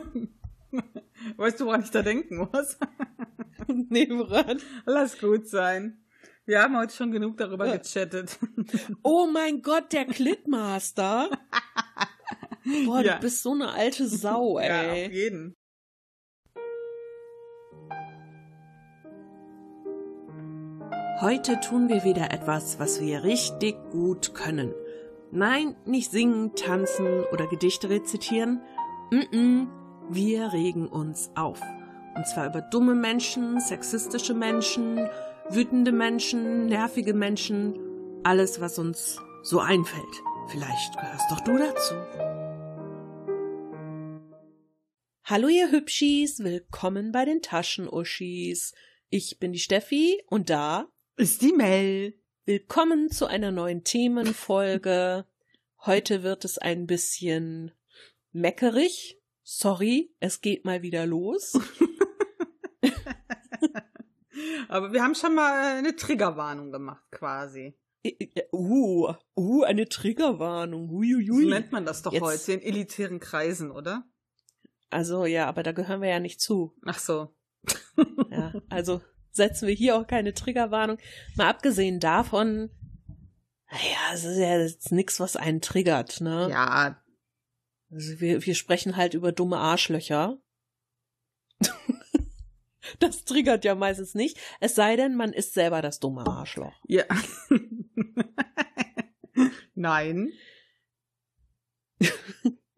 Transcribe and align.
Weißt 1.36 1.60
du, 1.60 1.66
woran 1.66 1.82
ich 1.82 1.90
da 1.90 2.02
denken 2.02 2.36
muss? 2.36 2.78
nee, 3.88 4.08
woran? 4.10 4.60
Lass 4.84 5.18
gut 5.18 5.48
sein. 5.48 6.02
Wir 6.44 6.62
haben 6.62 6.76
heute 6.76 6.94
schon 6.94 7.10
genug 7.10 7.36
darüber 7.36 7.66
ja. 7.66 7.76
gechattet. 7.76 8.38
Oh 9.02 9.26
mein 9.26 9.62
Gott, 9.62 9.92
der 9.92 10.04
Clipmaster. 10.04 11.30
Boah, 12.84 13.00
ja. 13.00 13.14
du 13.14 13.20
bist 13.20 13.42
so 13.42 13.52
eine 13.52 13.72
alte 13.72 14.06
Sau, 14.06 14.58
ey. 14.58 14.68
Ja, 14.68 15.06
auf 15.06 15.12
jeden. 15.12 15.56
Heute 21.20 21.58
tun 21.60 21.88
wir 21.88 22.04
wieder 22.04 22.30
etwas, 22.30 22.78
was 22.78 23.00
wir 23.00 23.24
richtig 23.24 23.74
gut 23.90 24.34
können. 24.34 24.74
Nein, 25.32 25.74
nicht 25.84 26.10
singen, 26.10 26.54
tanzen 26.54 27.24
oder 27.32 27.46
Gedichte 27.46 27.88
rezitieren. 27.88 28.60
Mm 29.10 29.18
-mm, 29.32 29.66
wir 30.08 30.52
regen 30.52 30.86
uns 30.88 31.30
auf. 31.34 31.60
Und 32.14 32.26
zwar 32.26 32.46
über 32.46 32.62
dumme 32.62 32.94
Menschen, 32.94 33.60
sexistische 33.60 34.34
Menschen, 34.34 35.08
wütende 35.50 35.92
Menschen, 35.92 36.66
nervige 36.66 37.12
Menschen, 37.12 37.78
alles, 38.22 38.60
was 38.60 38.78
uns 38.78 39.20
so 39.42 39.60
einfällt. 39.60 40.22
Vielleicht 40.48 40.96
gehörst 40.98 41.30
doch 41.30 41.40
du 41.40 41.58
dazu. 41.58 41.94
Hallo 45.24 45.48
ihr 45.48 45.72
Hübschis, 45.72 46.38
willkommen 46.38 47.10
bei 47.10 47.24
den 47.24 47.42
Taschenuschis. 47.42 48.74
Ich 49.08 49.38
bin 49.40 49.52
die 49.52 49.58
Steffi 49.58 50.22
und 50.28 50.50
da 50.50 50.86
ist 51.16 51.42
die 51.42 51.52
Mel. 51.52 52.14
Willkommen 52.44 53.10
zu 53.10 53.26
einer 53.26 53.50
neuen 53.50 53.82
Themenfolge. 53.82 55.26
Heute 55.84 56.22
wird 56.22 56.44
es 56.44 56.58
ein 56.58 56.86
bisschen 56.86 57.72
meckerig. 58.32 59.15
Sorry, 59.48 60.12
es 60.18 60.40
geht 60.40 60.64
mal 60.64 60.82
wieder 60.82 61.06
los. 61.06 61.52
Aber 64.68 64.92
wir 64.92 65.04
haben 65.04 65.14
schon 65.14 65.36
mal 65.36 65.78
eine 65.78 65.94
Triggerwarnung 65.94 66.72
gemacht, 66.72 67.04
quasi. 67.12 67.78
Uh, 68.52 69.14
uh, 69.36 69.62
eine 69.62 69.88
Triggerwarnung. 69.88 70.90
Uiuiui. 70.90 71.44
So 71.44 71.48
nennt 71.48 71.70
man 71.70 71.84
das 71.84 72.02
doch 72.02 72.12
Jetzt. 72.12 72.22
heute 72.22 72.54
in 72.54 72.60
elitären 72.60 73.20
Kreisen, 73.20 73.70
oder? 73.70 74.02
Also 74.90 75.26
ja, 75.26 75.46
aber 75.46 75.62
da 75.62 75.70
gehören 75.70 76.02
wir 76.02 76.08
ja 76.08 76.18
nicht 76.18 76.40
zu. 76.40 76.74
Ach 76.84 76.98
so. 76.98 77.32
ja, 78.32 78.52
also 78.68 79.00
setzen 79.30 79.68
wir 79.68 79.74
hier 79.74 79.94
auch 79.94 80.08
keine 80.08 80.34
Triggerwarnung. 80.34 80.98
Mal 81.36 81.50
abgesehen 81.50 82.00
davon, 82.00 82.70
naja, 83.70 84.12
es 84.12 84.24
ist 84.24 84.38
ja 84.38 84.58
jetzt 84.58 84.90
nichts, 84.90 85.20
was 85.20 85.36
einen 85.36 85.60
triggert, 85.60 86.20
ne? 86.20 86.48
Ja. 86.50 87.00
Also 87.96 88.20
wir, 88.20 88.44
wir 88.44 88.54
sprechen 88.54 88.96
halt 88.96 89.14
über 89.14 89.32
dumme 89.32 89.56
Arschlöcher. 89.56 90.38
das 92.98 93.24
triggert 93.24 93.64
ja 93.64 93.74
meistens 93.74 94.14
nicht. 94.14 94.38
Es 94.60 94.74
sei 94.74 94.96
denn, 94.96 95.16
man 95.16 95.32
ist 95.32 95.54
selber 95.54 95.80
das 95.80 95.98
dumme 95.98 96.26
Arschloch. 96.26 96.74
Ja. 96.86 97.04
nein. 99.74 100.30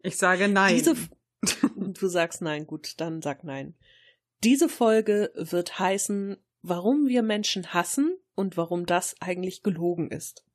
Ich 0.01 0.15
sage 0.15 0.47
nein. 0.47 0.75
Diese, 0.75 0.95
du 1.75 2.07
sagst 2.07 2.41
nein, 2.41 2.65
gut, 2.65 2.93
dann 3.01 3.21
sag 3.21 3.43
nein. 3.43 3.75
Diese 4.45 4.69
Folge 4.69 5.33
wird 5.35 5.79
heißen, 5.79 6.37
warum 6.61 7.09
wir 7.09 7.23
Menschen 7.23 7.73
hassen 7.73 8.17
und 8.35 8.55
warum 8.55 8.85
das 8.85 9.17
eigentlich 9.19 9.63
gelogen 9.63 10.11
ist. 10.11 10.45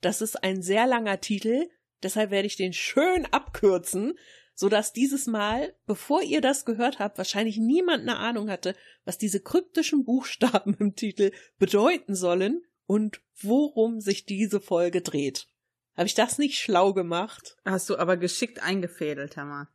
Das 0.00 0.20
ist 0.20 0.42
ein 0.42 0.62
sehr 0.62 0.88
langer 0.88 1.20
Titel, 1.20 1.68
deshalb 2.02 2.30
werde 2.30 2.46
ich 2.46 2.56
den 2.56 2.72
schön 2.72 3.26
abkürzen, 3.26 4.18
so 4.54 4.68
dass 4.68 4.92
dieses 4.92 5.26
Mal, 5.26 5.74
bevor 5.86 6.22
ihr 6.22 6.40
das 6.40 6.64
gehört 6.64 6.98
habt, 6.98 7.18
wahrscheinlich 7.18 7.58
niemand 7.58 8.02
eine 8.02 8.16
Ahnung 8.16 8.48
hatte, 8.48 8.74
was 9.04 9.18
diese 9.18 9.40
kryptischen 9.40 10.04
Buchstaben 10.04 10.76
im 10.78 10.94
Titel 10.94 11.32
bedeuten 11.58 12.14
sollen 12.14 12.62
und 12.86 13.20
worum 13.40 14.00
sich 14.00 14.26
diese 14.26 14.60
Folge 14.60 15.00
dreht. 15.00 15.48
Habe 15.96 16.06
ich 16.06 16.14
das 16.14 16.38
nicht 16.38 16.58
schlau 16.58 16.92
gemacht? 16.92 17.56
Hast 17.64 17.88
du 17.88 17.96
aber 17.96 18.16
geschickt 18.16 18.62
eingefädelt, 18.62 19.36
Hammer. 19.36 19.68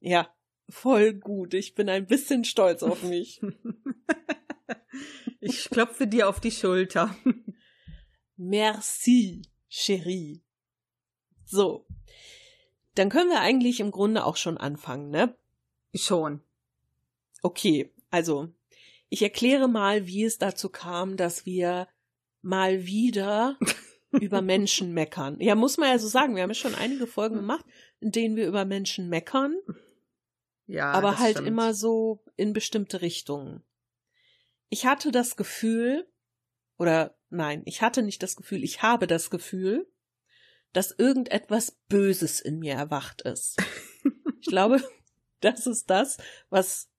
Ja, 0.00 0.32
voll 0.68 1.14
gut. 1.14 1.54
Ich 1.54 1.74
bin 1.74 1.88
ein 1.88 2.06
bisschen 2.06 2.44
stolz 2.44 2.82
auf 2.82 3.02
mich. 3.02 3.40
ich 5.40 5.70
klopfe 5.70 6.06
dir 6.06 6.28
auf 6.28 6.40
die 6.40 6.52
Schulter. 6.52 7.16
Merci, 8.36 9.42
Cherie. 9.68 10.42
So. 11.44 11.86
Dann 12.94 13.08
können 13.08 13.30
wir 13.30 13.40
eigentlich 13.40 13.80
im 13.80 13.90
Grunde 13.90 14.24
auch 14.24 14.36
schon 14.36 14.56
anfangen, 14.56 15.10
ne? 15.10 15.36
Schon. 15.94 16.40
Okay, 17.42 17.92
also 18.10 18.48
ich 19.08 19.22
erkläre 19.22 19.68
mal, 19.68 20.06
wie 20.06 20.24
es 20.24 20.38
dazu 20.38 20.68
kam, 20.68 21.16
dass 21.16 21.46
wir 21.46 21.88
mal 22.42 22.84
wieder 22.84 23.58
über 24.12 24.42
Menschen 24.42 24.92
meckern. 24.92 25.36
Ja, 25.40 25.54
muss 25.54 25.76
man 25.76 25.88
ja 25.88 25.98
so 25.98 26.08
sagen. 26.08 26.36
Wir 26.36 26.42
haben 26.42 26.50
ja 26.50 26.54
schon 26.54 26.74
einige 26.74 27.06
Folgen 27.06 27.36
gemacht, 27.36 27.64
in 28.00 28.12
denen 28.12 28.36
wir 28.36 28.46
über 28.46 28.64
Menschen 28.64 29.08
meckern. 29.08 29.56
Ja. 30.66 30.92
Aber 30.92 31.18
halt 31.18 31.36
stimmt. 31.36 31.48
immer 31.48 31.74
so 31.74 32.24
in 32.36 32.52
bestimmte 32.52 33.02
Richtungen. 33.02 33.62
Ich 34.68 34.86
hatte 34.86 35.12
das 35.12 35.36
Gefühl, 35.36 36.08
oder 36.78 37.16
nein, 37.30 37.62
ich 37.66 37.82
hatte 37.82 38.02
nicht 38.02 38.22
das 38.22 38.36
Gefühl, 38.36 38.64
ich 38.64 38.82
habe 38.82 39.06
das 39.06 39.30
Gefühl, 39.30 39.86
dass 40.74 40.90
irgendetwas 40.90 41.70
Böses 41.88 42.40
in 42.40 42.58
mir 42.58 42.74
erwacht 42.74 43.22
ist. 43.22 43.56
Ich 44.40 44.48
glaube, 44.48 44.82
das 45.40 45.66
ist 45.66 45.88
das, 45.88 46.18
was, 46.50 46.90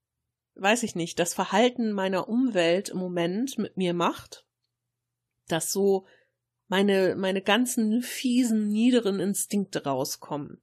weiß 0.56 0.82
ich 0.84 0.96
nicht, 0.96 1.20
das 1.20 1.36
Verhalten 1.36 1.92
meiner 1.92 2.28
Umwelt 2.28 2.90
im 2.90 2.98
Moment 2.98 3.60
mit 3.60 3.78
mir 3.78 3.94
macht, 3.94 4.48
dass 5.48 5.72
so 5.72 6.08
meine, 6.68 7.16
meine 7.16 7.42
ganzen 7.42 8.02
fiesen, 8.02 8.70
niederen 8.70 9.20
Instinkte 9.20 9.84
rauskommen. 9.84 10.62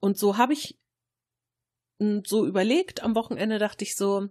Und 0.00 0.18
so 0.18 0.36
habe 0.36 0.54
ich 0.54 0.80
so 2.24 2.46
überlegt, 2.46 3.02
am 3.02 3.14
Wochenende 3.14 3.58
dachte 3.58 3.84
ich 3.84 3.94
so, 3.94 4.28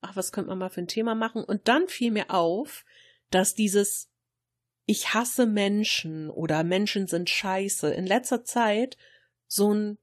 ach, 0.00 0.14
was 0.14 0.30
könnte 0.30 0.50
man 0.50 0.58
mal 0.58 0.70
für 0.70 0.82
ein 0.82 0.86
Thema 0.86 1.14
machen? 1.14 1.42
Und 1.42 1.66
dann 1.66 1.88
fiel 1.88 2.12
mir 2.12 2.30
auf, 2.30 2.84
dass 3.30 3.54
dieses 3.54 4.10
ich 4.88 5.12
hasse 5.12 5.44
Menschen 5.44 6.30
oder 6.30 6.64
Menschen 6.64 7.06
sind 7.06 7.28
scheiße 7.28 7.92
in 7.92 8.06
letzter 8.06 8.42
Zeit 8.42 8.96
so 9.46 9.74
ein 9.74 9.98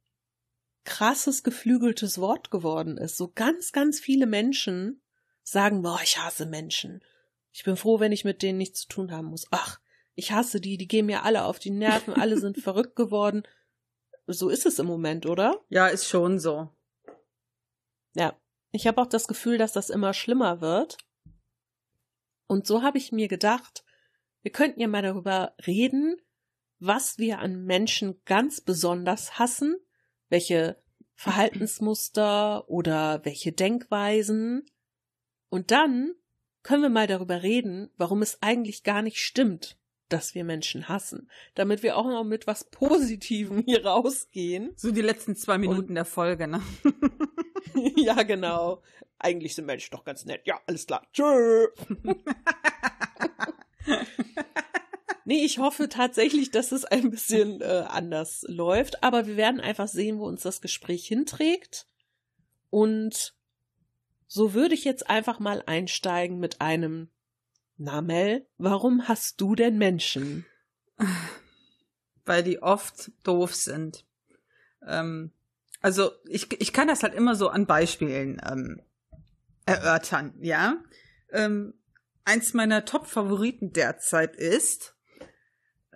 krasses 0.84 1.42
geflügeltes 1.42 2.20
Wort 2.20 2.52
geworden 2.52 3.00
ist. 3.00 3.18
So 3.18 3.32
ganz, 3.34 3.72
ganz 3.72 4.00
viele 4.00 4.28
Menschen 4.28 5.02
sagen, 5.42 5.82
boah, 5.82 6.00
ich 6.04 6.20
hasse 6.20 6.46
Menschen. 6.46 7.04
Ich 7.52 7.64
bin 7.64 7.78
froh, 7.78 8.00
wenn 8.00 8.12
ich 8.12 8.26
mit 8.26 8.44
denen 8.44 8.60
nichts 8.60 8.82
zu 8.82 8.88
tun 8.88 9.12
haben 9.12 9.26
muss. 9.26 9.48
Ach, 9.50 9.80
ich 10.14 10.32
hasse 10.32 10.62
die, 10.62 10.78
die 10.78 10.88
gehen 10.88 11.08
mir 11.08 11.24
alle 11.24 11.46
auf 11.46 11.58
die 11.58 11.72
Nerven, 11.72 12.14
alle 12.14 12.38
sind 12.38 12.58
verrückt 12.62 12.96
geworden. 12.96 13.42
So 14.28 14.50
ist 14.50 14.68
es 14.68 14.78
im 14.78 14.86
Moment, 14.86 15.26
oder? 15.26 15.66
Ja, 15.70 15.88
ist 15.88 16.08
schon 16.08 16.38
so. 16.38 16.70
Ja, 18.14 18.40
ich 18.72 18.86
habe 18.86 19.02
auch 19.02 19.08
das 19.08 19.28
Gefühl, 19.28 19.58
dass 19.58 19.74
das 19.74 19.90
immer 19.90 20.14
schlimmer 20.14 20.62
wird. 20.62 20.98
Und 22.46 22.68
so 22.68 22.84
habe 22.84 23.00
ich 23.00 23.12
mir 23.12 23.28
gedacht, 23.28 23.85
wir 24.46 24.52
könnten 24.52 24.80
ja 24.80 24.88
mal 24.88 25.02
darüber 25.02 25.56
reden, 25.66 26.18
was 26.78 27.18
wir 27.18 27.40
an 27.40 27.66
Menschen 27.66 28.22
ganz 28.26 28.62
besonders 28.62 29.40
hassen, 29.40 29.76
welche 30.30 30.80
Verhaltensmuster 31.16 32.70
oder 32.70 33.26
welche 33.26 33.54
Denkweisen. 33.54 34.64
Und 35.50 35.72
dann 35.72 36.14
können 36.62 36.84
wir 36.84 36.90
mal 36.90 37.08
darüber 37.08 37.42
reden, 37.42 37.90
warum 37.98 38.22
es 38.22 38.38
eigentlich 38.44 38.84
gar 38.84 39.02
nicht 39.02 39.18
stimmt, 39.18 39.80
dass 40.10 40.36
wir 40.36 40.44
Menschen 40.44 40.88
hassen, 40.88 41.28
damit 41.56 41.82
wir 41.82 41.98
auch 41.98 42.06
noch 42.06 42.24
mit 42.24 42.46
was 42.46 42.66
Positivem 42.66 43.64
hier 43.66 43.84
rausgehen. 43.84 44.74
So 44.76 44.92
die 44.92 45.02
letzten 45.02 45.36
zwei 45.36 45.58
Minuten 45.58 45.90
Und, 45.90 45.96
der 45.96 46.06
Folge, 46.06 46.48
ne? 46.48 46.62
ja, 47.96 48.22
genau. 48.22 48.84
Eigentlich 49.18 49.56
sind 49.56 49.66
Menschen 49.66 49.90
doch 49.90 50.04
ganz 50.04 50.24
nett. 50.24 50.42
Ja, 50.46 50.62
alles 50.68 50.86
klar. 50.86 51.02
Tschö. 51.14 51.70
nee, 55.26 55.44
ich 55.44 55.58
hoffe 55.58 55.90
tatsächlich, 55.90 56.52
dass 56.52 56.72
es 56.72 56.86
ein 56.86 57.12
bisschen 57.12 57.62
äh, 57.62 57.84
anders 57.88 58.46
läuft. 58.48 59.04
Aber 59.04 59.28
wir 59.28 59.36
werden 59.36 59.60
einfach 59.60 59.88
sehen, 59.88 60.20
wo 60.20 60.26
uns 60.28 60.44
das 60.44 60.62
Gespräch 60.62 61.06
hinträgt. 61.08 61.88
Und 62.70 63.36
so 64.28 64.54
würde 64.54 64.76
ich 64.76 64.86
jetzt 64.86 65.10
einfach 65.10 65.40
mal 65.40 65.64
einsteigen 65.66 66.40
mit 66.40 66.62
einem 66.62 67.10
Na 67.78 68.02
Mel, 68.02 68.48
warum 68.58 69.08
hast 69.08 69.42
du 69.42 69.56
denn 69.56 69.78
Menschen? 69.78 70.46
Weil 72.26 72.44
die 72.44 72.62
oft 72.62 73.12
doof 73.24 73.54
sind. 73.54 74.06
Ähm, 74.88 75.32
also 75.82 76.12
ich, 76.28 76.50
ich 76.60 76.74
kann 76.74 76.88
das 76.88 77.04
halt 77.04 77.14
immer 77.14 77.36
so 77.36 77.50
an 77.50 77.66
Beispielen 77.66 78.42
ähm, 78.50 78.82
erörtern, 79.66 80.34
ja. 80.42 80.78
Ähm, 81.32 81.74
eins 82.24 82.54
meiner 82.54 82.86
Top-Favoriten 82.86 83.74
derzeit 83.74 84.36
ist 84.36 84.95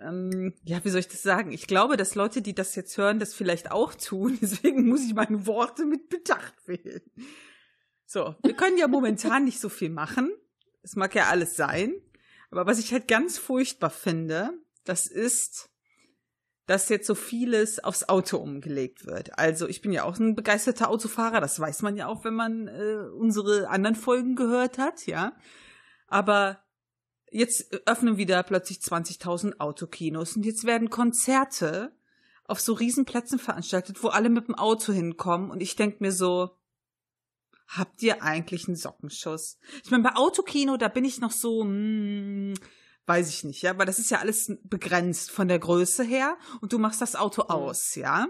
ähm, 0.00 0.54
ja, 0.64 0.84
wie 0.84 0.90
soll 0.90 1.00
ich 1.00 1.08
das 1.08 1.22
sagen? 1.22 1.52
Ich 1.52 1.66
glaube, 1.66 1.96
dass 1.96 2.14
Leute, 2.14 2.42
die 2.42 2.54
das 2.54 2.74
jetzt 2.74 2.96
hören, 2.96 3.18
das 3.18 3.34
vielleicht 3.34 3.70
auch 3.70 3.94
tun. 3.94 4.38
Deswegen 4.42 4.88
muss 4.88 5.04
ich 5.04 5.14
meine 5.14 5.46
Worte 5.46 5.84
mit 5.84 6.08
Bedacht 6.08 6.54
wählen. 6.66 7.02
So, 8.06 8.34
wir 8.42 8.54
können 8.54 8.78
ja 8.78 8.88
momentan 8.88 9.44
nicht 9.44 9.60
so 9.60 9.68
viel 9.68 9.90
machen. 9.90 10.32
Es 10.82 10.96
mag 10.96 11.14
ja 11.14 11.28
alles 11.28 11.56
sein. 11.56 11.94
Aber 12.50 12.66
was 12.66 12.78
ich 12.78 12.92
halt 12.92 13.06
ganz 13.06 13.38
furchtbar 13.38 13.90
finde, 13.90 14.50
das 14.84 15.06
ist, 15.06 15.70
dass 16.66 16.88
jetzt 16.88 17.06
so 17.06 17.14
vieles 17.14 17.82
aufs 17.82 18.08
Auto 18.08 18.38
umgelegt 18.38 19.06
wird. 19.06 19.38
Also 19.38 19.68
ich 19.68 19.82
bin 19.82 19.92
ja 19.92 20.04
auch 20.04 20.18
ein 20.18 20.34
begeisterter 20.34 20.88
Autofahrer, 20.88 21.40
das 21.40 21.60
weiß 21.60 21.82
man 21.82 21.96
ja 21.96 22.08
auch, 22.08 22.24
wenn 22.24 22.34
man 22.34 22.66
äh, 22.66 23.04
unsere 23.16 23.68
anderen 23.68 23.94
Folgen 23.94 24.34
gehört 24.34 24.78
hat, 24.78 25.06
ja. 25.06 25.36
Aber 26.08 26.60
jetzt 27.30 27.72
öffnen 27.86 28.16
wieder 28.16 28.42
plötzlich 28.42 28.78
20.000 28.78 29.58
Autokinos 29.58 30.36
und 30.36 30.44
jetzt 30.44 30.64
werden 30.64 30.90
Konzerte 30.90 31.92
auf 32.44 32.60
so 32.60 32.72
Riesenplätzen 32.72 33.38
veranstaltet, 33.38 34.02
wo 34.02 34.08
alle 34.08 34.28
mit 34.28 34.48
dem 34.48 34.54
Auto 34.54 34.92
hinkommen 34.92 35.50
und 35.50 35.60
ich 35.60 35.76
denk 35.76 36.00
mir 36.00 36.12
so, 36.12 36.50
habt 37.68 38.02
ihr 38.02 38.22
eigentlich 38.22 38.66
einen 38.66 38.76
Sockenschuss? 38.76 39.58
Ich 39.84 39.90
meine, 39.90 40.02
bei 40.02 40.16
Autokino, 40.16 40.76
da 40.76 40.88
bin 40.88 41.04
ich 41.04 41.20
noch 41.20 41.30
so, 41.30 41.62
hm, 41.62 42.54
weiß 43.06 43.28
ich 43.28 43.44
nicht, 43.44 43.62
ja, 43.62 43.78
weil 43.78 43.86
das 43.86 43.98
ist 43.98 44.10
ja 44.10 44.18
alles 44.18 44.52
begrenzt 44.64 45.30
von 45.30 45.48
der 45.48 45.58
Größe 45.58 46.02
her 46.02 46.36
und 46.60 46.72
du 46.72 46.78
machst 46.78 47.00
das 47.00 47.16
Auto 47.16 47.42
aus, 47.42 47.94
ja. 47.94 48.28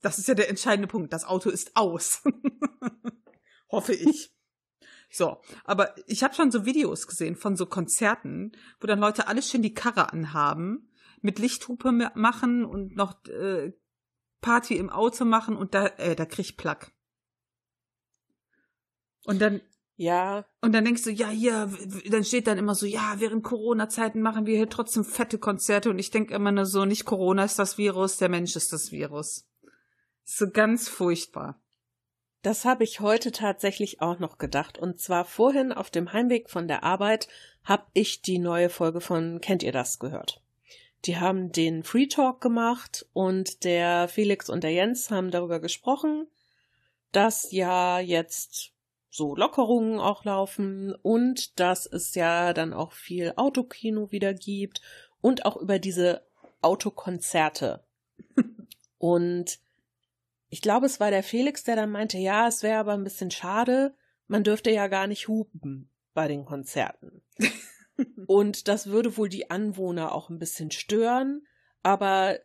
Das 0.00 0.18
ist 0.18 0.28
ja 0.28 0.34
der 0.34 0.48
entscheidende 0.48 0.88
Punkt. 0.88 1.12
Das 1.12 1.24
Auto 1.24 1.50
ist 1.50 1.76
aus. 1.76 2.22
Hoffe 3.70 3.92
ich. 3.92 4.32
So, 5.10 5.40
aber 5.64 5.94
ich 6.06 6.22
habe 6.22 6.34
schon 6.34 6.52
so 6.52 6.64
Videos 6.64 7.08
gesehen 7.08 7.34
von 7.34 7.56
so 7.56 7.66
Konzerten, 7.66 8.52
wo 8.80 8.86
dann 8.86 9.00
Leute 9.00 9.26
alles 9.26 9.50
schön 9.50 9.62
die 9.62 9.74
Karre 9.74 10.12
anhaben, 10.12 10.88
mit 11.20 11.38
Lichthupe 11.38 11.92
machen 12.14 12.64
und 12.64 12.94
noch 12.94 13.24
äh, 13.26 13.72
Party 14.40 14.76
im 14.76 14.88
Auto 14.88 15.24
machen 15.24 15.56
und 15.56 15.74
da, 15.74 15.86
äh, 15.98 16.14
da 16.14 16.24
krieg 16.24 16.46
ich 16.46 16.56
Plack. 16.56 16.92
Und 19.24 19.40
dann 19.40 19.60
ja. 20.00 20.46
Und 20.62 20.72
dann 20.72 20.86
denkst 20.86 21.02
du, 21.02 21.10
ja, 21.10 21.28
hier, 21.28 21.70
dann 22.08 22.24
steht 22.24 22.46
dann 22.46 22.56
immer 22.56 22.74
so, 22.74 22.86
ja, 22.86 23.16
während 23.18 23.44
Corona-Zeiten 23.44 24.22
machen 24.22 24.46
wir 24.46 24.56
hier 24.56 24.70
trotzdem 24.70 25.04
fette 25.04 25.36
Konzerte. 25.36 25.90
Und 25.90 25.98
ich 25.98 26.10
denke 26.10 26.32
immer 26.32 26.52
nur 26.52 26.64
so, 26.64 26.86
nicht 26.86 27.04
Corona 27.04 27.44
ist 27.44 27.58
das 27.58 27.76
Virus, 27.76 28.16
der 28.16 28.30
Mensch 28.30 28.56
ist 28.56 28.72
das 28.72 28.92
Virus. 28.92 29.46
So 30.24 30.48
ganz 30.48 30.88
furchtbar. 30.88 31.60
Das 32.42 32.64
habe 32.64 32.84
ich 32.84 33.00
heute 33.00 33.32
tatsächlich 33.32 34.00
auch 34.00 34.18
noch 34.18 34.38
gedacht. 34.38 34.78
Und 34.78 34.98
zwar 34.98 35.24
vorhin 35.24 35.72
auf 35.72 35.90
dem 35.90 36.12
Heimweg 36.12 36.48
von 36.48 36.68
der 36.68 36.84
Arbeit 36.84 37.28
habe 37.64 37.84
ich 37.92 38.22
die 38.22 38.38
neue 38.38 38.70
Folge 38.70 39.00
von 39.00 39.40
Kennt 39.40 39.62
ihr 39.62 39.72
das 39.72 39.98
gehört? 39.98 40.40
Die 41.04 41.18
haben 41.18 41.52
den 41.52 41.82
Free 41.82 42.06
Talk 42.06 42.40
gemacht 42.40 43.06
und 43.12 43.64
der 43.64 44.08
Felix 44.08 44.48
und 44.48 44.64
der 44.64 44.72
Jens 44.72 45.10
haben 45.10 45.30
darüber 45.30 45.60
gesprochen, 45.60 46.26
dass 47.12 47.52
ja 47.52 48.00
jetzt 48.00 48.72
so 49.10 49.34
Lockerungen 49.34 49.98
auch 49.98 50.24
laufen 50.24 50.94
und 51.02 51.58
dass 51.58 51.86
es 51.86 52.14
ja 52.14 52.52
dann 52.52 52.72
auch 52.72 52.92
viel 52.92 53.32
Autokino 53.36 54.12
wieder 54.12 54.34
gibt 54.34 54.80
und 55.20 55.44
auch 55.44 55.56
über 55.56 55.78
diese 55.78 56.22
Autokonzerte. 56.62 57.82
und 58.98 59.58
ich 60.50 60.60
glaube, 60.60 60.86
es 60.86 61.00
war 61.00 61.10
der 61.10 61.22
Felix, 61.22 61.62
der 61.62 61.76
dann 61.76 61.90
meinte, 61.90 62.18
ja, 62.18 62.48
es 62.48 62.62
wäre 62.62 62.80
aber 62.80 62.92
ein 62.92 63.04
bisschen 63.04 63.30
schade, 63.30 63.94
man 64.26 64.44
dürfte 64.44 64.70
ja 64.70 64.88
gar 64.88 65.06
nicht 65.06 65.28
hupen 65.28 65.90
bei 66.12 66.28
den 66.28 66.44
Konzerten. 66.44 67.22
und 68.26 68.68
das 68.68 68.88
würde 68.88 69.16
wohl 69.16 69.28
die 69.28 69.50
Anwohner 69.50 70.12
auch 70.12 70.28
ein 70.28 70.38
bisschen 70.38 70.72
stören, 70.72 71.46
aber 71.82 72.38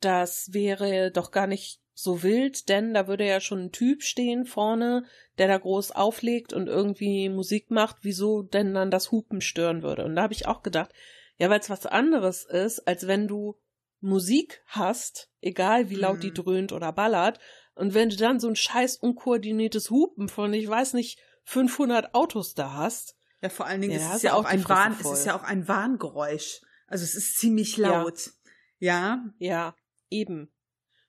das 0.00 0.52
wäre 0.54 1.10
doch 1.10 1.30
gar 1.30 1.46
nicht 1.46 1.82
so 1.92 2.22
wild, 2.22 2.70
denn 2.70 2.94
da 2.94 3.06
würde 3.06 3.26
ja 3.26 3.40
schon 3.40 3.64
ein 3.64 3.72
Typ 3.72 4.02
stehen 4.02 4.46
vorne, 4.46 5.04
der 5.36 5.48
da 5.48 5.58
groß 5.58 5.90
auflegt 5.90 6.54
und 6.54 6.66
irgendwie 6.66 7.28
Musik 7.28 7.70
macht, 7.70 7.98
wieso 8.02 8.42
denn 8.42 8.72
dann 8.72 8.90
das 8.90 9.12
Hupen 9.12 9.42
stören 9.42 9.82
würde. 9.82 10.06
Und 10.06 10.16
da 10.16 10.22
habe 10.22 10.32
ich 10.32 10.46
auch 10.46 10.62
gedacht, 10.62 10.92
ja, 11.36 11.50
weil 11.50 11.60
es 11.60 11.68
was 11.68 11.84
anderes 11.84 12.44
ist, 12.44 12.80
als 12.88 13.06
wenn 13.06 13.28
du 13.28 13.56
Musik 14.00 14.62
hast, 14.66 15.30
egal 15.40 15.90
wie 15.90 15.96
laut 15.96 16.18
mhm. 16.18 16.20
die 16.20 16.34
dröhnt 16.34 16.72
oder 16.72 16.92
ballert, 16.92 17.38
und 17.74 17.94
wenn 17.94 18.10
du 18.10 18.16
dann 18.16 18.40
so 18.40 18.48
ein 18.48 18.56
scheiß 18.56 18.96
unkoordiniertes 18.96 19.90
Hupen 19.90 20.28
von, 20.28 20.52
ich 20.52 20.68
weiß 20.68 20.92
nicht, 20.94 21.18
500 21.44 22.14
Autos 22.14 22.54
da 22.54 22.74
hast. 22.74 23.16
Ja, 23.40 23.48
vor 23.48 23.66
allen 23.66 23.80
Dingen, 23.80 23.98
ja, 23.98 24.10
es 24.10 24.16
ist 24.16 24.22
ja 24.22 24.34
auch 24.34 24.44
ein 24.44 24.68
Warn, 24.68 24.96
es 25.00 25.10
ist 25.10 25.24
ja 25.24 25.34
auch 25.34 25.44
ein 25.44 25.66
Warngeräusch. 25.66 26.60
Also 26.86 27.04
es 27.04 27.14
ist 27.14 27.38
ziemlich 27.38 27.76
laut. 27.76 28.32
Ja. 28.78 29.24
Ja, 29.38 29.48
ja 29.48 29.74
eben. 30.10 30.52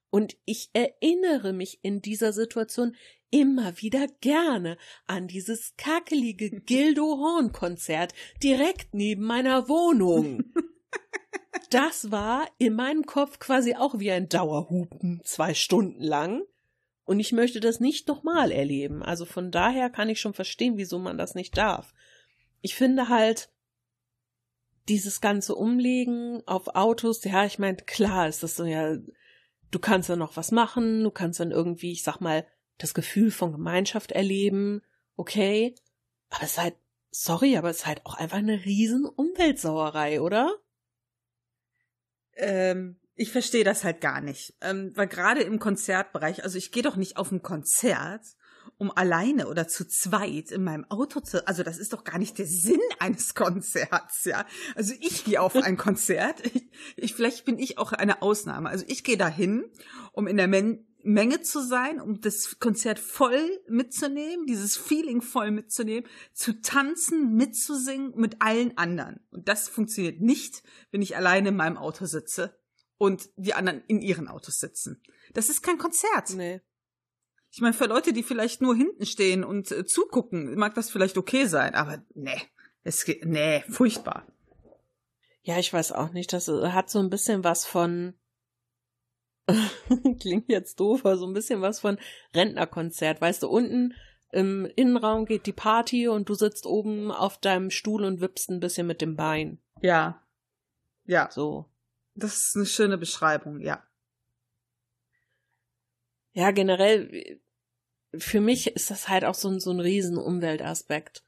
Und 0.10 0.38
ich 0.46 0.70
erinnere 0.74 1.54
mich 1.54 1.80
in 1.84 2.02
dieser 2.02 2.34
Situation 2.34 2.96
immer 3.32 3.82
wieder 3.82 4.08
gerne 4.20 4.78
an 5.08 5.28
dieses 5.28 5.74
kakelige 5.78 6.52
Gildo 6.66 7.18
Horn 7.18 7.52
Konzert 7.52 8.14
direkt 8.44 8.94
neben 8.94 9.24
meiner 9.26 9.68
Wohnung. 9.68 10.44
Das 11.70 12.12
war 12.12 12.48
in 12.58 12.74
meinem 12.74 13.06
Kopf 13.06 13.40
quasi 13.40 13.76
auch 13.76 14.00
wie 14.00 14.12
ein 14.12 14.30
Dauerhupen, 14.30 15.22
zwei 15.24 15.54
Stunden 15.54 16.04
lang. 16.04 16.44
Und 17.06 17.20
ich 17.20 17.32
möchte 17.32 17.60
das 17.60 17.80
nicht 17.80 18.08
nochmal 18.08 18.52
erleben. 18.52 19.04
Also 19.04 19.26
von 19.26 19.52
daher 19.52 19.90
kann 19.90 20.10
ich 20.10 20.20
schon 20.20 20.34
verstehen, 20.34 20.78
wieso 20.78 21.00
man 21.00 21.18
das 21.18 21.36
nicht 21.36 21.58
darf. 21.58 21.94
Ich 22.62 22.76
finde 22.76 23.10
halt, 23.10 23.50
dieses 24.88 25.22
ganze 25.22 25.56
Umlegen 25.56 26.42
auf 26.48 26.76
Autos, 26.76 27.24
ja, 27.24 27.46
ich 27.46 27.60
meine, 27.60 27.78
klar 27.78 28.28
ist 28.28 28.44
das 28.44 28.56
so 28.56 28.66
ja 28.66 28.98
du 29.72 29.80
kannst 29.80 30.10
dann 30.10 30.20
noch 30.20 30.38
was 30.38 30.52
machen, 30.52 31.04
du 31.04 31.12
kannst 31.12 31.40
dann 31.40 31.52
irgendwie, 31.52 31.94
ich 31.94 32.04
sag 32.04 32.20
mal, 32.20 32.46
das 32.78 32.94
Gefühl 32.94 33.32
von 33.32 33.54
Gemeinschaft 33.54 34.12
erleben, 34.12 34.82
okay, 35.16 35.76
aber 36.30 36.44
es 36.44 36.52
ist 36.52 36.58
halt, 36.62 36.76
sorry, 37.10 37.58
aber 37.58 37.70
es 37.70 37.78
ist 37.78 37.86
halt 37.88 38.06
auch 38.06 38.16
einfach 38.16 38.38
eine 38.38 38.66
riesen 38.66 39.06
Umweltsauerei, 39.06 40.22
oder? 40.22 40.54
Ähm, 42.42 42.98
ich 43.16 43.32
verstehe 43.32 43.64
das 43.64 43.84
halt 43.84 44.02
gar 44.02 44.20
nicht. 44.20 44.56
Ähm, 44.62 44.92
weil 44.96 45.08
gerade 45.08 45.42
im 45.42 45.60
Konzertbereich, 45.60 46.44
also 46.44 46.58
ich 46.58 46.72
gehe 46.72 46.84
doch 46.84 46.96
nicht 46.96 47.18
auf 47.18 47.32
ein 47.32 47.42
Konzert, 47.42 48.26
um 48.78 48.92
alleine 48.96 49.48
oder 49.48 49.68
zu 49.68 49.88
zweit 49.88 50.50
in 50.50 50.64
meinem 50.64 50.86
Auto 50.90 51.20
zu, 51.20 51.48
also 51.48 51.62
das 51.62 51.78
ist 51.78 51.94
doch 51.94 52.04
gar 52.04 52.18
nicht 52.18 52.40
der 52.40 52.48
Sinn 52.48 52.82
eines 53.00 53.36
Konzerts, 53.36 54.26
ja. 54.26 54.46
Also 54.76 54.94
ich 55.00 55.24
gehe 55.24 55.40
auf 55.40 55.56
ein 55.56 55.78
Konzert, 55.78 56.44
ich, 56.46 56.68
ich, 56.96 57.14
vielleicht 57.14 57.46
bin 57.46 57.60
ich 57.60 57.78
auch 57.78 57.92
eine 57.92 58.22
Ausnahme. 58.24 58.70
Also 58.70 58.86
ich 58.88 59.04
gehe 59.04 59.18
dahin, 59.18 59.66
um 60.14 60.28
in 60.28 60.38
der 60.38 60.48
Men 60.48 60.88
Menge 61.04 61.42
zu 61.42 61.62
sein, 61.62 62.00
um 62.00 62.22
das 62.22 62.60
Konzert 62.60 63.00
voll 63.00 63.60
mitzunehmen, 63.68 64.46
dieses 64.46 64.78
Feeling 64.78 65.22
voll 65.22 65.52
mitzunehmen, 65.52 66.10
zu 66.34 66.62
tanzen, 66.62 67.36
mitzusingen 67.36 68.14
mit 68.16 68.42
allen 68.42 68.78
anderen. 68.78 69.20
Und 69.32 69.48
das 69.48 69.68
funktioniert 69.68 70.22
nicht, 70.22 70.64
wenn 70.92 71.02
ich 71.02 71.16
alleine 71.16 71.50
in 71.50 71.56
meinem 71.56 71.78
Auto 71.78 72.06
sitze 72.06 72.58
und 72.98 73.30
die 73.36 73.54
anderen 73.54 73.84
in 73.88 74.02
ihren 74.02 74.28
Autos 74.28 74.60
sitzen. 74.60 75.02
Das 75.34 75.50
ist 75.50 75.62
kein 75.62 75.78
Konzert. 75.78 76.32
Nee. 76.36 76.62
Ich 77.52 77.60
meine, 77.60 77.74
für 77.74 77.86
Leute, 77.86 78.14
die 78.14 78.24
vielleicht 78.24 78.62
nur 78.62 78.76
hinten 78.76 79.06
stehen 79.06 79.44
und 79.44 79.72
äh, 79.72 79.86
zugucken, 79.86 80.56
mag 80.56 80.74
das 80.76 80.90
vielleicht 80.90 81.18
okay 81.18 81.46
sein, 81.46 81.76
aber 81.76 82.04
nee, 82.14 82.42
es 82.84 83.04
geht, 83.04 83.26
nee, 83.26 83.64
furchtbar. 83.70 84.26
Ja, 85.44 85.58
ich 85.58 85.74
weiß 85.74 85.92
auch 85.92 86.12
nicht, 86.12 86.32
das 86.32 86.48
äh, 86.48 86.70
hat 86.70 86.90
so 86.90 87.00
ein 87.00 87.10
bisschen 87.10 87.44
was 87.44 87.66
von, 87.66 88.14
klingt 90.20 90.50
jetzt 90.50 90.80
doof, 90.80 91.02
aber 91.02 91.18
so 91.18 91.26
ein 91.26 91.34
bisschen 91.34 91.62
was 91.62 91.80
von 91.80 91.98
Rentnerkonzert. 92.36 93.22
Weißt 93.22 93.44
du, 93.44 93.50
unten 93.50 93.94
im 94.32 94.66
Innenraum 94.76 95.26
geht 95.26 95.46
die 95.46 95.54
Party 95.54 96.08
und 96.08 96.30
du 96.30 96.36
sitzt 96.36 96.66
oben 96.66 97.12
auf 97.12 97.38
deinem 97.38 97.70
Stuhl 97.70 98.06
und 98.06 98.22
wippst 98.22 98.50
ein 98.50 98.60
bisschen 98.60 98.88
mit 98.88 99.02
dem 99.02 99.16
Bein. 99.16 99.60
Ja. 99.82 100.22
Ja. 101.06 101.30
So. 101.32 101.66
Das 102.16 102.38
ist 102.38 102.56
eine 102.56 102.66
schöne 102.66 102.98
Beschreibung, 102.98 103.60
ja 103.60 103.84
ja, 106.34 106.52
generell, 106.52 107.40
für 108.18 108.42
mich 108.42 108.68
ist 108.68 108.92
das 108.92 109.10
halt 109.10 109.26
auch 109.26 109.34
so 109.34 109.50
ein, 109.50 109.60
so 109.60 109.72
ein 109.72 109.80
riesen 109.80 110.18
Umweltaspekt. 110.18 111.24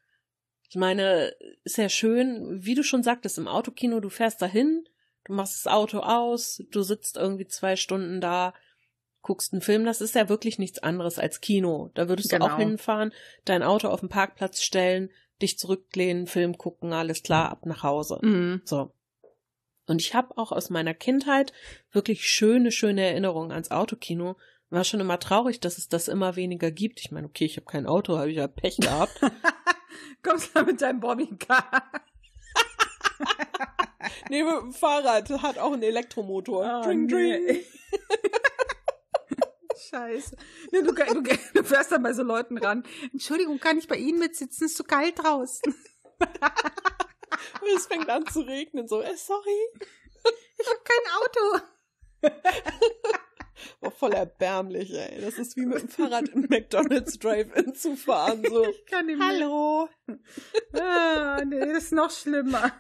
Ich 0.70 0.76
meine, 0.76 1.34
ist 1.64 1.78
ja 1.78 1.90
schön, 1.90 2.64
wie 2.64 2.76
du 2.76 2.84
schon 2.84 3.04
sagtest, 3.04 3.38
im 3.38 3.48
Autokino, 3.48 4.00
du 4.00 4.10
fährst 4.10 4.42
dahin, 4.42 4.88
du 5.26 5.34
machst 5.34 5.66
das 5.66 5.72
Auto 5.72 6.00
aus, 6.00 6.62
du 6.72 6.82
sitzt 6.82 7.18
irgendwie 7.18 7.48
zwei 7.48 7.76
Stunden 7.76 8.22
da, 8.22 8.54
guckst 9.22 9.54
einen 9.54 9.62
Film, 9.62 9.86
das 9.86 10.02
ist 10.02 10.16
ja 10.16 10.30
wirklich 10.30 10.60
nichts 10.60 10.80
anderes 10.80 11.18
als 11.18 11.42
Kino. 11.42 11.92
Da 11.94 12.10
würdest 12.10 12.30
genau. 12.30 12.48
du 12.48 12.54
auch 12.54 12.58
hinfahren, 12.58 13.14
dein 13.46 13.64
Auto 13.64 13.88
auf 13.88 14.02
den 14.02 14.10
Parkplatz 14.10 14.62
stellen, 14.62 15.10
dich 15.42 15.58
zurücklehnen, 15.58 16.28
Film 16.28 16.58
gucken, 16.58 16.94
alles 16.94 17.24
klar, 17.24 17.50
ab 17.50 17.66
nach 17.66 17.84
Hause. 17.84 18.20
Mhm. 18.22 18.62
So. 18.66 18.92
Und 19.86 20.02
ich 20.02 20.14
habe 20.14 20.38
auch 20.38 20.52
aus 20.52 20.70
meiner 20.70 20.94
Kindheit 20.94 21.54
wirklich 21.92 22.28
schöne, 22.28 22.72
schöne 22.72 23.06
Erinnerungen 23.06 23.52
ans 23.52 23.72
Autokino, 23.72 24.38
war 24.70 24.84
schon 24.84 25.00
immer 25.00 25.20
traurig, 25.20 25.60
dass 25.60 25.78
es 25.78 25.88
das 25.88 26.08
immer 26.08 26.36
weniger 26.36 26.72
gibt. 26.72 27.00
Ich 27.00 27.12
meine, 27.12 27.28
okay, 27.28 27.46
ich 27.46 27.58
habe 27.58 27.66
kein 27.66 27.86
Auto, 27.86 28.18
habe 28.18 28.32
ich 28.32 28.38
ja 28.38 28.48
Pech 28.48 28.78
gehabt. 28.78 29.20
Kommst 30.24 30.56
du 30.56 30.64
mit 30.64 30.82
deinem 30.82 31.00
Bobbycar? 31.00 31.84
nee, 34.30 34.44
Fahrrad 34.72 35.30
hat 35.30 35.58
auch 35.58 35.74
einen 35.74 35.84
Elektromotor. 35.84 36.80
Oh, 36.82 36.86
dring, 36.86 37.08
dring. 37.08 37.46
nee. 37.46 37.66
Scheiße. 39.90 40.36
Nee, 40.72 40.82
du, 40.82 40.94
du, 40.94 41.22
du 41.22 41.64
fährst 41.64 41.92
dann 41.92 42.04
bei 42.04 42.14
so 42.14 42.24
Leuten 42.24 42.58
ran. 42.58 42.84
Entschuldigung, 43.12 43.60
kann 43.60 43.78
ich 43.78 43.88
bei 43.88 43.98
Ihnen 43.98 44.20
mitsitzen? 44.20 44.66
Ist 44.66 44.78
so 44.78 44.84
kalt 44.84 45.22
draußen. 45.22 45.74
Und 46.20 47.68
es 47.76 47.88
fängt 47.88 48.10
an 48.10 48.26
zu 48.28 48.42
regnen. 48.42 48.88
So, 48.88 49.02
äh, 49.02 49.16
sorry. 49.16 49.68
Ich 50.58 50.68
habe 50.68 50.80
kein 50.84 51.06
Auto. 51.20 51.66
War 53.82 53.92
voll 53.92 54.14
erbärmlich, 54.14 54.94
ey. 54.94 55.22
Das 55.22 55.38
ist 55.38 55.58
wie 55.58 55.66
mit 55.66 55.82
dem 55.82 55.90
Fahrrad 55.90 56.30
im 56.30 56.48
McDonalds 56.50 57.20
Drive-In 57.20 57.76
zu 57.76 57.96
fahren. 57.96 58.44
So, 58.48 58.66
Ich 58.66 58.86
kann 58.86 59.06
nicht 59.08 59.18
mehr. 59.18 59.28
hallo. 59.28 59.90
Ah, 60.74 61.42
nee, 61.46 61.60
das 61.60 61.86
ist 61.86 61.92
noch 61.94 62.12
schlimmer. 62.12 62.72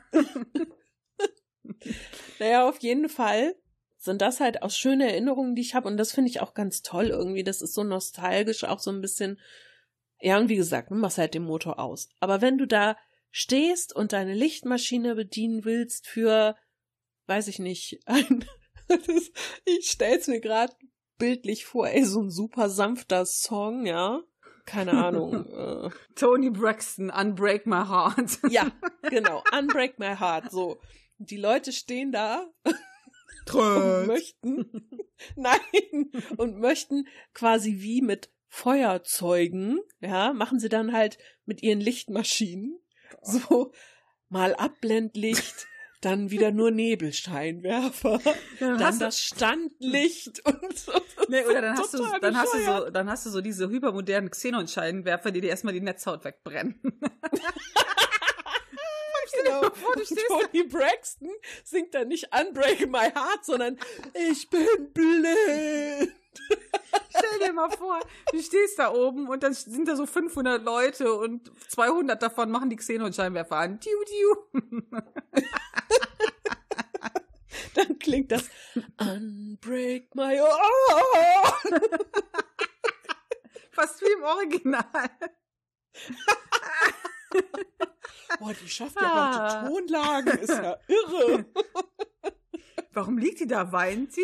Naja, 2.39 2.67
auf 2.67 2.79
jeden 2.79 3.10
Fall 3.10 3.55
sind 3.98 4.22
das 4.22 4.39
halt 4.39 4.63
auch 4.63 4.70
schöne 4.70 5.10
Erinnerungen, 5.10 5.55
die 5.55 5.62
ich 5.62 5.75
habe. 5.75 5.88
Und 5.88 5.98
das 5.98 6.12
finde 6.12 6.29
ich 6.29 6.41
auch 6.41 6.53
ganz 6.53 6.82
toll 6.82 7.08
irgendwie. 7.08 7.43
Das 7.43 7.62
ist 7.62 7.74
so 7.74 7.84
nostalgisch, 7.84 8.63
auch 8.65 8.79
so 8.79 8.91
ein 8.91 9.01
bisschen. 9.01 9.39
Ja, 10.20 10.38
und 10.38 10.50
wie 10.50 10.55
gesagt, 10.55 10.91
du 10.91 10.96
machst 10.96 11.17
halt 11.17 11.34
den 11.34 11.43
Motor 11.43 11.79
aus. 11.79 12.10
Aber 12.20 12.41
wenn 12.41 12.58
du 12.58 12.67
da 12.67 12.98
stehst 13.32 13.96
und 13.96 14.13
deine 14.13 14.34
Lichtmaschine 14.34 15.15
bedienen 15.15 15.63
willst 15.63 16.08
für, 16.08 16.55
weiß 17.27 17.48
ich 17.48 17.60
nicht, 17.60 18.00
ein. 18.05 18.46
Das, 18.88 19.32
ich 19.65 19.89
stell's 19.89 20.27
mir 20.27 20.41
gerade 20.41 20.74
bildlich 21.17 21.65
vor, 21.65 21.88
ey, 21.88 22.03
so 22.03 22.22
ein 22.22 22.29
super 22.29 22.70
sanfter 22.70 23.25
Song, 23.25 23.86
ja. 23.86 24.22
Keine 24.65 24.93
Ahnung. 24.93 25.46
äh, 25.86 25.89
Tony 26.15 26.50
Braxton, 26.50 27.10
Unbreak 27.10 27.65
My 27.65 27.86
Heart. 27.86 28.39
ja, 28.50 28.72
genau. 29.10 29.41
Unbreak 29.58 30.00
My 30.00 30.15
Heart. 30.17 30.51
So. 30.51 30.79
Die 31.25 31.38
Leute 31.38 31.72
stehen 31.72 32.12
da 32.12 32.51
und 33.53 34.08
möchten, 34.08 34.89
nein, 35.36 36.12
und 36.38 36.60
möchten 36.60 37.08
quasi 37.34 37.77
wie 37.80 38.01
mit 38.01 38.30
Feuerzeugen, 38.48 39.80
ja, 40.00 40.34
machen 40.34 40.60
sie 40.60 40.70
dann 40.70 40.94
halt 40.94 41.18
mit 41.46 41.63
ihren 41.63 41.80
Lichtmaschinen 41.80 42.80
so 43.22 43.72
mal 44.30 44.56
Abblendlicht, 44.56 45.68
dann 46.01 46.32
wieder 46.32 46.51
nur 46.51 46.70
Nebelscheinwerfer, 46.72 48.20
Dann 48.60 48.77
dann 48.77 49.00
das 49.00 49.20
Standlicht 49.22 50.46
und 50.46 50.77
so. 50.77 50.92
Nee, 51.30 51.46
oder 51.46 51.62
dann 51.62 51.77
hast 51.77 51.94
du, 51.94 52.03
dann 52.22 52.38
hast 52.38 52.53
du 52.53 52.58
bescheuert. 52.58 52.86
so, 52.86 52.92
dann 52.92 53.10
hast 53.10 53.25
du 53.25 53.30
so 53.30 53.42
diese 53.42 53.70
hypermodernen 53.70 54.30
Xenon-Scheinwerfer, 54.30 55.32
die 55.32 55.42
dir 55.42 55.50
erstmal 55.50 55.74
die 55.74 55.82
Netzhaut 55.82 56.24
wegbrennen. 56.25 56.80
Genau. 59.37 59.61
vor, 59.73 59.95
du 59.95 60.03
Tony 60.03 60.63
Braxton 60.63 61.29
singt 61.63 61.93
dann 61.93 62.07
nicht 62.07 62.29
Unbreak 62.33 62.89
My 62.89 63.11
Heart, 63.11 63.45
sondern 63.45 63.77
ich 64.13 64.49
bin 64.49 64.91
blind. 64.93 66.13
Stell 67.09 67.39
dir 67.39 67.53
mal 67.53 67.69
vor, 67.69 67.99
du 68.31 68.41
stehst 68.41 68.79
da 68.79 68.91
oben 68.91 69.27
und 69.27 69.43
dann 69.43 69.53
sind 69.53 69.87
da 69.87 69.95
so 69.95 70.05
500 70.05 70.63
Leute 70.63 71.13
und 71.13 71.51
200 71.69 72.21
davon 72.21 72.49
machen 72.49 72.69
die 72.69 72.75
Xenon-Scheinwerfer 72.75 73.55
an. 73.55 73.79
Tiu, 73.79 74.03
tiu. 74.05 74.35
Dann 77.75 77.97
klingt 77.97 78.31
das 78.31 78.49
Unbreak 78.99 80.13
My 80.15 80.37
Heart. 80.37 81.81
Fast 83.71 84.01
wie 84.01 84.11
im 84.11 84.23
Original. 84.23 85.09
Boah, 88.39 88.53
die 88.53 88.69
schafft 88.69 88.99
ja 88.99 89.07
Ah. 89.11 89.67
Tonlagen, 89.67 90.39
ist 90.39 90.49
ja 90.49 90.77
irre. 90.87 91.45
Warum 92.91 93.17
liegt 93.17 93.39
die 93.39 93.47
da? 93.47 93.71
Weint 93.71 94.13
sie? 94.13 94.21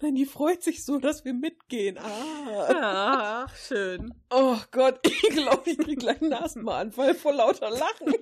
Nein, 0.00 0.16
die 0.16 0.26
freut 0.26 0.64
sich 0.64 0.84
so, 0.84 0.98
dass 0.98 1.24
wir 1.24 1.32
mitgehen. 1.32 1.96
Ah. 1.96 3.44
Ach, 3.46 3.56
schön. 3.56 4.12
Oh 4.30 4.56
Gott, 4.72 4.98
ich 5.06 5.20
glaube, 5.30 5.70
ich 5.70 5.78
krieg 5.78 6.00
gleich 6.00 6.20
einen 6.20 6.32
Asthmaanfall 6.32 7.14
vor 7.14 7.32
lauter 7.32 7.70
Lachen. 7.70 8.12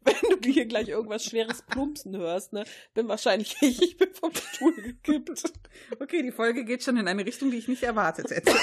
Wenn 0.00 0.40
du 0.40 0.48
hier 0.48 0.64
gleich 0.64 0.88
irgendwas 0.88 1.24
schweres 1.24 1.62
Plumpsen 1.62 2.16
hörst, 2.16 2.52
ne? 2.54 2.64
Bin 2.94 3.08
wahrscheinlich 3.08 3.56
ich, 3.60 3.82
ich 3.82 3.96
bin 3.98 4.14
vom 4.14 4.32
Stuhl 4.34 4.74
gekippt. 4.74 5.52
Okay, 6.00 6.22
die 6.22 6.32
Folge 6.32 6.64
geht 6.64 6.82
schon 6.82 6.96
in 6.96 7.08
eine 7.08 7.26
Richtung, 7.26 7.50
die 7.50 7.58
ich 7.58 7.68
nicht 7.68 7.82
erwartet 7.82 8.30
hätte. 8.30 8.54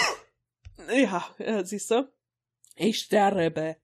Ja, 0.91 1.23
ja 1.37 1.63
siehst 1.63 1.91
du? 1.91 2.11
Ich 2.79 2.99
sterbe. 2.99 3.75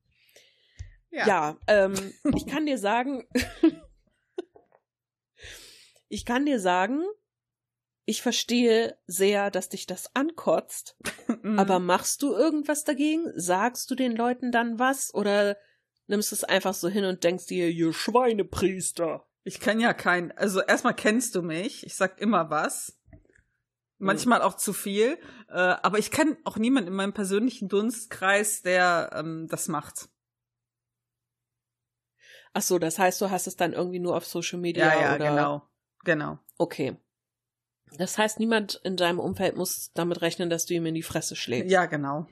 Ja, 1.11 1.57
ähm, 1.67 2.13
ich 2.35 2.45
kann 2.47 2.65
dir 2.65 2.77
sagen, 2.77 3.25
ich 6.09 6.25
kann 6.25 6.45
dir 6.45 6.59
sagen, 6.59 7.03
ich 8.05 8.21
verstehe 8.21 8.97
sehr, 9.07 9.49
dass 9.51 9.69
dich 9.69 9.85
das 9.85 10.15
ankotzt, 10.15 10.97
Mhm. 11.41 11.57
aber 11.59 11.79
machst 11.79 12.21
du 12.21 12.33
irgendwas 12.33 12.83
dagegen? 12.83 13.31
Sagst 13.35 13.89
du 13.91 13.95
den 13.95 14.15
Leuten 14.15 14.51
dann 14.51 14.77
was 14.79 15.13
oder 15.13 15.57
nimmst 16.07 16.31
es 16.31 16.43
einfach 16.43 16.73
so 16.73 16.87
hin 16.87 17.05
und 17.05 17.23
denkst 17.23 17.47
dir, 17.47 17.69
ihr 17.69 17.93
Schweinepriester? 17.93 19.25
Ich 19.43 19.59
kann 19.59 19.79
ja 19.79 19.93
kein, 19.93 20.31
also 20.37 20.61
erstmal 20.61 20.95
kennst 20.95 21.35
du 21.35 21.41
mich, 21.41 21.85
ich 21.85 21.95
sag 21.95 22.19
immer 22.19 22.49
was. 22.49 22.97
Manchmal 24.05 24.41
auch 24.41 24.55
zu 24.55 24.73
viel, 24.73 25.17
äh, 25.49 25.53
aber 25.53 25.97
ich 25.97 26.11
kenne 26.11 26.37
auch 26.43 26.57
niemanden 26.57 26.89
in 26.89 26.95
meinem 26.95 27.13
persönlichen 27.13 27.67
Dunstkreis, 27.69 28.61
der 28.61 29.11
ähm, 29.13 29.47
das 29.49 29.67
macht. 29.67 30.09
Ach 32.53 32.61
so, 32.61 32.79
das 32.79 32.99
heißt, 32.99 33.19
du 33.21 33.31
hast 33.31 33.47
es 33.47 33.55
dann 33.55 33.73
irgendwie 33.73 33.99
nur 33.99 34.15
auf 34.15 34.25
Social 34.25 34.59
Media 34.59 34.93
Ja, 34.93 35.01
ja, 35.01 35.15
oder 35.15 35.29
genau. 35.29 35.69
Genau. 36.03 36.39
Okay. 36.57 36.95
Das 37.97 38.17
heißt, 38.17 38.39
niemand 38.39 38.75
in 38.83 38.95
deinem 38.97 39.19
Umfeld 39.19 39.55
muss 39.55 39.91
damit 39.93 40.21
rechnen, 40.21 40.49
dass 40.49 40.65
du 40.65 40.73
ihm 40.73 40.85
in 40.85 40.95
die 40.95 41.03
Fresse 41.03 41.35
schlägst. 41.35 41.71
Ja, 41.71 41.85
genau. 41.85 42.27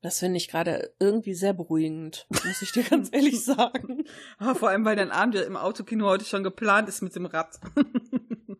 Das 0.00 0.18
finde 0.18 0.36
ich 0.36 0.48
gerade 0.48 0.92
irgendwie 0.98 1.34
sehr 1.34 1.52
beruhigend, 1.52 2.26
muss 2.30 2.62
ich 2.62 2.72
dir 2.72 2.82
ganz 2.82 3.08
ehrlich 3.12 3.44
sagen. 3.44 4.04
Ah, 4.38 4.54
vor 4.54 4.70
allem, 4.70 4.84
weil 4.84 4.96
dein 4.96 5.12
Abend 5.12 5.36
ja 5.36 5.42
im 5.42 5.56
Autokino 5.56 6.06
heute 6.06 6.24
schon 6.24 6.42
geplant 6.42 6.88
ist 6.88 7.02
mit 7.02 7.14
dem 7.14 7.26
Rad. 7.26 7.60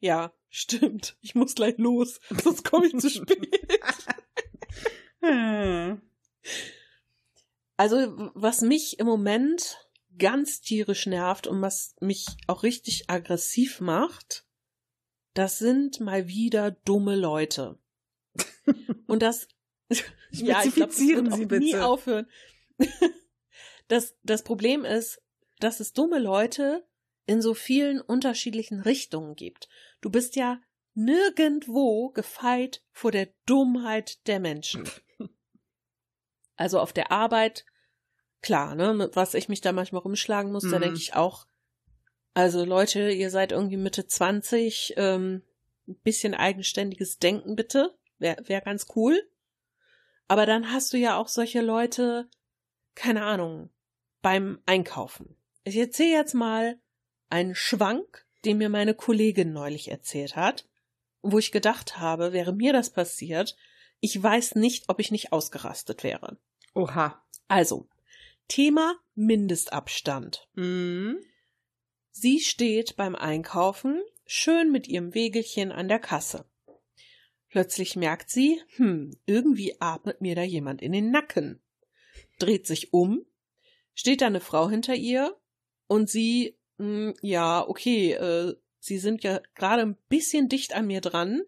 Ja, 0.00 0.32
stimmt. 0.50 1.16
Ich 1.20 1.34
muss 1.34 1.54
gleich 1.54 1.78
los, 1.78 2.20
sonst 2.42 2.64
komme 2.64 2.86
ich 2.86 2.98
zu 2.98 3.10
spät. 3.10 3.48
Also, 7.76 8.30
was 8.34 8.60
mich 8.60 8.98
im 8.98 9.06
Moment 9.06 9.78
ganz 10.18 10.60
tierisch 10.60 11.06
nervt 11.06 11.46
und 11.46 11.62
was 11.62 11.94
mich 12.00 12.26
auch 12.46 12.62
richtig 12.62 13.08
aggressiv 13.08 13.80
macht, 13.80 14.44
das 15.32 15.58
sind 15.58 15.98
mal 15.98 16.28
wieder 16.28 16.72
dumme 16.72 17.16
Leute. 17.16 17.78
Und 19.06 19.22
das, 19.22 19.48
ja, 19.88 20.62
ich 20.62 20.74
glaube, 20.74 20.92
das 20.92 20.96
Spezifizieren 20.96 21.26
wird 21.26 21.34
Sie 21.34 21.40
nie 21.40 21.72
bitte. 21.72 21.86
aufhören. 21.86 22.26
Das, 23.88 24.14
das 24.22 24.44
Problem 24.44 24.84
ist, 24.84 25.20
dass 25.58 25.80
es 25.80 25.92
dumme 25.92 26.20
Leute 26.20 26.86
in 27.30 27.40
so 27.40 27.54
vielen 27.54 28.00
unterschiedlichen 28.00 28.80
Richtungen 28.80 29.36
gibt. 29.36 29.68
Du 30.00 30.10
bist 30.10 30.34
ja 30.34 30.60
nirgendwo 30.94 32.10
gefeit 32.10 32.82
vor 32.90 33.12
der 33.12 33.28
Dummheit 33.46 34.26
der 34.26 34.40
Menschen. 34.40 34.88
Also 36.56 36.78
auf 36.78 36.92
der 36.92 37.10
Arbeit, 37.10 37.64
klar, 38.42 38.74
ne, 38.74 38.92
mit 38.92 39.16
was 39.16 39.32
ich 39.32 39.48
mich 39.48 39.62
da 39.62 39.72
manchmal 39.72 40.02
rumschlagen 40.02 40.52
muss, 40.52 40.68
da 40.68 40.76
Mhm. 40.76 40.82
denke 40.82 40.98
ich 40.98 41.14
auch, 41.14 41.46
also 42.34 42.66
Leute, 42.66 43.10
ihr 43.12 43.30
seid 43.30 43.52
irgendwie 43.52 43.78
Mitte 43.78 44.06
20, 44.06 44.92
ähm, 44.98 45.42
ein 45.88 45.98
bisschen 46.00 46.34
eigenständiges 46.34 47.16
Denken 47.16 47.56
bitte, 47.56 47.96
wäre 48.18 48.46
wär 48.46 48.60
ganz 48.60 48.88
cool. 48.94 49.26
Aber 50.28 50.44
dann 50.44 50.70
hast 50.70 50.92
du 50.92 50.98
ja 50.98 51.16
auch 51.16 51.28
solche 51.28 51.62
Leute, 51.62 52.28
keine 52.94 53.24
Ahnung, 53.24 53.70
beim 54.20 54.60
Einkaufen. 54.66 55.36
Ich 55.64 55.76
erzähle 55.78 56.10
jetzt 56.10 56.34
mal 56.34 56.78
einen 57.30 57.54
Schwank, 57.54 58.26
den 58.44 58.58
mir 58.58 58.68
meine 58.68 58.94
Kollegin 58.94 59.52
neulich 59.52 59.90
erzählt 59.90 60.36
hat, 60.36 60.66
wo 61.22 61.38
ich 61.38 61.52
gedacht 61.52 61.98
habe, 61.98 62.32
wäre 62.32 62.52
mir 62.52 62.72
das 62.72 62.90
passiert, 62.90 63.56
ich 64.00 64.20
weiß 64.20 64.54
nicht, 64.54 64.84
ob 64.88 64.98
ich 64.98 65.10
nicht 65.10 65.32
ausgerastet 65.32 66.02
wäre. 66.02 66.38
Oha. 66.74 67.22
Also, 67.48 67.88
Thema 68.48 68.96
Mindestabstand. 69.14 70.48
Mhm. 70.54 71.18
Sie 72.10 72.40
steht 72.40 72.96
beim 72.96 73.14
Einkaufen 73.14 74.02
schön 74.26 74.72
mit 74.72 74.88
ihrem 74.88 75.14
Wägelchen 75.14 75.72
an 75.72 75.88
der 75.88 75.98
Kasse. 75.98 76.44
Plötzlich 77.48 77.96
merkt 77.96 78.30
sie, 78.30 78.62
hm, 78.76 79.16
irgendwie 79.26 79.80
atmet 79.80 80.20
mir 80.20 80.36
da 80.36 80.42
jemand 80.42 80.82
in 80.82 80.92
den 80.92 81.10
Nacken. 81.10 81.60
Dreht 82.38 82.66
sich 82.66 82.92
um, 82.92 83.26
steht 83.94 84.20
da 84.20 84.26
eine 84.26 84.40
Frau 84.40 84.70
hinter 84.70 84.94
ihr 84.94 85.36
und 85.88 86.08
sie, 86.08 86.56
hm, 86.80 87.14
ja, 87.22 87.66
okay, 87.68 88.12
äh, 88.12 88.54
Sie 88.82 88.98
sind 88.98 89.22
ja 89.22 89.40
gerade 89.54 89.82
ein 89.82 89.96
bisschen 90.08 90.48
dicht 90.48 90.74
an 90.74 90.86
mir 90.86 91.02
dran. 91.02 91.42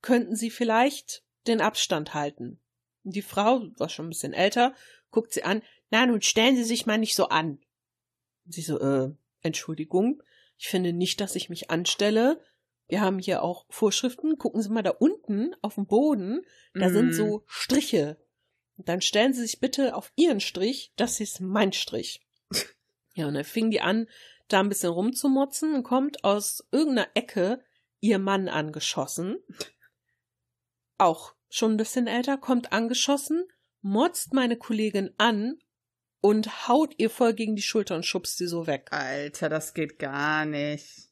Könnten 0.00 0.34
Sie 0.34 0.50
vielleicht 0.50 1.22
den 1.46 1.60
Abstand 1.60 2.14
halten? 2.14 2.58
Die 3.02 3.20
Frau, 3.22 3.66
war 3.76 3.88
schon 3.90 4.06
ein 4.06 4.10
bisschen 4.10 4.32
älter, 4.32 4.74
guckt 5.10 5.32
sie 5.32 5.44
an. 5.44 5.62
Na, 5.90 6.06
nun 6.06 6.22
stellen 6.22 6.56
Sie 6.56 6.64
sich 6.64 6.86
mal 6.86 6.96
nicht 6.98 7.14
so 7.14 7.28
an. 7.28 7.58
Sie 8.46 8.62
so, 8.62 8.80
äh, 8.80 9.10
Entschuldigung, 9.42 10.22
ich 10.58 10.68
finde 10.68 10.92
nicht, 10.94 11.20
dass 11.20 11.36
ich 11.36 11.50
mich 11.50 11.70
anstelle. 11.70 12.40
Wir 12.86 13.02
haben 13.02 13.18
hier 13.18 13.42
auch 13.42 13.66
Vorschriften. 13.68 14.38
Gucken 14.38 14.62
Sie 14.62 14.70
mal 14.70 14.82
da 14.82 14.90
unten 14.90 15.54
auf 15.60 15.74
dem 15.74 15.86
Boden. 15.86 16.40
Da 16.74 16.88
Mhm. 16.88 16.92
sind 16.92 17.12
so 17.14 17.44
Striche. 17.46 18.16
Und 18.78 18.88
dann 18.88 19.02
stellen 19.02 19.34
Sie 19.34 19.42
sich 19.42 19.60
bitte 19.60 19.94
auf 19.94 20.12
Ihren 20.16 20.40
Strich. 20.40 20.92
Das 20.96 21.20
ist 21.20 21.40
mein 21.40 21.72
Strich. 21.74 22.22
Ja, 23.14 23.26
und 23.26 23.34
dann 23.34 23.42
fing 23.44 23.72
die 23.72 23.80
an, 23.80 24.06
da 24.48 24.60
ein 24.60 24.68
bisschen 24.68 24.90
rumzumotzen 24.90 25.74
und 25.74 25.82
kommt 25.82 26.24
aus 26.24 26.66
irgendeiner 26.72 27.08
Ecke 27.14 27.62
ihr 28.00 28.18
Mann 28.18 28.48
angeschossen. 28.48 29.38
Auch 30.98 31.34
schon 31.48 31.72
ein 31.72 31.76
bisschen 31.76 32.06
älter, 32.06 32.38
kommt 32.38 32.72
angeschossen, 32.72 33.46
motzt 33.80 34.32
meine 34.32 34.56
Kollegin 34.56 35.14
an 35.18 35.58
und 36.20 36.68
haut 36.68 36.94
ihr 36.98 37.10
voll 37.10 37.34
gegen 37.34 37.56
die 37.56 37.62
Schulter 37.62 37.94
und 37.94 38.04
schubst 38.04 38.38
sie 38.38 38.46
so 38.46 38.66
weg. 38.66 38.88
Alter, 38.90 39.48
das 39.48 39.74
geht 39.74 39.98
gar 39.98 40.44
nicht. 40.44 41.08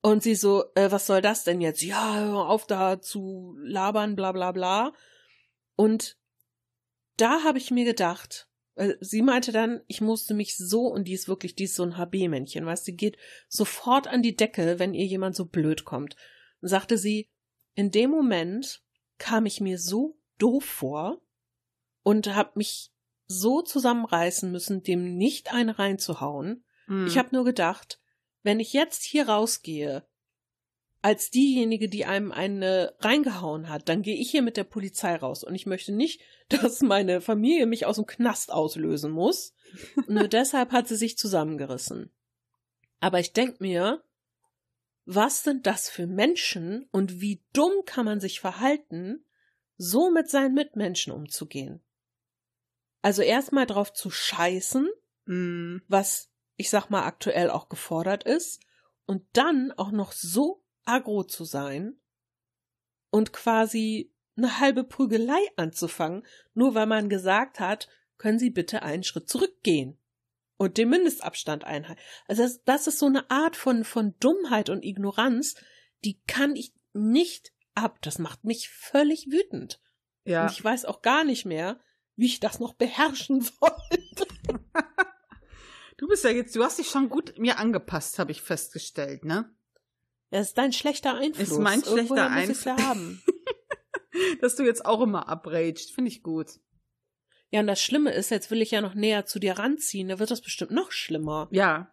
Und 0.00 0.22
sie 0.22 0.34
so, 0.34 0.64
äh, 0.74 0.90
was 0.90 1.06
soll 1.06 1.22
das 1.22 1.44
denn 1.44 1.60
jetzt? 1.60 1.82
Ja, 1.82 2.18
hör 2.18 2.48
auf 2.48 2.66
da 2.66 3.00
zu 3.00 3.56
labern, 3.58 4.16
bla 4.16 4.32
bla 4.32 4.52
bla. 4.52 4.92
Und 5.76 6.18
da 7.16 7.42
habe 7.42 7.58
ich 7.58 7.70
mir 7.70 7.84
gedacht, 7.84 8.48
sie 9.00 9.22
meinte 9.22 9.52
dann, 9.52 9.80
ich 9.86 10.00
musste 10.00 10.34
mich 10.34 10.56
so, 10.56 10.86
und 10.86 11.04
die 11.06 11.12
ist 11.12 11.28
wirklich, 11.28 11.54
die 11.54 11.64
ist 11.64 11.76
so 11.76 11.84
ein 11.84 11.96
HB-Männchen, 11.96 12.66
weißt 12.66 12.86
du, 12.86 12.92
die 12.92 12.96
geht 12.96 13.16
sofort 13.48 14.08
an 14.08 14.22
die 14.22 14.36
Decke, 14.36 14.78
wenn 14.78 14.94
ihr 14.94 15.06
jemand 15.06 15.36
so 15.36 15.44
blöd 15.44 15.84
kommt. 15.84 16.16
Und 16.60 16.68
sagte 16.68 16.98
sie, 16.98 17.28
in 17.74 17.90
dem 17.90 18.10
Moment 18.10 18.82
kam 19.18 19.46
ich 19.46 19.60
mir 19.60 19.78
so 19.78 20.18
doof 20.38 20.64
vor 20.64 21.20
und 22.02 22.34
hab 22.34 22.56
mich 22.56 22.92
so 23.26 23.62
zusammenreißen 23.62 24.50
müssen, 24.50 24.82
dem 24.82 25.16
nicht 25.16 25.52
eine 25.52 25.78
reinzuhauen. 25.78 26.64
Hm. 26.86 27.06
Ich 27.06 27.16
habe 27.16 27.30
nur 27.32 27.44
gedacht, 27.44 28.00
wenn 28.42 28.60
ich 28.60 28.72
jetzt 28.72 29.02
hier 29.02 29.28
rausgehe, 29.28 30.06
als 31.04 31.30
diejenige, 31.30 31.90
die 31.90 32.06
einem 32.06 32.32
eine 32.32 32.94
reingehauen 33.00 33.68
hat, 33.68 33.90
dann 33.90 34.00
gehe 34.00 34.16
ich 34.16 34.30
hier 34.30 34.40
mit 34.40 34.56
der 34.56 34.64
Polizei 34.64 35.14
raus. 35.14 35.44
Und 35.44 35.54
ich 35.54 35.66
möchte 35.66 35.92
nicht, 35.92 36.22
dass 36.48 36.80
meine 36.80 37.20
Familie 37.20 37.66
mich 37.66 37.84
aus 37.84 37.96
dem 37.96 38.06
Knast 38.06 38.50
auslösen 38.50 39.10
muss. 39.10 39.54
Nur 40.08 40.28
deshalb 40.28 40.72
hat 40.72 40.88
sie 40.88 40.96
sich 40.96 41.18
zusammengerissen. 41.18 42.10
Aber 43.00 43.20
ich 43.20 43.34
denk 43.34 43.60
mir, 43.60 44.02
was 45.04 45.42
sind 45.44 45.66
das 45.66 45.90
für 45.90 46.06
Menschen 46.06 46.88
und 46.90 47.20
wie 47.20 47.44
dumm 47.52 47.84
kann 47.84 48.06
man 48.06 48.18
sich 48.18 48.40
verhalten, 48.40 49.26
so 49.76 50.10
mit 50.10 50.30
seinen 50.30 50.54
Mitmenschen 50.54 51.12
umzugehen? 51.12 51.82
Also 53.02 53.20
erstmal 53.20 53.66
drauf 53.66 53.92
zu 53.92 54.10
scheißen, 54.10 54.88
Hm. 55.26 55.82
was 55.86 56.30
ich 56.56 56.70
sag 56.70 56.88
mal 56.88 57.04
aktuell 57.04 57.50
auch 57.50 57.68
gefordert 57.68 58.24
ist, 58.24 58.62
und 59.06 59.22
dann 59.34 59.70
auch 59.72 59.90
noch 59.90 60.12
so 60.12 60.63
agro 60.84 61.24
zu 61.24 61.44
sein 61.44 61.98
und 63.10 63.32
quasi 63.32 64.12
eine 64.36 64.58
halbe 64.58 64.84
Prügelei 64.84 65.40
anzufangen, 65.56 66.26
nur 66.54 66.74
weil 66.74 66.86
man 66.86 67.08
gesagt 67.08 67.60
hat, 67.60 67.88
können 68.18 68.38
Sie 68.38 68.50
bitte 68.50 68.82
einen 68.82 69.04
Schritt 69.04 69.28
zurückgehen 69.28 69.98
und 70.56 70.78
den 70.78 70.88
Mindestabstand 70.88 71.64
einhalten. 71.64 72.00
Also 72.26 72.42
das, 72.42 72.62
das 72.64 72.86
ist 72.86 72.98
so 72.98 73.06
eine 73.06 73.30
Art 73.30 73.56
von, 73.56 73.84
von 73.84 74.14
Dummheit 74.18 74.68
und 74.70 74.84
Ignoranz, 74.84 75.56
die 76.04 76.20
kann 76.26 76.56
ich 76.56 76.74
nicht 76.92 77.52
ab. 77.74 77.98
Das 78.02 78.18
macht 78.18 78.44
mich 78.44 78.68
völlig 78.68 79.30
wütend. 79.30 79.80
Ja. 80.24 80.42
Und 80.42 80.52
ich 80.52 80.62
weiß 80.62 80.84
auch 80.84 81.02
gar 81.02 81.24
nicht 81.24 81.44
mehr, 81.44 81.78
wie 82.16 82.26
ich 82.26 82.40
das 82.40 82.60
noch 82.60 82.74
beherrschen 82.74 83.40
soll. 83.60 83.70
Du 85.96 86.08
bist 86.08 86.24
ja 86.24 86.30
jetzt, 86.30 86.54
du 86.56 86.64
hast 86.64 86.78
dich 86.78 86.88
schon 86.88 87.08
gut 87.08 87.38
mir 87.38 87.58
angepasst, 87.58 88.18
habe 88.18 88.32
ich 88.32 88.42
festgestellt, 88.42 89.24
ne? 89.24 89.54
Das 90.30 90.48
ist 90.48 90.58
dein 90.58 90.72
schlechter 90.72 91.14
Einfluss. 91.14 91.50
Ist 91.50 91.58
mein 91.58 91.82
schlechter 91.82 92.16
ja 92.16 92.26
Einfluss. 92.28 92.66
haben. 92.66 93.22
Dass 94.40 94.56
du 94.56 94.62
jetzt 94.64 94.84
auch 94.86 95.00
immer 95.00 95.28
abraged, 95.28 95.90
finde 95.92 96.10
ich 96.10 96.22
gut. 96.22 96.48
Ja, 97.50 97.60
und 97.60 97.66
das 97.66 97.80
Schlimme 97.82 98.12
ist, 98.12 98.30
jetzt 98.30 98.50
will 98.50 98.62
ich 98.62 98.70
ja 98.72 98.80
noch 98.80 98.94
näher 98.94 99.26
zu 99.26 99.38
dir 99.38 99.58
ranziehen, 99.58 100.08
da 100.08 100.18
wird 100.18 100.30
das 100.30 100.40
bestimmt 100.40 100.72
noch 100.72 100.90
schlimmer. 100.92 101.48
Ja. 101.52 101.90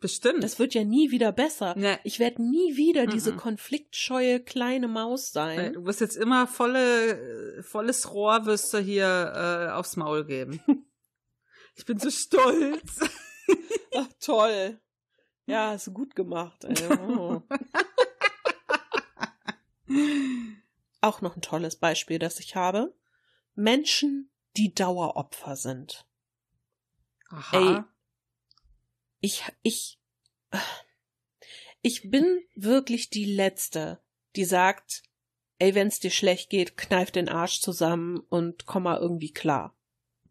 Bestimmt. 0.00 0.42
Das 0.44 0.58
wird 0.58 0.74
ja 0.74 0.84
nie 0.84 1.10
wieder 1.12 1.32
besser. 1.32 1.74
Ne. 1.78 1.98
Ich 2.04 2.18
werde 2.18 2.42
nie 2.42 2.76
wieder 2.76 3.06
diese 3.06 3.32
Mhm. 3.32 3.36
konfliktscheue 3.38 4.40
kleine 4.40 4.86
Maus 4.88 5.32
sein. 5.32 5.72
Du 5.72 5.84
wirst 5.86 6.00
jetzt 6.00 6.16
immer 6.16 6.46
volle, 6.46 7.58
äh, 7.58 7.62
volles 7.62 8.12
Rohr 8.12 8.44
wirst 8.44 8.74
du 8.74 8.78
hier 8.78 9.06
äh, 9.68 9.72
aufs 9.72 9.96
Maul 9.96 10.24
geben. 10.24 10.60
Ich 11.76 11.84
bin 11.86 11.98
so 11.98 12.08
stolz. 12.08 13.00
Ach, 13.96 14.06
toll. 14.20 14.78
Ja, 15.46 15.70
hast 15.70 15.86
du 15.88 15.92
gut 15.92 16.14
gemacht. 16.14 16.64
Ey. 16.64 16.88
Oh. 16.98 17.42
Auch 21.00 21.20
noch 21.20 21.36
ein 21.36 21.42
tolles 21.42 21.76
Beispiel, 21.76 22.18
das 22.18 22.40
ich 22.40 22.56
habe. 22.56 22.94
Menschen, 23.54 24.30
die 24.56 24.74
Daueropfer 24.74 25.56
sind. 25.56 26.06
Aha. 27.28 27.88
ich, 29.20 29.42
ich, 29.62 29.98
ich 31.82 32.10
bin 32.10 32.42
wirklich 32.54 33.10
die 33.10 33.24
Letzte, 33.24 34.00
die 34.36 34.44
sagt, 34.44 35.02
ey, 35.58 35.74
wenn's 35.74 35.98
dir 35.98 36.10
schlecht 36.10 36.48
geht, 36.48 36.76
kneif 36.76 37.10
den 37.10 37.28
Arsch 37.28 37.60
zusammen 37.60 38.20
und 38.28 38.66
komm 38.66 38.84
mal 38.84 38.98
irgendwie 38.98 39.32
klar. 39.32 39.76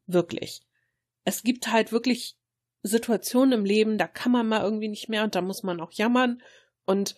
Wirklich. 0.07 0.65
Es 1.25 1.43
gibt 1.43 1.67
halt 1.71 1.91
wirklich 1.91 2.37
Situationen 2.83 3.59
im 3.59 3.65
Leben, 3.65 3.97
da 3.97 4.07
kann 4.07 4.31
man 4.31 4.47
mal 4.47 4.61
irgendwie 4.61 4.89
nicht 4.89 5.09
mehr 5.09 5.23
und 5.23 5.35
da 5.35 5.41
muss 5.41 5.63
man 5.63 5.79
auch 5.79 5.91
jammern 5.93 6.41
und 6.85 7.15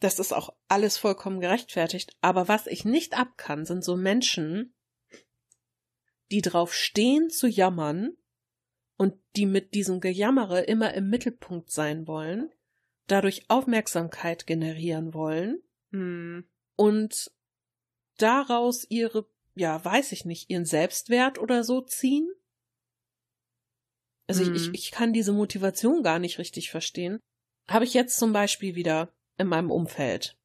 das 0.00 0.18
ist 0.18 0.32
auch 0.32 0.54
alles 0.68 0.98
vollkommen 0.98 1.40
gerechtfertigt. 1.40 2.16
Aber 2.20 2.48
was 2.48 2.66
ich 2.66 2.84
nicht 2.84 3.18
ab 3.18 3.38
kann, 3.38 3.64
sind 3.64 3.82
so 3.82 3.96
Menschen, 3.96 4.74
die 6.30 6.42
drauf 6.42 6.74
stehen 6.74 7.30
zu 7.30 7.46
jammern 7.46 8.16
und 8.98 9.14
die 9.36 9.46
mit 9.46 9.74
diesem 9.74 10.00
Gejammere 10.00 10.60
immer 10.60 10.92
im 10.94 11.08
Mittelpunkt 11.08 11.70
sein 11.70 12.06
wollen, 12.06 12.50
dadurch 13.06 13.48
Aufmerksamkeit 13.48 14.46
generieren 14.46 15.14
wollen 15.14 15.62
Hm. 15.92 16.48
und 16.74 17.30
daraus 18.18 18.84
ihre, 18.88 19.26
ja, 19.54 19.82
weiß 19.82 20.12
ich 20.12 20.24
nicht, 20.24 20.50
ihren 20.50 20.64
Selbstwert 20.64 21.38
oder 21.38 21.64
so 21.64 21.80
ziehen. 21.80 22.28
Also 24.26 24.42
ich, 24.42 24.48
Mhm. 24.48 24.54
ich, 24.56 24.74
ich 24.74 24.90
kann 24.90 25.12
diese 25.12 25.32
Motivation 25.32 26.02
gar 26.02 26.18
nicht 26.18 26.38
richtig 26.38 26.70
verstehen. 26.70 27.20
Habe 27.68 27.84
ich 27.84 27.94
jetzt 27.94 28.18
zum 28.18 28.32
Beispiel 28.32 28.74
wieder 28.74 29.12
in 29.38 29.46
meinem 29.48 29.70
Umfeld 29.70 30.36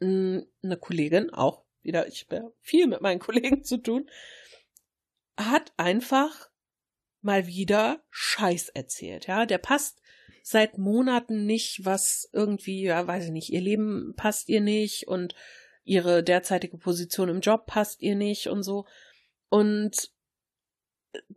eine 0.00 0.76
Kollegin, 0.78 1.30
auch 1.30 1.64
wieder, 1.82 2.06
ich 2.06 2.26
habe 2.28 2.54
viel 2.60 2.86
mit 2.86 3.00
meinen 3.00 3.18
Kollegen 3.20 3.64
zu 3.64 3.78
tun, 3.78 4.08
hat 5.36 5.72
einfach 5.76 6.50
mal 7.20 7.46
wieder 7.46 8.02
Scheiß 8.10 8.68
erzählt, 8.70 9.26
ja. 9.26 9.44
Der 9.44 9.58
passt 9.58 10.00
seit 10.44 10.78
Monaten 10.78 11.46
nicht, 11.46 11.84
was 11.84 12.28
irgendwie, 12.32 12.82
ja, 12.82 13.06
weiß 13.06 13.26
ich 13.26 13.30
nicht, 13.32 13.50
ihr 13.52 13.60
Leben 13.60 14.14
passt 14.16 14.48
ihr 14.48 14.60
nicht 14.60 15.08
und 15.08 15.34
ihre 15.84 16.22
derzeitige 16.22 16.78
Position 16.78 17.28
im 17.28 17.40
Job 17.40 17.66
passt 17.66 18.00
ihr 18.02 18.14
nicht 18.14 18.46
und 18.48 18.62
so. 18.62 18.86
Und 19.48 20.10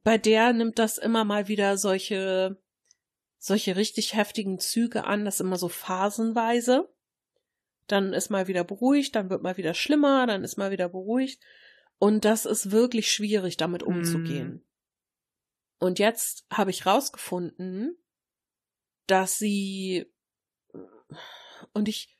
bei 0.03 0.17
der 0.17 0.53
nimmt 0.53 0.79
das 0.79 0.97
immer 0.97 1.23
mal 1.23 1.47
wieder 1.47 1.77
solche, 1.77 2.57
solche 3.37 3.75
richtig 3.75 4.15
heftigen 4.15 4.59
Züge 4.59 5.05
an, 5.05 5.25
das 5.25 5.39
immer 5.39 5.57
so 5.57 5.69
phasenweise. 5.69 6.89
Dann 7.87 8.13
ist 8.13 8.29
mal 8.29 8.47
wieder 8.47 8.63
beruhigt, 8.63 9.15
dann 9.15 9.29
wird 9.29 9.43
mal 9.43 9.57
wieder 9.57 9.73
schlimmer, 9.73 10.27
dann 10.27 10.43
ist 10.43 10.57
mal 10.57 10.71
wieder 10.71 10.89
beruhigt. 10.89 11.41
Und 11.97 12.25
das 12.25 12.45
ist 12.45 12.71
wirklich 12.71 13.11
schwierig, 13.11 13.57
damit 13.57 13.83
umzugehen. 13.83 14.63
Und 15.77 15.99
jetzt 15.99 16.45
habe 16.51 16.71
ich 16.71 16.85
rausgefunden, 16.85 17.97
dass 19.07 19.37
sie, 19.37 20.05
und 21.73 21.89
ich 21.89 22.17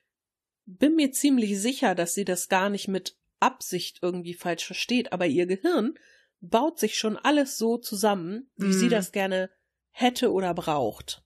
bin 0.66 0.96
mir 0.96 1.12
ziemlich 1.12 1.60
sicher, 1.60 1.96
dass 1.96 2.14
sie 2.14 2.26
das 2.26 2.50
gar 2.50 2.70
nicht 2.70 2.88
mit 2.88 3.18
Absicht 3.40 4.00
irgendwie 4.02 4.34
falsch 4.34 4.66
versteht, 4.66 5.14
aber 5.14 5.26
ihr 5.26 5.46
Gehirn 5.46 5.96
baut 6.42 6.80
sich 6.80 6.98
schon 6.98 7.18
alles 7.18 7.58
so 7.58 7.78
zusammen, 7.78 8.50
wie 8.56 8.66
Mhm. 8.68 8.74
sie 8.74 8.90
das 8.90 9.12
gerne 9.12 9.50
hätte 9.92 10.32
oder 10.32 10.54
braucht. 10.54 11.24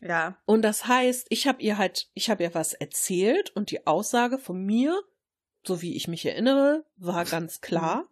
Ja. 0.00 0.36
Und 0.44 0.62
das 0.62 0.86
heißt, 0.86 1.26
ich 1.30 1.46
habe 1.46 1.62
ihr 1.62 1.78
halt, 1.78 2.10
ich 2.14 2.28
habe 2.28 2.42
ihr 2.42 2.54
was 2.54 2.74
erzählt 2.74 3.50
und 3.50 3.70
die 3.70 3.86
Aussage 3.86 4.38
von 4.38 4.62
mir, 4.64 5.00
so 5.64 5.80
wie 5.82 5.96
ich 5.96 6.06
mich 6.08 6.26
erinnere, 6.26 6.84
war 6.96 7.24
ganz 7.24 7.60
klar. 7.60 8.08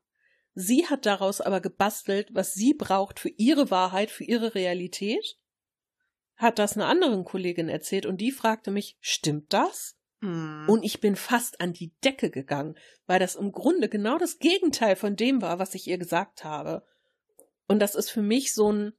Sie 0.54 0.86
hat 0.86 1.04
daraus 1.04 1.40
aber 1.40 1.60
gebastelt, 1.60 2.28
was 2.32 2.54
sie 2.54 2.74
braucht 2.74 3.18
für 3.18 3.28
ihre 3.30 3.70
Wahrheit, 3.70 4.10
für 4.10 4.24
ihre 4.24 4.54
Realität. 4.54 5.36
Hat 6.36 6.58
das 6.58 6.74
einer 6.74 6.86
anderen 6.86 7.24
Kollegin 7.24 7.68
erzählt 7.68 8.06
und 8.06 8.18
die 8.20 8.30
fragte 8.32 8.70
mich, 8.70 8.96
stimmt 9.00 9.52
das? 9.52 9.96
Hm. 10.24 10.66
Und 10.68 10.82
ich 10.82 11.00
bin 11.00 11.16
fast 11.16 11.60
an 11.60 11.72
die 11.72 11.92
Decke 12.02 12.30
gegangen, 12.30 12.76
weil 13.06 13.18
das 13.18 13.36
im 13.36 13.52
Grunde 13.52 13.88
genau 13.88 14.16
das 14.18 14.38
Gegenteil 14.38 14.96
von 14.96 15.16
dem 15.16 15.42
war, 15.42 15.58
was 15.58 15.74
ich 15.74 15.86
ihr 15.86 15.98
gesagt 15.98 16.44
habe. 16.44 16.86
Und 17.68 17.78
das 17.80 17.94
ist 17.94 18.10
für 18.10 18.22
mich 18.22 18.54
so 18.54 18.72
ein, 18.72 18.92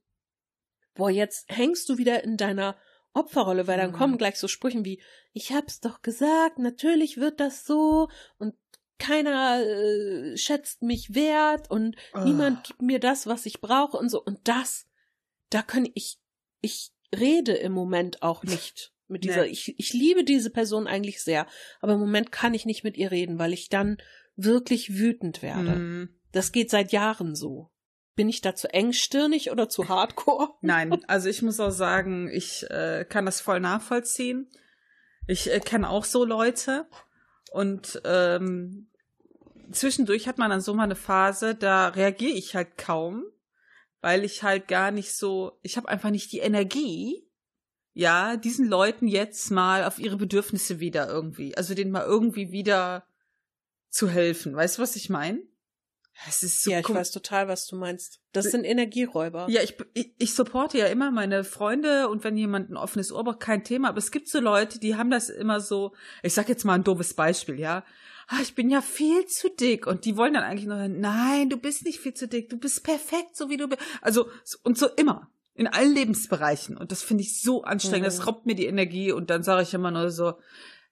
boah, 0.94 1.10
jetzt 1.10 1.50
hängst 1.50 1.88
du 1.88 1.98
wieder 1.98 2.22
in 2.24 2.36
deiner 2.36 2.76
Opferrolle, 3.12 3.66
weil 3.66 3.78
dann 3.78 3.90
Mhm. 3.90 3.96
kommen 3.96 4.18
gleich 4.18 4.36
so 4.36 4.46
Sprüchen 4.48 4.84
wie, 4.84 5.02
ich 5.32 5.52
hab's 5.52 5.80
doch 5.80 6.02
gesagt, 6.02 6.58
natürlich 6.58 7.16
wird 7.16 7.40
das 7.40 7.64
so 7.64 8.08
und 8.38 8.54
keiner 8.98 9.60
äh, 9.62 10.36
schätzt 10.36 10.82
mich 10.82 11.14
wert 11.14 11.70
und 11.70 11.96
Oh. 12.14 12.20
niemand 12.24 12.64
gibt 12.64 12.82
mir 12.82 12.98
das, 13.00 13.26
was 13.26 13.44
ich 13.46 13.60
brauche 13.60 13.96
und 13.96 14.08
so. 14.08 14.22
Und 14.22 14.46
das, 14.48 14.86
da 15.50 15.62
kann 15.62 15.88
ich, 15.94 16.18
ich 16.60 16.92
rede 17.14 17.52
im 17.52 17.72
Moment 17.72 18.22
auch 18.22 18.42
nicht 18.44 18.92
mit 19.08 19.24
dieser, 19.24 19.42
Nee. 19.42 19.50
ich, 19.50 19.78
ich 19.78 19.92
liebe 19.92 20.24
diese 20.24 20.50
Person 20.50 20.86
eigentlich 20.86 21.22
sehr, 21.22 21.46
aber 21.80 21.94
im 21.94 22.00
Moment 22.00 22.32
kann 22.32 22.54
ich 22.54 22.66
nicht 22.66 22.84
mit 22.84 22.96
ihr 22.96 23.10
reden, 23.10 23.38
weil 23.38 23.52
ich 23.52 23.68
dann 23.68 23.98
wirklich 24.36 24.98
wütend 24.98 25.42
werde. 25.42 25.76
Mhm. 25.76 26.08
Das 26.32 26.52
geht 26.52 26.70
seit 26.70 26.92
Jahren 26.92 27.34
so. 27.34 27.70
Bin 28.14 28.28
ich 28.28 28.40
da 28.40 28.54
zu 28.54 28.72
engstirnig 28.72 29.50
oder 29.50 29.68
zu 29.68 29.88
hardcore? 29.88 30.50
Nein, 30.60 31.04
also 31.06 31.28
ich 31.28 31.42
muss 31.42 31.60
auch 31.60 31.70
sagen, 31.70 32.30
ich 32.32 32.68
äh, 32.70 33.04
kann 33.08 33.26
das 33.26 33.40
voll 33.40 33.60
nachvollziehen. 33.60 34.50
Ich 35.26 35.50
äh, 35.52 35.60
kenne 35.60 35.90
auch 35.90 36.04
so 36.04 36.24
Leute 36.24 36.86
und 37.52 38.00
ähm, 38.04 38.90
zwischendurch 39.70 40.28
hat 40.28 40.38
man 40.38 40.50
dann 40.50 40.60
so 40.60 40.74
mal 40.74 40.84
eine 40.84 40.96
Phase, 40.96 41.54
da 41.54 41.88
reagiere 41.88 42.32
ich 42.32 42.54
halt 42.54 42.76
kaum, 42.78 43.24
weil 44.00 44.24
ich 44.24 44.42
halt 44.42 44.68
gar 44.68 44.90
nicht 44.90 45.14
so, 45.14 45.58
ich 45.62 45.76
habe 45.76 45.88
einfach 45.88 46.10
nicht 46.10 46.32
die 46.32 46.38
Energie, 46.38 47.25
ja, 47.98 48.36
diesen 48.36 48.68
Leuten 48.68 49.08
jetzt 49.08 49.50
mal 49.50 49.82
auf 49.82 49.98
ihre 49.98 50.18
Bedürfnisse 50.18 50.80
wieder 50.80 51.08
irgendwie, 51.08 51.56
also 51.56 51.72
denen 51.74 51.90
mal 51.90 52.04
irgendwie 52.04 52.52
wieder 52.52 53.06
zu 53.88 54.10
helfen. 54.10 54.54
Weißt 54.54 54.76
du, 54.76 54.82
was 54.82 54.96
ich 54.96 55.08
meine? 55.08 55.40
Es 56.28 56.42
ist 56.42 56.62
so 56.62 56.70
ja, 56.70 56.80
ich 56.80 56.88
weiß 56.88 57.10
total, 57.10 57.48
was 57.48 57.66
du 57.66 57.76
meinst. 57.76 58.20
Das 58.32 58.50
sind 58.50 58.64
Energieräuber. 58.64 59.46
ja, 59.48 59.62
ich, 59.62 59.78
ich, 59.94 60.14
ich 60.18 60.34
supporte 60.34 60.76
ja 60.76 60.86
immer 60.88 61.10
meine 61.10 61.42
Freunde 61.42 62.10
und 62.10 62.22
wenn 62.22 62.36
jemand 62.36 62.70
ein 62.70 62.76
offenes 62.76 63.12
Ohr 63.12 63.24
braucht, 63.24 63.40
kein 63.40 63.64
Thema. 63.64 63.88
Aber 63.88 63.98
es 63.98 64.10
gibt 64.10 64.28
so 64.28 64.40
Leute, 64.40 64.78
die 64.78 64.96
haben 64.96 65.10
das 65.10 65.30
immer 65.30 65.60
so, 65.60 65.94
ich 66.22 66.34
sag 66.34 66.50
jetzt 66.50 66.64
mal 66.66 66.74
ein 66.74 66.84
doofes 66.84 67.14
Beispiel, 67.14 67.58
ja. 67.58 67.82
Ah, 68.28 68.40
ich 68.42 68.54
bin 68.54 68.68
ja 68.68 68.82
viel 68.82 69.24
zu 69.24 69.48
dick. 69.48 69.86
Und 69.86 70.04
die 70.04 70.18
wollen 70.18 70.34
dann 70.34 70.44
eigentlich 70.44 70.66
nur, 70.66 70.86
nein, 70.88 71.48
du 71.48 71.56
bist 71.56 71.86
nicht 71.86 72.00
viel 72.00 72.12
zu 72.12 72.28
dick, 72.28 72.50
du 72.50 72.58
bist 72.58 72.84
perfekt, 72.84 73.36
so 73.36 73.48
wie 73.48 73.56
du 73.56 73.68
bist. 73.68 73.80
Also, 74.02 74.28
so- 74.44 74.58
und 74.64 74.76
so 74.76 74.88
immer. 74.96 75.30
In 75.56 75.66
allen 75.66 75.94
Lebensbereichen. 75.94 76.76
Und 76.76 76.92
das 76.92 77.02
finde 77.02 77.22
ich 77.22 77.40
so 77.40 77.62
anstrengend. 77.64 78.06
Das 78.06 78.18
Mhm. 78.18 78.24
raubt 78.24 78.46
mir 78.46 78.54
die 78.54 78.66
Energie. 78.66 79.10
Und 79.12 79.30
dann 79.30 79.42
sage 79.42 79.62
ich 79.62 79.72
immer 79.74 79.90
nur 79.90 80.10
so, 80.10 80.34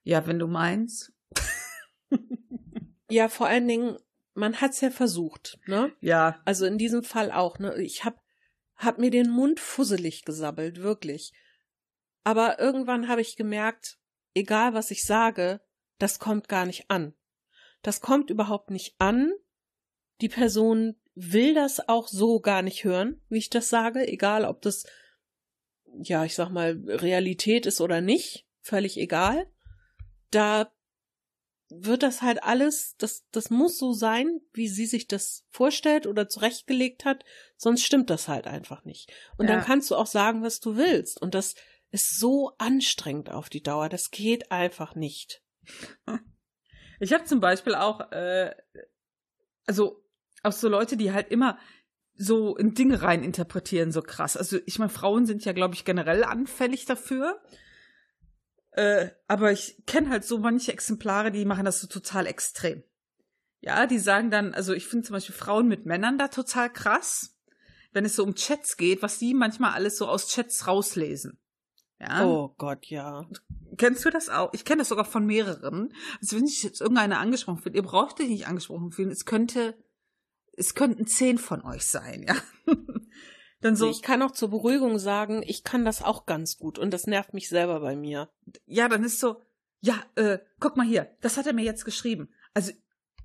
ja, 0.03 0.25
wenn 0.27 0.39
du 0.39 0.47
meinst. 0.47 1.13
Ja, 3.09 3.27
vor 3.29 3.47
allen 3.47 3.67
Dingen, 3.67 3.97
man 4.33 4.59
hat's 4.61 4.81
ja 4.81 4.89
versucht, 4.89 5.59
ne? 5.67 5.91
Ja, 6.01 6.41
Also 6.45 6.65
in 6.65 6.77
diesem 6.77 7.03
Fall 7.03 7.31
auch, 7.31 7.59
ne? 7.59 7.75
Ich 7.81 8.03
hab, 8.03 8.19
hab 8.75 8.97
mir 8.97 9.11
den 9.11 9.29
Mund 9.29 9.59
fusselig 9.59 10.25
gesabbelt, 10.25 10.81
wirklich. 10.81 11.31
Aber 12.23 12.59
irgendwann 12.59 13.07
habe 13.07 13.21
ich 13.21 13.35
gemerkt, 13.35 13.99
egal 14.33 14.73
was 14.73 14.89
ich 14.89 15.05
sage, 15.05 15.61
das 15.99 16.17
kommt 16.19 16.49
gar 16.49 16.65
nicht 16.65 16.89
an. 16.89 17.13
Das 17.83 18.01
kommt 18.01 18.31
überhaupt 18.31 18.71
nicht 18.71 18.95
an. 18.97 19.31
Die 20.21 20.29
Person 20.29 20.95
will 21.15 21.53
das 21.53 21.87
auch 21.87 22.07
so 22.07 22.39
gar 22.39 22.61
nicht 22.61 22.83
hören, 22.83 23.21
wie 23.29 23.37
ich 23.37 23.49
das 23.49 23.69
sage, 23.69 24.07
egal 24.07 24.45
ob 24.45 24.61
das, 24.61 24.85
ja, 26.01 26.25
ich 26.25 26.35
sag 26.35 26.49
mal, 26.49 26.77
Realität 26.85 27.65
ist 27.65 27.81
oder 27.81 28.01
nicht, 28.01 28.45
völlig 28.61 28.97
egal. 28.97 29.47
Da 30.29 30.71
wird 31.69 32.03
das 32.03 32.21
halt 32.21 32.43
alles, 32.43 32.95
das, 32.97 33.25
das 33.31 33.49
muss 33.49 33.77
so 33.77 33.93
sein, 33.93 34.41
wie 34.53 34.67
sie 34.67 34.85
sich 34.85 35.07
das 35.07 35.45
vorstellt 35.49 36.05
oder 36.05 36.27
zurechtgelegt 36.27 37.05
hat, 37.05 37.23
sonst 37.57 37.83
stimmt 37.83 38.09
das 38.09 38.27
halt 38.27 38.45
einfach 38.45 38.83
nicht. 38.85 39.11
Und 39.37 39.49
Ja. 39.49 39.55
dann 39.55 39.65
kannst 39.65 39.89
du 39.89 39.95
auch 39.95 40.05
sagen, 40.07 40.43
was 40.43 40.59
du 40.59 40.75
willst. 40.75 41.21
Und 41.21 41.33
das 41.33 41.55
ist 41.91 42.19
so 42.19 42.51
anstrengend 42.57 43.31
auf 43.31 43.49
die 43.49 43.63
Dauer. 43.63 43.89
Das 43.89 44.11
geht 44.11 44.51
einfach 44.51 44.95
nicht. 44.95 45.41
Ich 47.01 47.11
habe 47.11 47.25
zum 47.25 47.41
Beispiel 47.41 47.75
auch, 47.75 47.99
äh, 48.11 48.55
also 49.65 50.04
auch 50.45 50.51
so 50.51 50.69
Leute, 50.69 50.97
die 50.97 51.11
halt 51.11 51.29
immer 51.29 51.57
so 52.17 52.55
in 52.55 52.73
Dinge 52.73 53.01
rein 53.01 53.23
interpretieren, 53.23 53.91
so 53.91 54.01
krass. 54.01 54.37
Also 54.37 54.57
ich 54.65 54.79
meine, 54.79 54.89
Frauen 54.89 55.25
sind 55.25 55.43
ja, 55.43 55.51
glaube 55.51 55.75
ich, 55.75 55.85
generell 55.85 56.23
anfällig 56.23 56.85
dafür. 56.85 57.41
Äh, 58.71 59.09
aber 59.27 59.51
ich 59.51 59.83
kenne 59.85 60.09
halt 60.09 60.25
so 60.25 60.39
manche 60.39 60.71
Exemplare, 60.71 61.31
die 61.31 61.45
machen 61.45 61.65
das 61.65 61.81
so 61.81 61.87
total 61.87 62.27
extrem. 62.27 62.83
Ja, 63.61 63.87
die 63.87 63.99
sagen 63.99 64.29
dann, 64.31 64.53
also 64.53 64.73
ich 64.73 64.85
finde 64.85 65.07
zum 65.07 65.13
Beispiel 65.13 65.35
Frauen 65.35 65.67
mit 65.67 65.85
Männern 65.85 66.17
da 66.17 66.27
total 66.27 66.71
krass, 66.71 67.37
wenn 67.93 68.05
es 68.05 68.15
so 68.15 68.23
um 68.23 68.35
Chats 68.35 68.77
geht, 68.77 69.01
was 69.01 69.17
die 69.17 69.33
manchmal 69.33 69.71
alles 69.71 69.97
so 69.97 70.07
aus 70.07 70.27
Chats 70.27 70.67
rauslesen. 70.67 71.39
Ja. 71.99 72.25
Oh 72.25 72.53
Gott, 72.57 72.85
ja. 72.87 73.25
Kennst 73.77 74.03
du 74.05 74.09
das 74.09 74.29
auch? 74.29 74.53
Ich 74.53 74.65
kenne 74.65 74.79
das 74.79 74.89
sogar 74.89 75.05
von 75.05 75.25
mehreren. 75.25 75.93
Also 76.21 76.35
wenn 76.35 76.45
sich 76.45 76.61
jetzt 76.63 76.81
irgendeiner 76.81 77.19
angesprochen 77.19 77.59
fühlt, 77.59 77.75
ihr 77.75 77.83
braucht 77.83 78.19
euch 78.19 78.27
nicht 78.27 78.47
angesprochen 78.47 78.91
fühlen. 78.91 79.11
Es 79.11 79.25
könnte, 79.25 79.75
es 80.57 80.75
könnten 80.75 81.07
zehn 81.07 81.37
von 81.37 81.63
euch 81.63 81.85
sein, 81.85 82.25
ja. 82.27 82.35
Dann 83.61 83.75
so, 83.75 83.89
Ich 83.89 84.01
kann 84.01 84.21
auch 84.21 84.31
zur 84.31 84.49
Beruhigung 84.49 84.99
sagen, 84.99 85.41
ich 85.43 85.63
kann 85.63 85.85
das 85.85 86.03
auch 86.03 86.25
ganz 86.25 86.57
gut 86.57 86.77
und 86.77 86.91
das 86.91 87.07
nervt 87.07 87.33
mich 87.33 87.49
selber 87.49 87.79
bei 87.79 87.95
mir. 87.95 88.29
ja, 88.65 88.87
dann 88.87 89.03
ist 89.03 89.19
so, 89.19 89.41
ja, 89.79 90.03
äh, 90.15 90.39
guck 90.59 90.77
mal 90.77 90.85
hier, 90.85 91.15
das 91.21 91.37
hat 91.37 91.47
er 91.47 91.53
mir 91.53 91.63
jetzt 91.63 91.85
geschrieben. 91.85 92.29
Also 92.53 92.73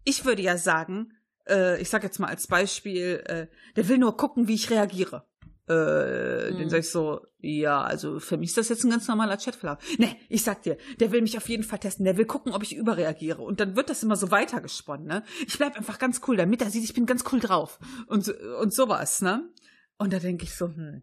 ich 0.04 0.24
würde 0.24 0.40
ja 0.40 0.56
sagen, 0.56 1.12
äh, 1.46 1.80
ich 1.80 1.90
sag 1.90 2.04
jetzt 2.04 2.18
mal 2.20 2.28
als 2.28 2.46
Beispiel, 2.46 3.22
äh, 3.26 3.46
der 3.76 3.88
will 3.88 3.98
nur 3.98 4.16
gucken, 4.16 4.48
wie 4.48 4.54
ich 4.54 4.70
reagiere. 4.70 5.26
Äh, 5.68 6.50
Mhm. 6.50 6.58
Den 6.58 6.70
sag 6.70 6.80
ich 6.80 6.90
so, 6.90 7.20
ja, 7.38 7.82
also 7.82 8.18
für 8.18 8.36
mich 8.36 8.50
ist 8.50 8.56
das 8.58 8.68
jetzt 8.70 8.84
ein 8.84 8.90
ganz 8.90 9.06
normaler 9.06 9.36
Chatverlauf. 9.36 9.78
Nee, 9.98 10.16
ich 10.28 10.42
sag 10.42 10.62
dir, 10.62 10.76
der 10.98 11.12
will 11.12 11.22
mich 11.22 11.36
auf 11.36 11.48
jeden 11.48 11.62
Fall 11.62 11.78
testen, 11.78 12.04
der 12.04 12.16
will 12.16 12.24
gucken, 12.24 12.52
ob 12.52 12.62
ich 12.62 12.74
überreagiere. 12.74 13.40
Und 13.42 13.60
dann 13.60 13.76
wird 13.76 13.88
das 13.88 14.02
immer 14.02 14.16
so 14.16 14.30
weitergesponnen, 14.30 15.06
ne? 15.06 15.22
Ich 15.46 15.56
bleib 15.58 15.76
einfach 15.76 15.98
ganz 15.98 16.20
cool, 16.26 16.36
damit 16.36 16.60
er 16.62 16.70
sieht, 16.70 16.84
ich 16.84 16.94
bin 16.94 17.06
ganz 17.06 17.24
cool 17.32 17.38
drauf. 17.40 17.78
Und, 18.06 18.24
so- 18.24 18.34
und 18.60 18.72
sowas, 18.74 19.22
ne? 19.22 19.48
Und 19.96 20.12
da 20.12 20.18
denke 20.18 20.44
ich 20.44 20.54
so, 20.54 20.66
hm. 20.66 21.02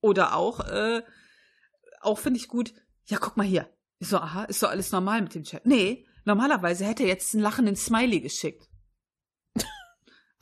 Oder 0.00 0.36
auch, 0.36 0.60
äh, 0.60 1.02
auch 2.00 2.18
finde 2.18 2.38
ich 2.38 2.48
gut, 2.48 2.72
ja, 3.06 3.18
guck 3.18 3.36
mal 3.36 3.46
hier. 3.46 3.68
Ich 3.98 4.08
so, 4.08 4.18
aha, 4.18 4.44
ist 4.44 4.60
so 4.60 4.66
alles 4.68 4.92
normal 4.92 5.22
mit 5.22 5.34
dem 5.34 5.42
Chat. 5.42 5.66
Nee, 5.66 6.06
normalerweise 6.24 6.84
hätte 6.84 7.02
er 7.02 7.08
jetzt 7.08 7.34
einen 7.34 7.42
lachenden 7.42 7.76
Smiley 7.76 8.20
geschickt. 8.20 8.68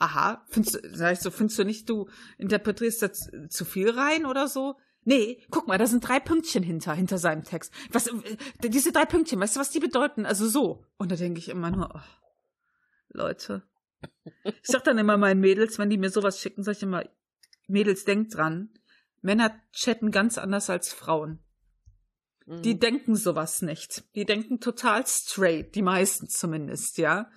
Aha, 0.05 0.45
findest 0.49 0.75
du, 0.75 0.95
sag 0.95 1.13
ich 1.13 1.19
so, 1.19 1.31
findest 1.31 1.59
du 1.59 1.63
nicht, 1.63 1.89
du 1.89 2.09
interpretierst 2.37 3.01
da 3.01 3.11
zu, 3.11 3.49
zu 3.49 3.65
viel 3.65 3.89
rein 3.89 4.25
oder 4.25 4.47
so? 4.47 4.75
Nee, 5.03 5.43
guck 5.51 5.67
mal, 5.67 5.77
da 5.77 5.85
sind 5.85 6.07
drei 6.07 6.19
Pünktchen 6.19 6.63
hinter, 6.63 6.93
hinter 6.93 7.17
seinem 7.17 7.43
Text. 7.43 7.71
Was, 7.91 8.07
äh, 8.07 8.37
diese 8.63 8.91
drei 8.91 9.05
Pünktchen, 9.05 9.39
weißt 9.39 9.55
du, 9.55 9.59
was 9.59 9.69
die 9.69 9.79
bedeuten? 9.79 10.25
Also 10.25 10.47
so. 10.47 10.85
Und 10.97 11.11
da 11.11 11.15
denke 11.15 11.39
ich 11.39 11.49
immer 11.49 11.69
nur, 11.69 11.91
oh, 11.93 11.99
Leute. 13.09 13.63
Ich 14.45 14.67
sag 14.67 14.83
dann 14.83 14.97
immer 14.97 15.17
meinen 15.17 15.41
Mädels, 15.41 15.77
wenn 15.79 15.89
die 15.89 15.97
mir 15.97 16.09
sowas 16.09 16.39
schicken, 16.39 16.63
sag 16.63 16.77
ich 16.77 16.83
immer, 16.83 17.03
Mädels, 17.67 18.05
denkt 18.05 18.35
dran, 18.35 18.69
Männer 19.21 19.59
chatten 19.71 20.11
ganz 20.11 20.37
anders 20.37 20.69
als 20.69 20.93
Frauen. 20.93 21.39
Mhm. 22.45 22.61
Die 22.61 22.79
denken 22.79 23.15
sowas 23.15 23.61
nicht. 23.61 24.03
Die 24.15 24.25
denken 24.25 24.59
total 24.59 25.05
straight, 25.07 25.75
die 25.75 25.81
meisten 25.81 26.29
zumindest, 26.29 26.97
ja, 26.97 27.29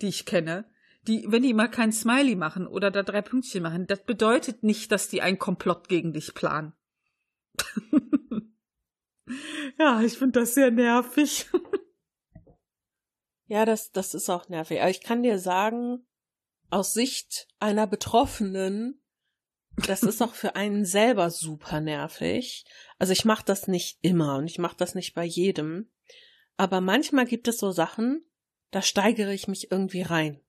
die 0.00 0.08
ich 0.08 0.26
kenne. 0.26 0.64
Die, 1.08 1.24
wenn 1.28 1.42
die 1.42 1.54
mal 1.54 1.68
kein 1.68 1.92
Smiley 1.92 2.36
machen 2.36 2.66
oder 2.66 2.90
da 2.90 3.02
drei 3.02 3.22
Pünktchen 3.22 3.62
machen, 3.62 3.86
das 3.86 4.04
bedeutet 4.04 4.62
nicht, 4.62 4.92
dass 4.92 5.08
die 5.08 5.20
einen 5.20 5.38
Komplott 5.38 5.88
gegen 5.88 6.12
dich 6.12 6.34
planen. 6.34 6.74
ja, 9.78 10.00
ich 10.02 10.16
finde 10.16 10.40
das 10.40 10.54
sehr 10.54 10.70
nervig. 10.70 11.46
Ja, 13.46 13.66
das, 13.66 13.90
das 13.90 14.14
ist 14.14 14.30
auch 14.30 14.48
nervig. 14.48 14.80
Aber 14.80 14.88
ich 14.88 15.02
kann 15.02 15.22
dir 15.22 15.38
sagen, 15.38 16.06
aus 16.70 16.94
Sicht 16.94 17.48
einer 17.58 17.86
Betroffenen, 17.86 19.02
das 19.76 20.02
ist 20.02 20.22
auch 20.22 20.34
für 20.34 20.56
einen 20.56 20.86
selber 20.86 21.30
super 21.30 21.82
nervig. 21.82 22.64
Also 22.98 23.12
ich 23.12 23.26
mache 23.26 23.44
das 23.44 23.68
nicht 23.68 23.98
immer 24.00 24.36
und 24.38 24.46
ich 24.46 24.58
mache 24.58 24.76
das 24.78 24.94
nicht 24.94 25.14
bei 25.14 25.24
jedem. 25.24 25.90
Aber 26.56 26.80
manchmal 26.80 27.26
gibt 27.26 27.46
es 27.46 27.58
so 27.58 27.72
Sachen, 27.72 28.24
da 28.70 28.80
steigere 28.80 29.34
ich 29.34 29.48
mich 29.48 29.70
irgendwie 29.70 30.02
rein. 30.02 30.40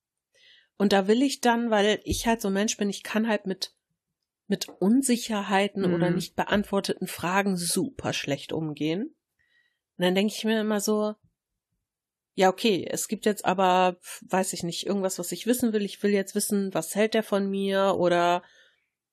Und 0.83 0.91
da 0.91 1.07
will 1.07 1.21
ich 1.21 1.39
dann, 1.39 1.69
weil 1.69 2.01
ich 2.03 2.27
halt 2.27 2.41
so 2.41 2.49
ein 2.49 2.55
Mensch 2.55 2.75
bin, 2.75 2.89
ich 2.89 3.03
kann 3.03 3.29
halt 3.29 3.45
mit, 3.45 3.73
mit 4.47 4.67
Unsicherheiten 4.67 5.85
Mhm. 5.85 5.93
oder 5.93 6.11
nicht 6.11 6.35
beantworteten 6.35 7.07
Fragen 7.07 7.55
super 7.55 8.11
schlecht 8.11 8.51
umgehen. 8.51 9.15
Und 9.97 10.03
dann 10.03 10.13
denke 10.13 10.33
ich 10.35 10.43
mir 10.43 10.59
immer 10.59 10.81
so, 10.81 11.15
ja, 12.33 12.49
okay, 12.49 12.85
es 12.91 13.07
gibt 13.07 13.25
jetzt 13.25 13.45
aber, 13.45 13.95
weiß 14.23 14.51
ich 14.51 14.63
nicht, 14.63 14.85
irgendwas, 14.85 15.19
was 15.19 15.31
ich 15.31 15.47
wissen 15.47 15.71
will. 15.71 15.83
Ich 15.85 16.03
will 16.03 16.11
jetzt 16.11 16.35
wissen, 16.35 16.73
was 16.73 16.95
hält 16.95 17.13
der 17.13 17.23
von 17.23 17.49
mir 17.49 17.95
oder 17.97 18.43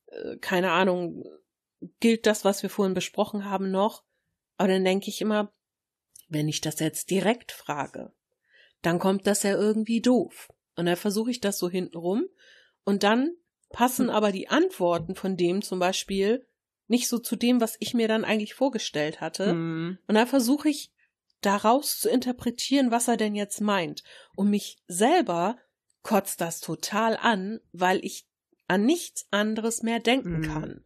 äh, 0.07 0.39
keine 0.39 0.73
Ahnung, 0.73 1.23
gilt 2.01 2.27
das, 2.27 2.45
was 2.45 2.65
wir 2.65 2.71
vorhin 2.71 2.95
besprochen 2.95 3.45
haben, 3.45 3.71
noch? 3.71 4.03
Aber 4.57 4.67
dann 4.67 4.85
denke 4.85 5.09
ich 5.09 5.21
immer, 5.21 5.53
wenn 6.29 6.49
ich 6.49 6.63
das 6.63 6.81
jetzt 6.81 7.11
direkt 7.11 7.53
frage, 7.53 8.13
dann 8.83 8.99
kommt 8.99 9.29
das 9.29 9.45
ja 9.45 9.53
irgendwie 9.53 10.01
doof. 10.01 10.49
Und 10.77 10.87
dann 10.87 10.97
versuche 10.97 11.31
ich 11.31 11.41
das 11.41 11.59
so 11.59 11.69
hintenrum 11.69 12.27
und 12.85 13.03
dann 13.03 13.35
passen 13.71 14.11
aber 14.11 14.33
die 14.33 14.49
Antworten 14.49 15.15
von 15.15 15.37
dem 15.37 15.63
zum 15.63 15.79
Beispiel 15.79 16.47
nicht 16.87 17.09
so 17.09 17.19
zu 17.19 17.37
dem, 17.37 17.61
was 17.61 17.77
ich 17.79 17.95
mir 17.95 18.09
dann 18.09 18.25
eigentlich 18.25 18.55
vorgestellt 18.55 19.21
hatte. 19.21 19.55
Mhm. 19.55 19.99
Und 20.09 20.15
dann 20.15 20.27
versuche 20.27 20.69
ich 20.69 20.93
daraus 21.41 21.99
zu 22.01 22.09
interpretieren, 22.11 22.91
was 22.91 23.09
er 23.09 23.17
denn 23.17 23.35
jetzt 23.35 23.61
meint. 23.61 24.03
Und 24.35 24.51
mich 24.51 24.83
selber 24.89 25.57
kotzt 26.03 26.41
das 26.41 26.61
total 26.61 27.17
an, 27.17 27.61
weil 27.73 28.05
ich 28.05 28.27
an 28.67 28.85
nichts 28.85 29.27
anderes 29.31 29.83
mehr 29.83 30.01
denken 30.01 30.41
Mhm. 30.41 30.43
kann. 30.43 30.85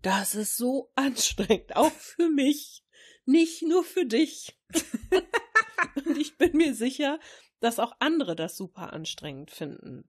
Das 0.00 0.34
ist 0.34 0.56
so 0.56 0.90
anstrengend, 0.94 1.76
auch 1.76 1.92
für 1.92 2.28
mich, 2.30 2.84
nicht 3.24 3.62
nur 3.62 3.84
für 3.84 4.06
dich. 4.06 4.58
Und 6.06 6.16
ich 6.16 6.36
bin 6.38 6.56
mir 6.56 6.74
sicher, 6.74 7.18
dass 7.60 7.78
auch 7.78 7.92
andere 7.98 8.36
das 8.36 8.56
super 8.56 8.92
anstrengend 8.92 9.50
finden. 9.50 10.08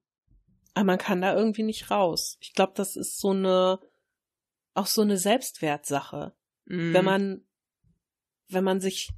Aber 0.74 0.86
man 0.86 0.98
kann 0.98 1.22
da 1.22 1.36
irgendwie 1.36 1.64
nicht 1.64 1.92
raus. 1.92 2.38
Ich 2.42 2.54
glaube, 2.54 2.74
das 2.76 2.96
ist 2.96 3.20
so 3.20 3.32
eine, 3.32 3.80
auch 4.74 4.86
so 4.86 5.02
eine 5.02 5.18
Selbstwertsache. 5.18 6.36
Mhm. 6.66 6.94
Wenn 6.94 7.06
man, 7.06 7.48
wenn 8.48 8.64
man 8.64 8.80
sich 8.80 9.10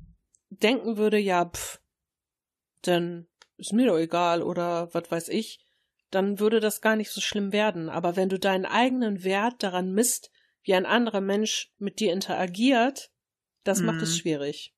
denken 0.50 0.98
würde, 0.98 1.18
ja, 1.18 1.46
pff, 1.46 1.82
dann 2.82 3.28
ist 3.58 3.74
mir 3.74 3.88
doch 3.88 3.98
egal 3.98 4.42
oder 4.42 4.94
was 4.94 5.12
weiß 5.12 5.30
ich, 5.30 5.66
dann 6.10 6.40
würde 6.40 6.60
das 6.60 6.82
gar 6.82 6.96
nicht 6.96 7.12
so 7.12 7.22
schlimm 7.22 7.52
werden. 7.52 7.90
Aber 7.90 8.16
wenn 8.16 8.30
du 8.30 8.40
deinen 8.40 8.66
eigenen 8.66 9.24
Wert 9.24 9.64
daran 9.64 9.94
misst, 9.94 10.32
wie 10.64 10.74
ein 10.74 10.86
anderer 10.86 11.22
Mensch 11.22 11.72
mit 11.78 12.00
dir 12.00 12.12
interagiert, 12.12 13.12
das 13.64 13.82
macht 13.82 14.02
es 14.02 14.16
Mhm. 14.16 14.20
schwierig. 14.20 14.76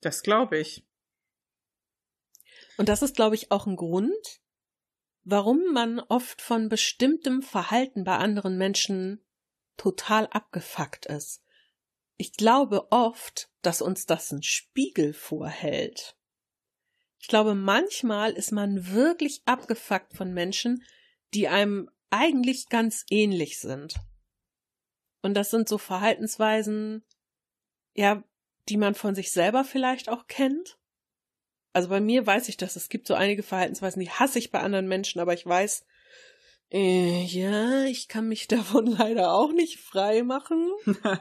Das 0.00 0.22
glaube 0.22 0.58
ich. 0.58 0.86
Und 2.76 2.88
das 2.88 3.02
ist, 3.02 3.14
glaube 3.14 3.34
ich, 3.34 3.50
auch 3.50 3.66
ein 3.66 3.76
Grund, 3.76 4.40
warum 5.22 5.72
man 5.72 6.00
oft 6.00 6.42
von 6.42 6.68
bestimmtem 6.68 7.42
Verhalten 7.42 8.04
bei 8.04 8.16
anderen 8.16 8.58
Menschen 8.58 9.24
total 9.76 10.26
abgefuckt 10.28 11.06
ist. 11.06 11.42
Ich 12.16 12.34
glaube 12.34 12.92
oft, 12.92 13.50
dass 13.62 13.82
uns 13.82 14.06
das 14.06 14.30
ein 14.30 14.42
Spiegel 14.42 15.12
vorhält. 15.12 16.16
Ich 17.18 17.28
glaube, 17.28 17.54
manchmal 17.54 18.32
ist 18.32 18.52
man 18.52 18.92
wirklich 18.92 19.42
abgefuckt 19.46 20.14
von 20.14 20.32
Menschen, 20.32 20.84
die 21.32 21.48
einem 21.48 21.90
eigentlich 22.10 22.68
ganz 22.68 23.04
ähnlich 23.10 23.58
sind. 23.58 23.94
Und 25.22 25.34
das 25.34 25.50
sind 25.50 25.68
so 25.68 25.78
Verhaltensweisen, 25.78 27.02
ja, 27.94 28.22
die 28.68 28.76
man 28.76 28.94
von 28.94 29.14
sich 29.14 29.32
selber 29.32 29.64
vielleicht 29.64 30.08
auch 30.08 30.26
kennt. 30.26 30.78
Also 31.74 31.88
bei 31.88 32.00
mir 32.00 32.24
weiß 32.24 32.48
ich 32.48 32.56
das. 32.56 32.76
Es 32.76 32.88
gibt 32.88 33.08
so 33.08 33.14
einige 33.14 33.42
Verhaltensweisen, 33.42 34.00
die 34.00 34.08
hasse 34.08 34.38
ich 34.38 34.52
bei 34.52 34.60
anderen 34.60 34.86
Menschen, 34.86 35.20
aber 35.20 35.34
ich 35.34 35.44
weiß, 35.44 35.84
äh, 36.70 37.24
ja, 37.24 37.84
ich 37.84 38.08
kann 38.08 38.28
mich 38.28 38.46
davon 38.48 38.86
leider 38.86 39.32
auch 39.34 39.52
nicht 39.52 39.80
frei 39.80 40.22
machen. 40.22 40.72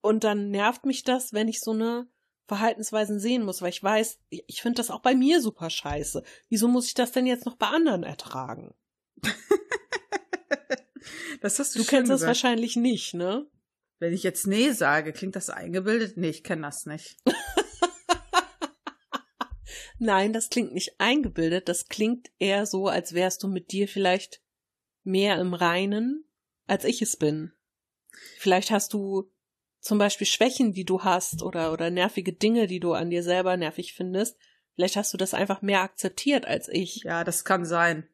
Und 0.00 0.22
dann 0.22 0.50
nervt 0.50 0.84
mich 0.86 1.02
das, 1.02 1.32
wenn 1.32 1.48
ich 1.48 1.60
so 1.60 1.72
eine 1.72 2.06
Verhaltensweisen 2.46 3.18
sehen 3.18 3.42
muss, 3.42 3.62
weil 3.62 3.70
ich 3.70 3.82
weiß, 3.82 4.18
ich, 4.28 4.62
finde 4.62 4.76
das 4.76 4.90
auch 4.90 5.00
bei 5.00 5.14
mir 5.14 5.40
super 5.40 5.70
scheiße. 5.70 6.22
Wieso 6.48 6.68
muss 6.68 6.86
ich 6.86 6.94
das 6.94 7.12
denn 7.12 7.26
jetzt 7.26 7.46
noch 7.46 7.56
bei 7.56 7.66
anderen 7.66 8.04
ertragen? 8.04 8.74
das 11.40 11.58
hast 11.58 11.74
du 11.74 11.80
Du 11.80 11.84
kennst 11.86 12.10
das 12.10 12.20
gesagt. 12.20 12.28
wahrscheinlich 12.28 12.76
nicht, 12.76 13.14
ne? 13.14 13.46
Wenn 13.98 14.12
ich 14.12 14.22
jetzt 14.22 14.46
nee 14.46 14.70
sage, 14.72 15.12
klingt 15.12 15.36
das 15.36 15.50
eingebildet? 15.50 16.16
Nee, 16.16 16.28
ich 16.28 16.44
kenne 16.44 16.62
das 16.62 16.86
nicht. 16.86 17.16
Nein, 19.98 20.32
das 20.32 20.48
klingt 20.48 20.74
nicht 20.74 21.00
eingebildet, 21.00 21.68
das 21.68 21.88
klingt 21.88 22.30
eher 22.38 22.66
so, 22.66 22.86
als 22.86 23.14
wärst 23.14 23.42
du 23.42 23.48
mit 23.48 23.72
dir 23.72 23.88
vielleicht 23.88 24.40
mehr 25.02 25.40
im 25.40 25.54
Reinen, 25.54 26.24
als 26.66 26.84
ich 26.84 27.02
es 27.02 27.16
bin. 27.16 27.52
Vielleicht 28.36 28.70
hast 28.70 28.92
du 28.92 29.30
zum 29.80 29.98
Beispiel 29.98 30.26
Schwächen, 30.26 30.72
die 30.72 30.84
du 30.84 31.02
hast, 31.02 31.42
oder, 31.42 31.72
oder 31.72 31.90
nervige 31.90 32.32
Dinge, 32.32 32.66
die 32.66 32.80
du 32.80 32.92
an 32.92 33.10
dir 33.10 33.22
selber 33.22 33.56
nervig 33.56 33.94
findest. 33.94 34.36
Vielleicht 34.74 34.96
hast 34.96 35.12
du 35.12 35.16
das 35.16 35.34
einfach 35.34 35.62
mehr 35.62 35.80
akzeptiert 35.80 36.46
als 36.46 36.68
ich. 36.68 37.02
Ja, 37.04 37.24
das 37.24 37.44
kann 37.44 37.64
sein. 37.64 38.08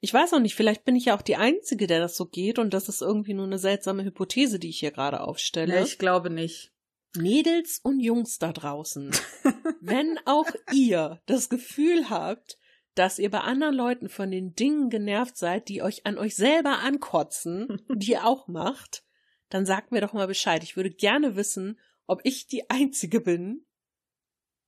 Ich 0.00 0.12
weiß 0.12 0.32
auch 0.32 0.40
nicht, 0.40 0.54
vielleicht 0.54 0.84
bin 0.84 0.96
ich 0.96 1.06
ja 1.06 1.16
auch 1.16 1.22
die 1.22 1.36
Einzige, 1.36 1.86
der 1.86 2.00
das 2.00 2.16
so 2.16 2.26
geht, 2.26 2.58
und 2.58 2.72
das 2.72 2.88
ist 2.88 3.02
irgendwie 3.02 3.34
nur 3.34 3.46
eine 3.46 3.58
seltsame 3.58 4.04
Hypothese, 4.04 4.58
die 4.58 4.70
ich 4.70 4.80
hier 4.80 4.90
gerade 4.90 5.20
aufstelle. 5.20 5.74
Nee, 5.74 5.82
ich 5.82 5.98
glaube 5.98 6.30
nicht. 6.30 6.72
Mädels 7.16 7.80
und 7.82 8.00
Jungs 8.00 8.38
da 8.38 8.52
draußen, 8.52 9.10
wenn 9.80 10.18
auch 10.24 10.50
ihr 10.72 11.20
das 11.26 11.48
Gefühl 11.48 12.10
habt, 12.10 12.58
dass 12.94 13.18
ihr 13.18 13.30
bei 13.30 13.40
anderen 13.40 13.74
Leuten 13.74 14.08
von 14.08 14.30
den 14.30 14.54
Dingen 14.54 14.88
genervt 14.88 15.36
seid, 15.36 15.68
die 15.68 15.82
euch 15.82 16.06
an 16.06 16.18
euch 16.18 16.34
selber 16.34 16.78
ankotzen, 16.78 17.82
die 17.94 18.12
ihr 18.12 18.26
auch 18.26 18.48
macht, 18.48 19.04
dann 19.50 19.66
sagt 19.66 19.92
mir 19.92 20.00
doch 20.00 20.12
mal 20.12 20.26
Bescheid. 20.26 20.62
Ich 20.64 20.76
würde 20.76 20.90
gerne 20.90 21.36
wissen, 21.36 21.78
ob 22.06 22.20
ich 22.24 22.46
die 22.46 22.68
Einzige 22.70 23.20
bin, 23.20 23.66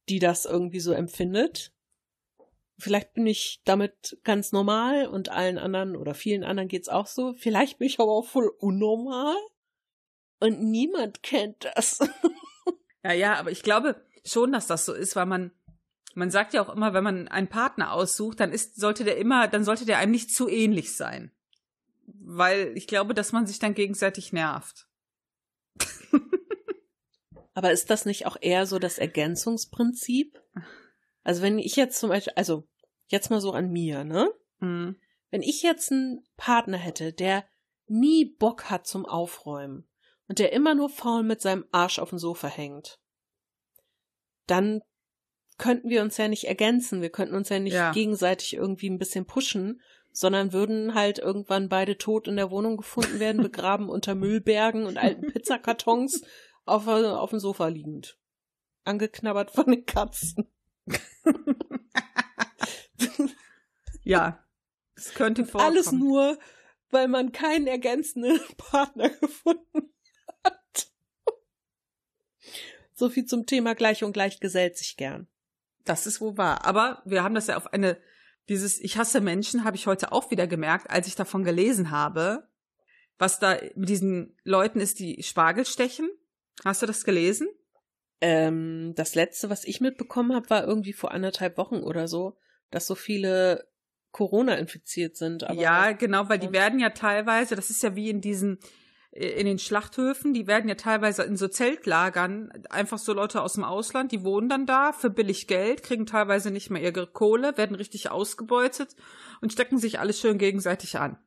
die 0.09 0.19
das 0.19 0.45
irgendwie 0.45 0.81
so 0.81 0.93
empfindet. 0.93 1.73
Vielleicht 2.79 3.15
bin 3.15 3.27
ich 3.27 3.61
damit 3.65 4.19
ganz 4.23 4.53
normal 4.53 5.09
und 5.09 5.31
allen 5.31 5.59
anderen 5.59 5.97
oder 5.97 6.15
vielen 6.15 6.45
anderen 6.45 6.69
geht's 6.69 6.89
auch 6.89 7.07
so. 7.07 7.35
Vielleicht 7.35 7.79
bin 7.79 7.89
ich 7.89 7.99
aber 7.99 8.13
auch 8.13 8.27
voll 8.27 8.53
unnormal. 8.59 9.37
Und 10.41 10.61
niemand 10.61 11.23
kennt 11.23 11.65
das. 11.75 12.01
Ja, 13.05 13.13
ja, 13.13 13.35
aber 13.37 13.51
ich 13.51 13.63
glaube 13.63 14.05
schon, 14.25 14.53
dass 14.53 14.67
das 14.67 14.85
so 14.85 14.93
ist, 14.93 15.17
weil 15.17 15.25
man, 15.25 15.53
man 16.15 16.31
sagt 16.31 16.53
ja 16.53 16.61
auch 16.61 16.69
immer, 16.69 16.93
wenn 16.93 17.05
man 17.05 17.29
einen 17.29 17.49
Partner 17.49 17.93
aussucht, 17.93 18.41
dann 18.41 18.53
ist, 18.53 18.79
sollte 18.79 19.05
der 19.05 19.19
immer, 19.19 19.49
dann 19.49 19.65
sollte 19.65 19.87
der 19.87 19.99
einem 19.99 20.13
nicht 20.13 20.35
zu 20.35 20.49
ähnlich 20.49 20.97
sein. 20.97 21.33
Weil 22.07 22.77
ich 22.77 22.87
glaube, 22.87 23.15
dass 23.15 23.33
man 23.33 23.47
sich 23.47 23.59
dann 23.59 23.75
gegenseitig 23.75 24.33
nervt. 24.33 24.89
Aber 27.55 27.73
ist 27.73 27.89
das 27.89 28.05
nicht 28.05 28.27
auch 28.27 28.37
eher 28.41 28.67
so 28.67 28.79
das 28.79 28.99
Ergänzungsprinzip? 28.99 30.43
Also 31.23 31.41
wenn 31.43 31.59
ich 31.59 31.77
jetzt 31.77 32.01
zum 32.01 32.11
Beispiel, 32.11 32.33
also 32.37 32.69
jetzt 33.07 33.31
mal 33.31 33.41
so 33.41 33.53
an 33.53 33.71
mir, 33.71 34.05
ne? 34.05 34.31
Mhm. 34.59 34.97
Wenn 35.31 35.43
ich 35.43 35.63
jetzt 35.63 35.93
einen 35.93 36.27
Partner 36.37 36.79
hätte, 36.79 37.13
der 37.13 37.45
nie 37.87 38.25
Bock 38.25 38.65
hat 38.65 38.87
zum 38.87 39.07
Aufräumen 39.07 39.89
und 40.29 40.39
der 40.39 40.53
immer 40.53 40.75
nur 40.75 40.89
faul 40.91 41.23
mit 41.23 41.41
seinem 41.41 41.65
Arsch 41.73 41.99
auf 41.99 42.11
dem 42.11 42.19
Sofa 42.19 42.49
hängt, 42.49 42.99
dann 44.47 44.83
könnten 45.59 45.89
wir 45.91 46.03
uns 46.03 46.17
ja 46.17 46.29
nicht 46.29 46.45
ergänzen, 46.45 47.03
wir 47.03 47.11
könnten 47.11 47.35
uns 47.35 47.49
ja 47.49 47.59
nicht 47.59 47.75
Ja. 47.75 47.91
gegenseitig 47.93 48.55
irgendwie 48.55 48.89
ein 48.89 48.99
bisschen 48.99 49.27
pushen, 49.27 49.81
sondern 50.13 50.53
würden 50.53 50.95
halt 50.95 51.19
irgendwann 51.19 51.69
beide 51.69 51.99
tot 51.99 52.29
in 52.29 52.37
der 52.37 52.51
Wohnung 52.51 52.77
gefunden 52.77 53.19
werden, 53.19 53.43
begraben 53.43 53.89
unter 53.89 54.15
Müllbergen 54.15 54.87
und 54.87 54.97
alten 54.99 55.27
Pizzakartons 55.33 56.23
auf, 56.65 56.87
auf 56.87 57.31
dem 57.31 57.41
Sofa 57.41 57.67
liegend. 57.69 58.17
Angeknabbert 58.85 59.51
von 59.51 59.67
den 59.67 59.85
Katzen. 59.85 60.49
Ja, 64.03 64.43
es 64.95 65.13
könnte 65.13 65.45
vorkommen. 65.45 65.71
Alles 65.71 65.93
nur, 65.93 66.39
weil 66.91 67.09
man 67.09 67.31
keinen 67.31 67.67
ergänzenden 67.67 68.41
Partner 68.57 69.11
gefunden 69.11 69.93
hat. 70.43 70.91
So 72.99 73.09
viel 73.09 73.27
zum 73.27 73.47
Thema 73.47 73.77
gleich 73.77 74.03
und 74.03 74.13
gleich 74.13 74.41
gesellt 74.41 74.77
sich 74.77 74.97
gern. 74.97 75.29
Das 75.85 76.05
ist 76.05 76.21
wohl 76.21 76.37
wahr. 76.37 76.67
Aber 76.67 77.01
wir 77.05 77.23
haben 77.23 77.37
das 77.37 77.47
ja 77.47 77.57
auf 77.57 77.73
eine, 77.73 77.97
dieses 78.49 78.81
Ich 78.81 78.99
hasse 78.99 79.21
Menschen 79.21 79.63
habe 79.63 79.77
ich 79.77 79.87
heute 79.87 80.11
auch 80.11 80.33
wieder 80.33 80.49
gemerkt, 80.49 80.91
als 80.91 81.07
ich 81.07 81.15
davon 81.15 81.45
gelesen 81.45 81.93
habe, 81.93 82.49
was 83.17 83.39
da 83.39 83.57
mit 83.77 83.89
diesen 83.89 84.37
Leuten 84.43 84.81
ist, 84.81 84.99
die 84.99 85.23
Spargel 85.23 85.65
stechen. 85.65 86.11
Hast 86.65 86.83
du 86.83 86.87
das 86.87 87.05
gelesen? 87.05 87.47
Ähm, 88.21 88.95
das 88.97 89.15
letzte, 89.15 89.49
was 89.49 89.63
ich 89.63 89.81
mitbekommen 89.81 90.35
habe, 90.35 90.51
war 90.51 90.67
irgendwie 90.67 90.93
vor 90.93 91.13
anderthalb 91.13 91.57
Wochen 91.57 91.77
oder 91.77 92.09
so, 92.09 92.37
dass 92.73 92.89
so 92.89 92.97
viele 92.97 93.69
Corona 94.11 94.57
infiziert 94.57 95.17
sind. 95.17 95.47
Ja, 95.55 95.93
genau, 95.93 96.29
weil 96.29 96.41
die 96.41 96.51
werden 96.51 96.81
ja 96.81 96.91
teilweise, 96.91 97.55
das 97.55 97.71
ist 97.71 97.81
ja 97.85 97.95
wie 97.95 98.11
in 98.11 98.21
diesen, 98.21 98.59
in 99.19 99.47
den 99.47 99.59
Schlachthöfen, 99.59 100.33
die 100.33 100.47
werden 100.47 100.69
ja 100.69 100.77
teilweise 100.77 101.25
in 101.25 101.37
so 101.37 101.49
Zeltlagern, 101.49 102.53
einfach 102.71 102.99
so 102.99 103.13
Leute 103.13 103.43
aus 103.43 103.55
dem 103.55 103.65
Ausland, 103.65 104.13
die 104.13 104.23
wohnen 104.23 104.49
dann 104.49 104.65
da 104.65 104.93
für 104.93 105.11
billig 105.11 105.49
Geld, 105.49 105.83
kriegen 105.83 106.07
teilweise 106.07 106.51
nicht 106.51 106.71
mehr 106.71 106.83
ihre 106.83 107.07
Kohle, 107.07 107.57
werden 107.57 107.75
richtig 107.75 108.11
ausgebeutet 108.11 108.95
und 109.41 109.53
stecken 109.53 109.79
sich 109.79 109.99
alles 109.99 110.21
schön 110.21 110.39
gegenseitig 110.39 110.99
an. 110.99 111.19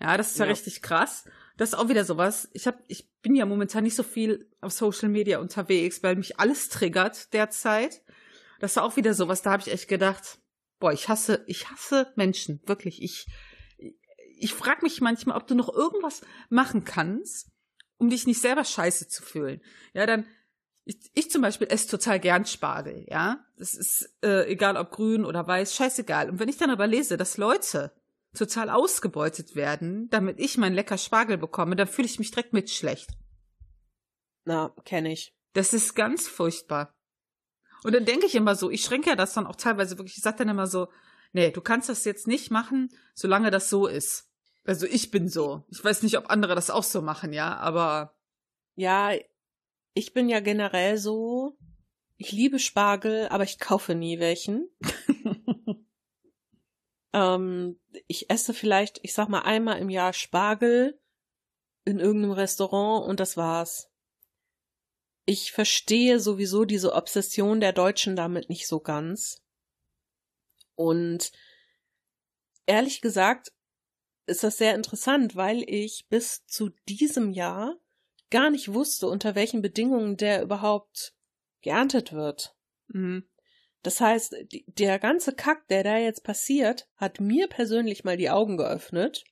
Ja, 0.00 0.16
das 0.16 0.32
ist 0.32 0.38
ja, 0.38 0.44
Ja. 0.44 0.50
richtig 0.50 0.82
krass. 0.82 1.24
Das 1.56 1.70
ist 1.70 1.74
auch 1.74 1.88
wieder 1.88 2.04
sowas. 2.04 2.48
Ich 2.52 2.66
hab, 2.66 2.78
ich 2.88 3.08
bin 3.22 3.34
ja 3.34 3.46
momentan 3.46 3.84
nicht 3.84 3.94
so 3.96 4.02
viel 4.02 4.48
auf 4.60 4.72
Social 4.72 5.08
Media 5.08 5.38
unterwegs, 5.38 6.02
weil 6.02 6.16
mich 6.16 6.38
alles 6.38 6.68
triggert 6.68 7.32
derzeit. 7.32 8.02
Das 8.60 8.76
war 8.76 8.84
auch 8.84 8.96
wieder 8.96 9.14
sowas, 9.14 9.42
da 9.42 9.52
habe 9.52 9.62
ich 9.66 9.72
echt 9.72 9.88
gedacht, 9.88 10.38
boah, 10.78 10.92
ich 10.92 11.08
hasse, 11.08 11.44
ich 11.46 11.70
hasse 11.70 12.12
Menschen, 12.16 12.60
wirklich. 12.66 13.02
Ich, 13.02 13.26
ich 14.38 14.54
frage 14.54 14.82
mich 14.82 15.00
manchmal, 15.00 15.36
ob 15.36 15.46
du 15.46 15.54
noch 15.54 15.72
irgendwas 15.72 16.22
machen 16.48 16.84
kannst, 16.84 17.50
um 17.96 18.10
dich 18.10 18.26
nicht 18.26 18.40
selber 18.40 18.64
scheiße 18.64 19.08
zu 19.08 19.22
fühlen. 19.22 19.60
Ja, 19.92 20.06
dann, 20.06 20.26
ich, 20.84 21.10
ich 21.14 21.30
zum 21.30 21.42
Beispiel 21.42 21.68
esse 21.68 21.88
total 21.88 22.20
gern 22.20 22.44
Spargel, 22.44 23.06
ja. 23.08 23.44
Das 23.56 23.74
ist 23.74 24.16
äh, 24.22 24.50
egal 24.50 24.76
ob 24.76 24.90
grün 24.90 25.24
oder 25.24 25.46
weiß, 25.46 25.74
scheißegal. 25.74 26.30
Und 26.30 26.38
wenn 26.38 26.48
ich 26.48 26.56
dann 26.56 26.70
aber 26.70 26.86
lese, 26.86 27.16
dass 27.16 27.36
Leute 27.36 27.92
total 28.34 28.68
ausgebeutet 28.68 29.54
werden, 29.54 30.08
damit 30.10 30.40
ich 30.40 30.58
mein 30.58 30.74
lecker 30.74 30.98
Spargel 30.98 31.38
bekomme, 31.38 31.76
dann 31.76 31.86
fühle 31.86 32.06
ich 32.06 32.18
mich 32.18 32.30
direkt 32.30 32.52
mit 32.52 32.70
schlecht. 32.70 33.10
Na, 34.44 34.74
kenne 34.84 35.12
ich. 35.12 35.34
Das 35.52 35.72
ist 35.72 35.94
ganz 35.94 36.28
furchtbar. 36.28 36.94
Und 37.84 37.94
dann 37.94 38.04
denke 38.04 38.26
ich 38.26 38.34
immer 38.34 38.56
so, 38.56 38.70
ich 38.70 38.82
schränke 38.82 39.10
ja 39.10 39.16
das 39.16 39.34
dann 39.34 39.46
auch 39.46 39.56
teilweise 39.56 39.98
wirklich, 39.98 40.16
ich 40.16 40.22
sage 40.22 40.38
dann 40.38 40.48
immer 40.48 40.66
so, 40.66 40.88
nee, 41.34 41.50
du 41.50 41.60
kannst 41.60 41.90
das 41.90 42.04
jetzt 42.06 42.26
nicht 42.26 42.50
machen, 42.50 42.88
solange 43.14 43.50
das 43.50 43.68
so 43.68 43.86
ist. 43.86 44.30
Also 44.64 44.86
ich 44.86 45.10
bin 45.10 45.28
so. 45.28 45.64
Ich 45.68 45.84
weiß 45.84 46.02
nicht, 46.02 46.16
ob 46.16 46.30
andere 46.30 46.54
das 46.54 46.70
auch 46.70 46.82
so 46.82 47.02
machen, 47.02 47.34
ja, 47.34 47.56
aber. 47.58 48.16
Ja, 48.76 49.12
ich 49.92 50.14
bin 50.14 50.28
ja 50.28 50.40
generell 50.40 50.96
so, 50.96 51.58
ich 52.16 52.32
liebe 52.32 52.58
Spargel, 52.58 53.28
aber 53.28 53.44
ich 53.44 53.58
kaufe 53.58 53.94
nie 53.94 54.18
welchen. 54.18 54.70
ähm, 57.12 57.78
ich 58.06 58.30
esse 58.30 58.54
vielleicht, 58.54 59.00
ich 59.02 59.12
sag 59.12 59.28
mal, 59.28 59.42
einmal 59.42 59.78
im 59.78 59.90
Jahr 59.90 60.12
Spargel 60.12 60.98
in 61.84 62.00
irgendeinem 62.00 62.32
Restaurant 62.32 63.06
und 63.06 63.20
das 63.20 63.36
war's. 63.36 63.90
Ich 65.26 65.52
verstehe 65.52 66.20
sowieso 66.20 66.64
diese 66.64 66.94
Obsession 66.94 67.60
der 67.60 67.72
Deutschen 67.72 68.16
damit 68.16 68.48
nicht 68.48 68.66
so 68.66 68.80
ganz. 68.80 69.43
Und 70.74 71.32
ehrlich 72.66 73.00
gesagt 73.00 73.52
ist 74.26 74.42
das 74.42 74.56
sehr 74.56 74.74
interessant, 74.74 75.36
weil 75.36 75.62
ich 75.68 76.06
bis 76.08 76.46
zu 76.46 76.70
diesem 76.88 77.30
Jahr 77.30 77.76
gar 78.30 78.50
nicht 78.50 78.72
wusste, 78.72 79.06
unter 79.06 79.34
welchen 79.34 79.60
Bedingungen 79.60 80.16
der 80.16 80.42
überhaupt 80.42 81.14
geerntet 81.60 82.12
wird. 82.12 82.56
Mhm. 82.88 83.28
Das 83.82 84.00
heißt, 84.00 84.34
der 84.66 84.98
ganze 84.98 85.34
Kack, 85.34 85.68
der 85.68 85.84
da 85.84 85.98
jetzt 85.98 86.24
passiert, 86.24 86.88
hat 86.96 87.20
mir 87.20 87.48
persönlich 87.48 88.02
mal 88.02 88.16
die 88.16 88.30
Augen 88.30 88.56
geöffnet 88.56 89.24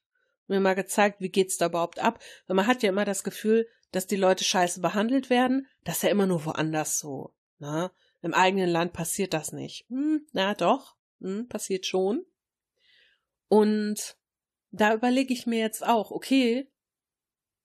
mir 0.52 0.60
mal 0.60 0.74
gezeigt, 0.74 1.20
wie 1.20 1.30
geht's 1.30 1.56
da 1.56 1.66
überhaupt 1.66 1.98
ab. 1.98 2.20
Weil 2.46 2.56
man 2.56 2.66
hat 2.66 2.82
ja 2.82 2.90
immer 2.90 3.04
das 3.04 3.24
Gefühl, 3.24 3.66
dass 3.90 4.06
die 4.06 4.16
Leute 4.16 4.44
scheiße 4.44 4.80
behandelt 4.80 5.30
werden. 5.30 5.66
Das 5.84 5.96
ist 5.96 6.02
ja 6.04 6.10
immer 6.10 6.26
nur 6.26 6.44
woanders 6.44 6.98
so. 6.98 7.34
Na? 7.58 7.86
Ne? 7.86 7.90
Im 8.22 8.34
eigenen 8.34 8.70
Land 8.70 8.92
passiert 8.92 9.34
das 9.34 9.52
nicht. 9.52 9.84
Hm, 9.88 10.26
na 10.32 10.54
doch, 10.54 10.96
hm, 11.22 11.48
passiert 11.48 11.86
schon. 11.86 12.24
Und 13.48 14.16
da 14.70 14.94
überlege 14.94 15.32
ich 15.32 15.46
mir 15.46 15.58
jetzt 15.58 15.86
auch, 15.86 16.10
okay, 16.10 16.70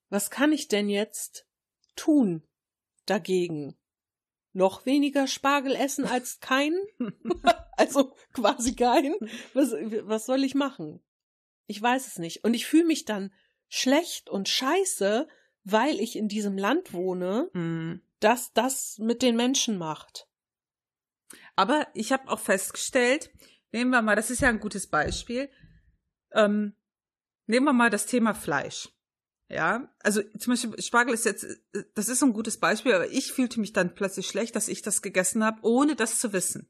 was 0.10 0.30
kann 0.30 0.52
ich 0.52 0.68
denn 0.68 0.90
jetzt 0.90 1.48
tun 1.96 2.44
dagegen? 3.06 3.78
Noch 4.54 4.86
weniger 4.86 5.28
Spargel 5.28 5.76
essen 5.76 6.06
als 6.06 6.40
keinen? 6.40 6.80
also 7.78 8.14
quasi 8.34 8.76
keinen? 8.76 9.16
Was, 9.54 9.72
was 9.72 10.26
soll 10.26 10.44
ich 10.44 10.56
machen? 10.56 11.04
Ich 11.68 11.82
weiß 11.82 12.08
es 12.08 12.18
nicht. 12.18 12.44
Und 12.44 12.54
ich 12.54 12.66
fühle 12.66 12.86
mich 12.86 13.06
dann 13.06 13.34
schlecht 13.68 14.30
und 14.30 14.50
scheiße, 14.50 15.28
weil 15.64 16.00
ich 16.00 16.16
in 16.16 16.28
diesem 16.28 16.58
Land 16.58 16.94
wohne, 16.94 17.50
mm. 17.54 18.02
dass 18.20 18.54
das 18.54 18.98
mit 19.00 19.22
den 19.22 19.36
Menschen 19.36 19.78
macht. 19.78 20.27
Aber 21.58 21.88
ich 21.96 22.12
habe 22.12 22.30
auch 22.30 22.40
festgestellt, 22.40 23.32
nehmen 23.72 23.90
wir 23.90 24.02
mal, 24.02 24.16
das 24.16 24.30
ist 24.30 24.42
ja 24.42 24.48
ein 24.48 24.60
gutes 24.60 24.88
Beispiel, 24.88 25.50
ähm, 26.32 26.76
nehmen 27.48 27.66
wir 27.66 27.74
mal 27.74 27.90
das 27.90 28.06
Thema 28.06 28.34
Fleisch. 28.34 28.90
Ja, 29.50 29.90
also 30.00 30.22
zum 30.38 30.54
Beispiel 30.54 30.82
Spargel 30.82 31.14
ist 31.14 31.26
jetzt, 31.26 31.46
das 31.96 32.10
ist 32.10 32.22
ein 32.22 32.34
gutes 32.34 32.60
Beispiel, 32.60 32.94
aber 32.94 33.10
ich 33.10 33.32
fühlte 33.32 33.60
mich 33.60 33.74
dann 33.74 33.96
plötzlich 33.96 34.28
schlecht, 34.28 34.56
dass 34.56 34.68
ich 34.68 34.82
das 34.82 35.02
gegessen 35.02 35.44
habe, 35.44 35.60
ohne 35.64 35.96
das 35.96 36.20
zu 36.20 36.32
wissen. 36.32 36.70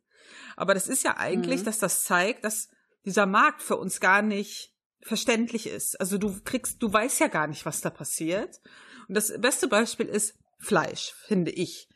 Aber 0.55 0.73
das 0.73 0.87
ist 0.87 1.03
ja 1.03 1.17
eigentlich, 1.17 1.61
mhm. 1.61 1.65
dass 1.65 1.79
das 1.79 2.03
zeigt, 2.03 2.45
dass 2.45 2.69
dieser 3.03 3.25
Markt 3.25 3.61
für 3.61 3.77
uns 3.77 3.99
gar 3.99 4.21
nicht 4.21 4.73
verständlich 5.01 5.67
ist. 5.67 5.99
Also 5.99 6.17
du 6.17 6.39
kriegst, 6.43 6.81
du 6.81 6.93
weißt 6.93 7.19
ja 7.19 7.27
gar 7.27 7.47
nicht, 7.47 7.65
was 7.65 7.81
da 7.81 7.89
passiert. 7.89 8.61
Und 9.09 9.15
das 9.15 9.33
beste 9.41 9.67
Beispiel 9.67 10.05
ist 10.05 10.37
Fleisch, 10.59 11.13
finde 11.25 11.51
ich. 11.51 11.89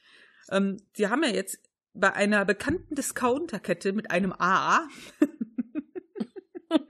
Ähm, 0.49 0.77
die 0.97 1.07
haben 1.07 1.23
ja 1.23 1.29
jetzt 1.29 1.59
bei 1.93 2.13
einer 2.13 2.45
bekannten 2.45 2.95
Discounterkette 2.95 3.93
mit 3.93 4.11
einem 4.11 4.33
A 4.37 4.87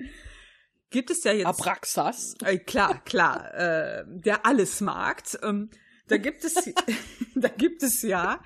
gibt 0.89 1.09
es 1.09 1.23
ja 1.23 1.31
jetzt 1.31 1.47
Abraxas. 1.47 2.35
Äh, 2.43 2.59
klar, 2.59 3.03
klar, 3.03 3.53
äh, 3.53 4.03
der 4.07 4.45
Allesmarkt. 4.45 5.39
Ähm, 5.41 5.71
da 6.07 6.17
gibt 6.17 6.43
es, 6.43 6.55
da 7.35 7.47
gibt 7.47 7.81
es 7.83 8.01
ja 8.01 8.43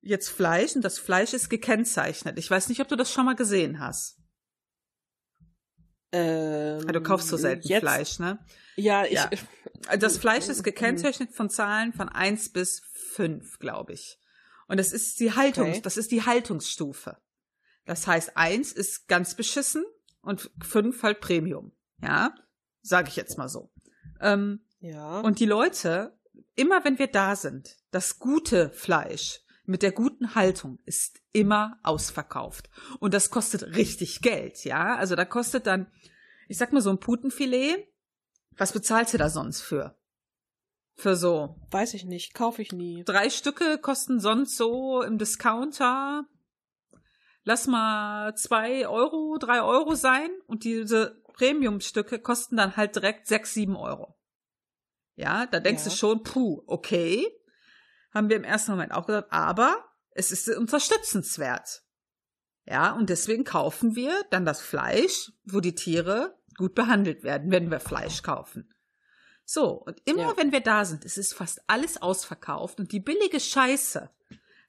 jetzt 0.00 0.28
Fleisch 0.28 0.76
und 0.76 0.82
das 0.82 0.98
Fleisch 0.98 1.34
ist 1.34 1.48
gekennzeichnet. 1.50 2.38
Ich 2.38 2.50
weiß 2.50 2.68
nicht, 2.68 2.80
ob 2.80 2.88
du 2.88 2.96
das 2.96 3.12
schon 3.12 3.26
mal 3.26 3.34
gesehen 3.34 3.80
hast. 3.80 4.18
Ähm, 6.12 6.86
du 6.86 7.02
kaufst 7.02 7.28
so 7.28 7.36
selten 7.36 7.66
jetzt, 7.66 7.80
Fleisch, 7.80 8.18
ne? 8.20 8.38
Ja, 8.76 9.04
ich. 9.04 9.12
Ja. 9.12 9.30
Das 9.98 10.16
Fleisch 10.16 10.48
ist 10.48 10.62
gekennzeichnet 10.62 11.32
von 11.32 11.50
Zahlen 11.50 11.92
von 11.92 12.08
eins 12.08 12.50
bis 12.52 12.82
fünf, 13.14 13.58
glaube 13.58 13.94
ich. 13.94 14.18
Und 14.68 14.78
das 14.78 14.92
ist 14.92 15.20
die 15.20 15.32
Haltung, 15.32 15.70
okay. 15.70 15.80
das 15.82 15.96
ist 15.96 16.10
die 16.10 16.24
Haltungsstufe. 16.24 17.18
Das 17.84 18.06
heißt, 18.06 18.36
eins 18.36 18.72
ist 18.72 19.08
ganz 19.08 19.34
beschissen 19.34 19.84
und 20.22 20.50
fünf 20.62 21.02
halt 21.02 21.20
Premium. 21.20 21.72
Ja, 22.02 22.34
sage 22.82 23.08
ich 23.08 23.16
jetzt 23.16 23.38
mal 23.38 23.48
so. 23.48 23.70
Ähm, 24.20 24.60
ja. 24.80 25.20
Und 25.20 25.40
die 25.40 25.46
Leute, 25.46 26.18
immer 26.54 26.84
wenn 26.84 26.98
wir 26.98 27.08
da 27.08 27.36
sind, 27.36 27.76
das 27.90 28.18
gute 28.18 28.70
Fleisch 28.70 29.40
mit 29.66 29.82
der 29.82 29.92
guten 29.92 30.34
Haltung 30.34 30.78
ist 30.84 31.20
immer 31.32 31.78
ausverkauft. 31.82 32.68
Und 33.00 33.14
das 33.14 33.30
kostet 33.30 33.76
richtig 33.76 34.20
Geld, 34.20 34.64
ja. 34.64 34.96
Also 34.96 35.16
da 35.16 35.24
kostet 35.24 35.66
dann, 35.66 35.86
ich 36.48 36.58
sag 36.58 36.72
mal 36.72 36.82
so 36.82 36.90
ein 36.90 37.00
Putenfilet. 37.00 37.88
Was 38.56 38.72
bezahlst 38.72 39.14
du 39.14 39.18
da 39.18 39.30
sonst 39.30 39.62
für? 39.62 39.96
Für 40.96 41.16
so. 41.16 41.56
Weiß 41.70 41.94
ich 41.94 42.04
nicht, 42.04 42.34
kaufe 42.34 42.62
ich 42.62 42.72
nie. 42.72 43.02
Drei 43.04 43.30
Stücke 43.30 43.78
kosten 43.78 44.20
sonst 44.20 44.56
so 44.56 45.02
im 45.02 45.18
Discounter. 45.18 46.24
Lass 47.42 47.66
mal 47.66 48.34
zwei 48.36 48.88
Euro, 48.88 49.36
drei 49.38 49.62
Euro 49.62 49.94
sein 49.94 50.30
und 50.46 50.64
diese 50.64 51.20
Premium-Stücke 51.34 52.20
kosten 52.20 52.56
dann 52.56 52.76
halt 52.76 52.96
direkt 52.96 53.26
sechs, 53.26 53.52
sieben 53.52 53.76
Euro. 53.76 54.16
Ja, 55.16 55.46
da 55.46 55.60
denkst 55.60 55.84
ja. 55.84 55.90
du 55.90 55.96
schon, 55.96 56.22
puh, 56.22 56.62
okay 56.66 57.26
haben 58.14 58.28
wir 58.28 58.36
im 58.36 58.44
ersten 58.44 58.70
Moment 58.70 58.92
auch 58.92 59.06
gesagt, 59.06 59.32
aber 59.32 59.84
es 60.12 60.30
ist 60.30 60.48
unterstützenswert. 60.48 61.82
Ja, 62.64 62.92
und 62.92 63.10
deswegen 63.10 63.44
kaufen 63.44 63.94
wir 63.94 64.24
dann 64.30 64.46
das 64.46 64.62
Fleisch, 64.62 65.32
wo 65.44 65.60
die 65.60 65.74
Tiere 65.74 66.38
gut 66.56 66.74
behandelt 66.74 67.24
werden, 67.24 67.50
wenn 67.50 67.70
wir 67.70 67.80
Fleisch 67.80 68.22
kaufen. 68.22 68.72
So, 69.44 69.72
und 69.72 70.00
immer 70.06 70.30
ja. 70.30 70.36
wenn 70.36 70.52
wir 70.52 70.60
da 70.60 70.84
sind, 70.84 71.04
es 71.04 71.18
ist 71.18 71.34
fast 71.34 71.62
alles 71.66 72.00
ausverkauft 72.00 72.80
und 72.80 72.92
die 72.92 73.00
billige 73.00 73.40
Scheiße 73.40 74.10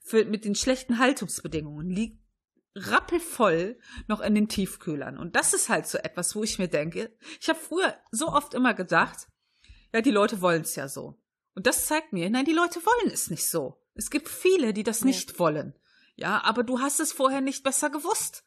für, 0.02 0.26
mit 0.26 0.46
den 0.46 0.56
schlechten 0.56 1.00
Haltungsbedingungen 1.00 1.90
liegt 1.90 2.20
rappelvoll 2.76 3.80
noch 4.08 4.20
in 4.20 4.36
den 4.36 4.50
Tiefkühlern. 4.50 5.18
Und 5.18 5.36
das 5.36 5.54
ist 5.54 5.70
halt 5.70 5.88
so 5.88 5.98
etwas, 5.98 6.36
wo 6.36 6.44
ich 6.44 6.60
mir 6.60 6.68
denke, 6.68 7.16
ich 7.40 7.48
habe 7.48 7.60
früher 7.60 7.96
so 8.12 8.28
oft 8.28 8.54
immer 8.54 8.74
gedacht, 8.74 9.30
ja, 9.94 10.02
die 10.02 10.12
Leute 10.12 10.42
wollen 10.42 10.64
es 10.64 10.76
ja 10.76 10.90
so. 10.90 11.18
Und 11.54 11.68
das 11.68 11.86
zeigt 11.86 12.12
mir, 12.12 12.30
nein, 12.30 12.44
die 12.44 12.52
Leute 12.52 12.86
wollen 12.86 13.12
es 13.12 13.30
nicht 13.30 13.48
so. 13.48 13.82
Es 13.94 14.10
gibt 14.10 14.28
viele, 14.28 14.74
die 14.74 14.84
das 14.84 15.06
nicht 15.06 15.40
wollen. 15.40 15.74
Ja, 16.16 16.44
aber 16.44 16.64
du 16.64 16.80
hast 16.82 17.00
es 17.00 17.14
vorher 17.14 17.40
nicht 17.40 17.64
besser 17.64 17.90
gewusst. 17.90 18.44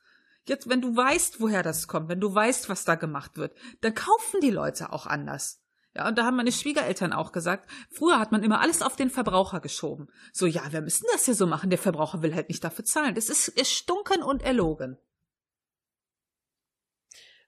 Jetzt, 0.47 0.69
wenn 0.69 0.83
du 0.83 0.95
weißt, 0.95 1.41
woher 1.41 1.63
das 1.63 1.89
kommt, 1.89 2.09
wenn 2.09 2.21
du 2.21 2.35
weißt, 2.35 2.69
was 2.69 2.85
da 2.85 2.95
gemacht 2.95 3.37
wird, 3.37 3.57
dann 3.81 3.95
kaufen 3.95 4.41
die 4.43 4.51
Leute 4.51 4.93
auch 4.93 5.07
anders. 5.07 5.63
Ja, 5.99 6.07
und 6.07 6.17
da 6.17 6.25
haben 6.25 6.37
meine 6.37 6.53
Schwiegereltern 6.53 7.13
auch 7.13 7.33
gesagt, 7.33 7.69
früher 7.91 8.21
hat 8.21 8.31
man 8.31 8.45
immer 8.45 8.61
alles 8.61 8.83
auf 8.83 8.95
den 8.95 9.11
Verbraucher 9.11 9.59
geschoben. 9.59 10.07
So, 10.33 10.47
ja, 10.47 10.73
wir 10.73 10.81
müssen 10.81 11.07
das 11.11 11.27
ja 11.27 11.35
so 11.35 11.45
machen, 11.45 11.71
der 11.71 11.79
Verbraucher 11.79 12.23
will 12.23 12.37
halt 12.37 12.49
nicht 12.49 12.63
dafür 12.63 12.85
zahlen. 12.85 13.17
Das 13.17 13.29
ist 13.29 13.49
erstunken 13.49 14.23
und 14.23 14.43
erlogen. 14.45 14.97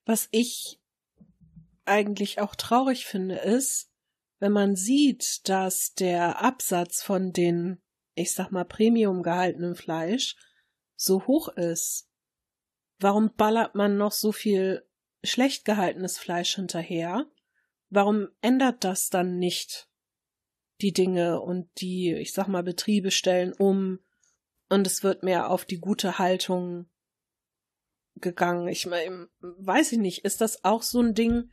Was 0.05 0.27
ich 0.33 0.81
eigentlich 1.85 2.41
auch 2.41 2.57
traurig 2.57 3.07
finde, 3.07 3.37
ist, 3.37 3.93
wenn 4.41 4.51
man 4.51 4.75
sieht, 4.75 5.49
dass 5.49 5.95
der 5.95 6.43
Absatz 6.43 7.05
von 7.05 7.33
den, 7.33 7.81
ich 8.17 8.35
sag 8.35 8.51
mal, 8.51 8.65
Premium 8.65 9.23
gehaltenen 9.23 9.77
Fleisch 9.77 10.35
so 10.97 11.25
hoch 11.29 11.47
ist, 11.51 12.11
warum 12.99 13.33
ballert 13.37 13.77
man 13.77 13.97
noch 13.97 14.11
so 14.11 14.33
viel 14.33 14.85
schlecht 15.23 15.65
gehaltenes 15.65 16.19
Fleisch 16.19 16.57
hinterher? 16.57 17.31
Warum 17.91 18.29
ändert 18.41 18.85
das 18.85 19.11
dann 19.11 19.39
nicht 19.39 19.89
die 20.81 20.93
Dinge 20.93 21.41
und 21.41 21.69
die, 21.81 22.15
ich 22.15 22.33
sag 22.33 22.47
mal, 22.47 22.63
Betriebe 22.63 23.11
stellen 23.11 23.53
um 23.53 23.99
und 24.69 24.87
es 24.87 25.03
wird 25.03 25.25
mehr 25.25 25.51
auf 25.51 25.65
die 25.65 25.81
gute 25.81 26.19
Haltung 26.19 26.89
gegangen? 28.15 28.69
Ich 28.69 28.87
meine, 28.87 29.29
weiß 29.41 29.93
ich 29.93 29.99
nicht, 29.99 30.25
ist 30.25 30.41
das 30.41 30.65
auch 30.65 30.83
so 30.83 31.01
ein 31.01 31.15
Ding, 31.15 31.51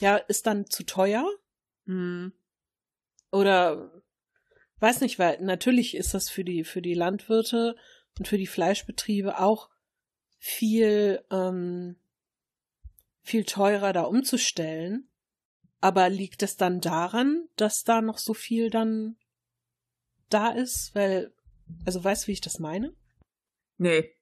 ja, 0.00 0.16
ist 0.16 0.46
dann 0.46 0.66
zu 0.66 0.84
teuer? 0.84 1.28
Hm. 1.86 2.32
Oder 3.30 4.02
weiß 4.78 5.02
nicht, 5.02 5.18
weil 5.18 5.40
natürlich 5.42 5.94
ist 5.94 6.14
das 6.14 6.30
für 6.30 6.44
die 6.44 6.64
für 6.64 6.80
die 6.80 6.94
Landwirte 6.94 7.76
und 8.18 8.26
für 8.26 8.38
die 8.38 8.46
Fleischbetriebe 8.46 9.38
auch 9.38 9.68
viel 10.38 11.24
ähm, 11.30 11.96
viel 13.22 13.44
teurer, 13.44 13.92
da 13.92 14.02
umzustellen. 14.02 15.10
Aber 15.84 16.08
liegt 16.08 16.42
es 16.42 16.56
dann 16.56 16.80
daran, 16.80 17.46
dass 17.56 17.84
da 17.84 18.00
noch 18.00 18.16
so 18.16 18.32
viel 18.32 18.70
dann 18.70 19.16
da 20.30 20.48
ist? 20.48 20.94
Weil, 20.94 21.30
also 21.84 22.02
weißt 22.02 22.22
du, 22.24 22.28
wie 22.28 22.32
ich 22.32 22.40
das 22.40 22.58
meine? 22.58 22.94
Nee. 23.76 24.16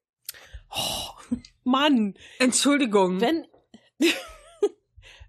Oh, 0.74 1.10
Mann! 1.62 2.14
Entschuldigung. 2.40 3.20
Wenn, 3.20 3.46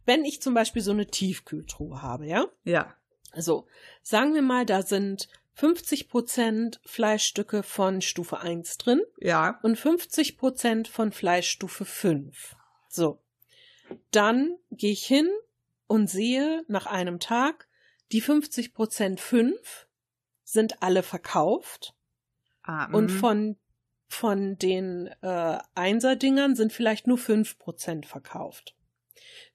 wenn 0.06 0.26
ich 0.26 0.42
zum 0.42 0.56
Beispiel 0.56 0.82
so 0.82 0.90
eine 0.90 1.06
Tiefkühltruhe 1.06 2.02
habe, 2.02 2.26
ja? 2.26 2.48
ja. 2.64 2.98
Also, 3.30 3.68
sagen 4.02 4.34
wir 4.34 4.42
mal, 4.42 4.66
da 4.66 4.82
sind 4.82 5.30
50 5.54 6.10
Prozent 6.10 6.82
Fleischstücke 6.84 7.62
von 7.62 8.02
Stufe 8.02 8.40
1 8.40 8.80
drin 8.80 9.02
Ja. 9.20 9.60
und 9.62 9.78
50 9.78 10.40
Prozent 10.40 10.88
von 10.88 11.12
Fleischstufe 11.12 11.86
5. 11.86 12.56
So. 12.90 13.22
Dann 14.10 14.58
gehe 14.72 14.94
ich 14.94 15.06
hin 15.06 15.30
und 15.94 16.08
sehe 16.08 16.66
nach 16.68 16.88
einem 16.88 17.20
Tag, 17.20 17.68
die 18.12 18.22
50 18.22 18.74
Prozent 18.74 19.20
5 19.20 19.88
sind 20.44 20.82
alle 20.82 21.04
verkauft 21.04 21.94
Ah, 22.64 22.86
und 22.92 23.10
von, 23.10 23.58
von 24.08 24.58
den 24.58 25.06
äh, 25.22 25.60
Einser-Dingern 25.76 26.56
sind 26.56 26.74
vielleicht 26.74 27.06
nur 27.06 27.20
5 27.20 27.60
Prozent 27.60 28.08
verkauft. 28.08 28.76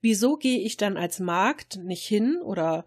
Wieso 0.00 0.36
gehe 0.36 0.60
ich 0.60 0.76
dann 0.76 0.96
als 0.96 1.18
Markt 1.18 1.78
nicht 1.78 2.06
hin 2.06 2.40
oder 2.40 2.86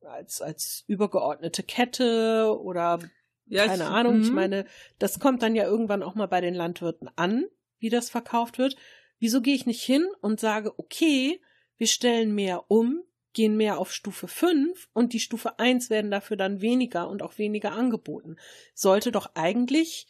als, 0.00 0.42
als 0.42 0.82
übergeordnete 0.88 1.62
Kette 1.62 2.58
oder 2.60 2.98
ja, 3.46 3.66
keine 3.66 3.86
Ahnung. 3.86 4.20
Ich 4.20 4.30
mhm. 4.30 4.34
meine, 4.34 4.66
das 4.98 5.20
kommt 5.20 5.42
dann 5.42 5.54
ja 5.54 5.62
irgendwann 5.62 6.02
auch 6.02 6.16
mal 6.16 6.26
bei 6.26 6.40
den 6.40 6.54
Landwirten 6.54 7.08
an, 7.14 7.44
wie 7.78 7.88
das 7.88 8.10
verkauft 8.10 8.58
wird. 8.58 8.74
Wieso 9.20 9.40
gehe 9.42 9.54
ich 9.54 9.66
nicht 9.66 9.82
hin 9.82 10.08
und 10.22 10.40
sage, 10.40 10.76
okay, 10.76 11.40
wir 11.80 11.86
stellen 11.86 12.34
mehr 12.34 12.70
um, 12.70 13.02
gehen 13.32 13.56
mehr 13.56 13.78
auf 13.78 13.90
Stufe 13.92 14.28
5 14.28 14.88
und 14.92 15.14
die 15.14 15.20
Stufe 15.20 15.58
1 15.58 15.88
werden 15.88 16.10
dafür 16.10 16.36
dann 16.36 16.60
weniger 16.60 17.08
und 17.08 17.22
auch 17.22 17.38
weniger 17.38 17.72
angeboten. 17.72 18.36
Sollte 18.74 19.12
doch 19.12 19.30
eigentlich 19.34 20.06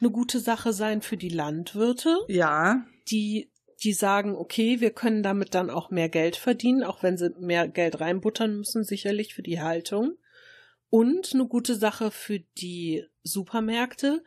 eine 0.00 0.10
gute 0.10 0.40
Sache 0.40 0.72
sein 0.72 1.02
für 1.02 1.18
die 1.18 1.28
Landwirte, 1.28 2.16
Ja. 2.28 2.86
die 3.08 3.50
die 3.82 3.92
sagen, 3.92 4.36
okay, 4.36 4.80
wir 4.80 4.92
können 4.92 5.22
damit 5.24 5.54
dann 5.54 5.68
auch 5.68 5.90
mehr 5.90 6.08
Geld 6.08 6.36
verdienen, 6.36 6.84
auch 6.84 7.02
wenn 7.02 7.18
sie 7.18 7.34
mehr 7.40 7.66
Geld 7.66 8.00
reinbuttern 8.00 8.58
müssen, 8.58 8.84
sicherlich 8.84 9.34
für 9.34 9.42
die 9.42 9.60
Haltung. 9.60 10.16
Und 10.88 11.34
eine 11.34 11.46
gute 11.46 11.74
Sache 11.74 12.12
für 12.12 12.38
die 12.38 13.04
Supermärkte, 13.24 14.22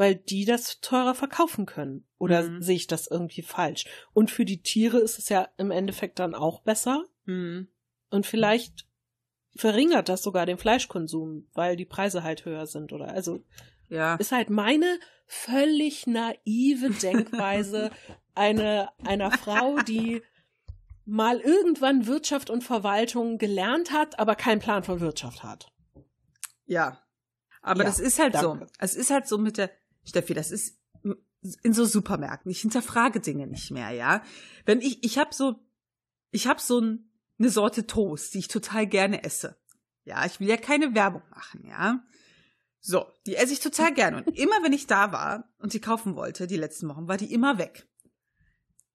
weil 0.00 0.14
die 0.14 0.46
das 0.46 0.80
teurer 0.80 1.14
verkaufen 1.14 1.66
können. 1.66 2.06
Oder 2.16 2.42
Mhm. 2.42 2.62
sehe 2.62 2.76
ich 2.76 2.86
das 2.86 3.06
irgendwie 3.06 3.42
falsch? 3.42 3.84
Und 4.14 4.30
für 4.30 4.46
die 4.46 4.62
Tiere 4.62 4.96
ist 4.98 5.18
es 5.18 5.28
ja 5.28 5.48
im 5.58 5.70
Endeffekt 5.70 6.18
dann 6.18 6.34
auch 6.34 6.62
besser. 6.62 7.04
Mhm. 7.26 7.68
Und 8.08 8.24
vielleicht 8.26 8.86
verringert 9.54 10.08
das 10.08 10.22
sogar 10.22 10.46
den 10.46 10.56
Fleischkonsum, 10.56 11.48
weil 11.52 11.76
die 11.76 11.84
Preise 11.84 12.22
halt 12.22 12.46
höher 12.46 12.66
sind. 12.66 12.94
Oder 12.94 13.08
also 13.08 13.44
Ja. 13.90 14.14
ist 14.14 14.32
halt 14.32 14.48
meine 14.48 14.98
völlig 15.26 16.06
naive 16.06 16.88
Denkweise 17.02 17.90
eine, 18.34 18.88
einer 19.04 19.30
Frau, 19.32 19.80
die 19.80 20.22
mal 21.04 21.40
irgendwann 21.40 22.06
Wirtschaft 22.06 22.48
und 22.48 22.64
Verwaltung 22.64 23.36
gelernt 23.36 23.92
hat, 23.92 24.18
aber 24.18 24.34
keinen 24.34 24.60
Plan 24.60 24.82
von 24.82 25.00
Wirtschaft 25.00 25.42
hat. 25.42 25.70
Ja. 26.64 27.02
Aber 27.62 27.80
Ja, 27.80 27.86
das 27.90 27.98
ist 28.00 28.18
halt 28.18 28.34
danke. 28.34 28.64
so. 28.66 28.72
Es 28.78 28.94
ist 28.94 29.10
halt 29.10 29.26
so 29.28 29.36
mit 29.36 29.58
der, 29.58 29.70
Steffi, 30.04 30.34
das 30.34 30.50
ist 30.50 30.78
in 31.62 31.72
so 31.72 31.84
Supermärkten. 31.84 32.50
Ich 32.50 32.60
hinterfrage 32.60 33.20
Dinge 33.20 33.46
nicht 33.46 33.70
mehr, 33.70 33.90
ja. 33.90 34.22
Wenn 34.66 34.80
ich, 34.80 35.02
ich 35.04 35.18
habe 35.18 35.34
so, 35.34 35.56
ich 36.30 36.46
habe 36.46 36.60
so 36.60 36.80
ein, 36.80 37.10
eine 37.38 37.50
Sorte 37.50 37.86
Toast, 37.86 38.34
die 38.34 38.38
ich 38.38 38.48
total 38.48 38.86
gerne 38.86 39.24
esse. 39.24 39.56
Ja, 40.04 40.24
ich 40.26 40.40
will 40.40 40.48
ja 40.48 40.56
keine 40.56 40.94
Werbung 40.94 41.22
machen, 41.30 41.64
ja. 41.66 42.04
So, 42.80 43.06
die 43.26 43.36
esse 43.36 43.52
ich 43.52 43.60
total 43.60 43.92
gerne. 43.92 44.22
Und 44.24 44.38
immer 44.38 44.62
wenn 44.62 44.72
ich 44.72 44.86
da 44.86 45.12
war 45.12 45.50
und 45.58 45.72
sie 45.72 45.80
kaufen 45.80 46.16
wollte, 46.16 46.46
die 46.46 46.56
letzten 46.56 46.88
Wochen, 46.88 47.08
war 47.08 47.16
die 47.16 47.32
immer 47.32 47.58
weg. 47.58 47.86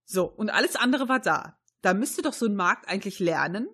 So, 0.04 0.24
und 0.24 0.50
alles 0.50 0.76
andere 0.76 1.08
war 1.08 1.20
da. 1.20 1.58
Da 1.82 1.94
müsste 1.94 2.22
doch 2.22 2.32
so 2.32 2.46
ein 2.46 2.56
Markt 2.56 2.88
eigentlich 2.88 3.18
lernen. 3.18 3.68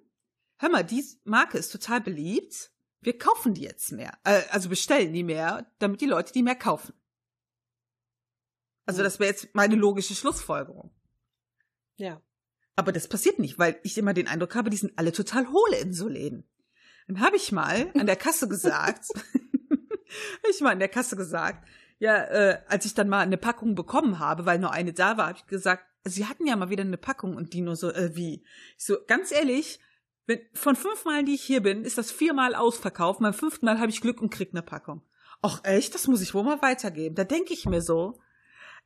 Hör 0.59 0.70
mal, 0.70 0.85
die 0.85 1.05
Marke 1.24 1.59
ist 1.59 1.70
total 1.70 2.01
beliebt. 2.01 2.70
Wir 3.01 3.18
kaufen 3.18 3.55
die 3.55 3.62
jetzt 3.62 3.93
mehr. 3.93 4.18
Äh, 4.24 4.43
also 4.51 4.68
bestellen 4.68 5.12
die 5.12 5.24
mehr, 5.24 5.70
damit 5.78 6.01
die 6.01 6.07
Leute 6.07 6.33
die 6.33 6.43
mehr 6.43 6.55
kaufen. 6.55 6.95
Also 8.87 8.99
Hm. 8.99 9.05
das 9.05 9.20
wäre 9.20 9.30
jetzt 9.30 9.55
meine 9.55 9.76
logische 9.76 10.14
Schlussfolgerung. 10.14 10.91
Ja. 11.97 12.20
Aber 12.74 12.93
das 12.93 13.09
passiert 13.09 13.39
nicht, 13.39 13.59
weil 13.59 13.78
ich 13.83 13.99
immer 13.99 14.14
den 14.14 14.28
Eindruck 14.28 14.55
habe, 14.55 14.70
die 14.70 14.76
sind 14.76 14.93
alle 14.97 15.12
total 15.12 15.47
hohle 15.49 15.78
in 15.78 15.93
so 15.93 16.09
Läden. 16.09 16.49
Dann 17.07 17.20
habe 17.20 17.37
ich 17.37 17.53
mal 17.53 17.91
an 17.95 18.07
der 18.07 18.16
Kasse 18.16 18.49
gesagt, 18.49 19.07
ich 20.51 20.61
mal 20.61 20.72
an 20.72 20.78
der 20.78 20.89
Kasse 20.89 21.16
gesagt, 21.16 21.66
ja, 21.99 22.24
äh, 22.24 22.62
als 22.68 22.85
ich 22.85 22.95
dann 22.95 23.09
mal 23.09 23.20
eine 23.20 23.37
Packung 23.37 23.74
bekommen 23.74 24.18
habe, 24.18 24.47
weil 24.47 24.59
nur 24.59 24.72
eine 24.72 24.93
da 24.93 25.16
war, 25.16 25.28
habe 25.28 25.39
ich 25.39 25.47
gesagt, 25.47 25.85
sie 26.05 26.26
hatten 26.26 26.47
ja 26.47 26.57
mal 26.57 26.70
wieder 26.70 26.83
eine 26.83 26.97
Packung 26.97 27.37
und 27.37 27.53
die 27.53 27.61
nur 27.61 27.76
so, 27.76 27.93
äh, 27.93 28.16
wie? 28.16 28.45
Ich 28.76 28.85
so, 28.85 28.97
ganz 29.07 29.30
ehrlich, 29.30 29.78
wenn, 30.26 30.41
von 30.53 30.76
fünf 30.76 31.05
Malen, 31.05 31.26
die 31.26 31.35
ich 31.35 31.43
hier 31.43 31.62
bin, 31.62 31.85
ist 31.85 31.99
das 31.99 32.11
viermal 32.11 32.55
ausverkauft. 32.55 33.20
Beim 33.20 33.35
fünften 33.35 33.66
Mal 33.66 33.78
habe 33.78 33.91
ich 33.91 34.01
Glück 34.01 34.20
und 34.20 34.30
krieg 34.30 34.51
eine 34.53 34.62
Packung. 34.62 35.03
Ach 35.43 35.61
echt, 35.64 35.95
das 35.95 36.07
muss 36.07 36.22
ich 36.22 36.35
wohl 36.35 36.45
mal 36.45 36.62
weitergeben. 36.62 37.14
Da 37.14 37.24
denke 37.24 37.53
ich 37.53 37.66
mir 37.66 37.83
so, 37.83 38.20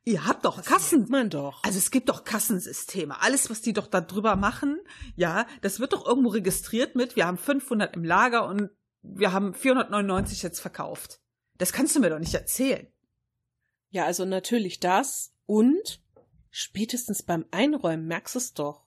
ihr 0.07 0.25
habt 0.25 0.45
doch 0.45 0.63
Kassen. 0.63 1.01
Sieht 1.01 1.09
man 1.09 1.29
doch. 1.29 1.61
Also 1.63 1.77
es 1.77 1.91
gibt 1.91 2.07
doch 2.09 2.23
Kassensysteme. 2.23 3.21
Alles, 3.21 3.49
was 3.49 3.61
die 3.61 3.73
doch 3.73 3.87
da 3.87 3.99
drüber 4.01 4.35
machen, 4.37 4.79
ja, 5.15 5.45
das 5.61 5.79
wird 5.79 5.93
doch 5.93 6.05
irgendwo 6.05 6.29
registriert 6.29 6.95
mit, 6.95 7.15
wir 7.15 7.27
haben 7.27 7.37
500 7.37 7.95
im 7.95 8.05
Lager 8.05 8.47
und 8.47 8.69
wir 9.01 9.33
haben 9.33 9.53
499 9.53 10.41
jetzt 10.43 10.59
verkauft. 10.59 11.19
Das 11.57 11.73
kannst 11.73 11.95
du 11.95 11.99
mir 11.99 12.09
doch 12.09 12.19
nicht 12.19 12.33
erzählen. 12.33 12.87
Ja, 13.89 14.05
also 14.05 14.25
natürlich 14.25 14.79
das 14.79 15.33
und 15.45 16.01
spätestens 16.49 17.23
beim 17.23 17.45
Einräumen 17.51 18.07
merkst 18.07 18.35
du 18.35 18.39
es 18.39 18.53
doch. 18.53 18.85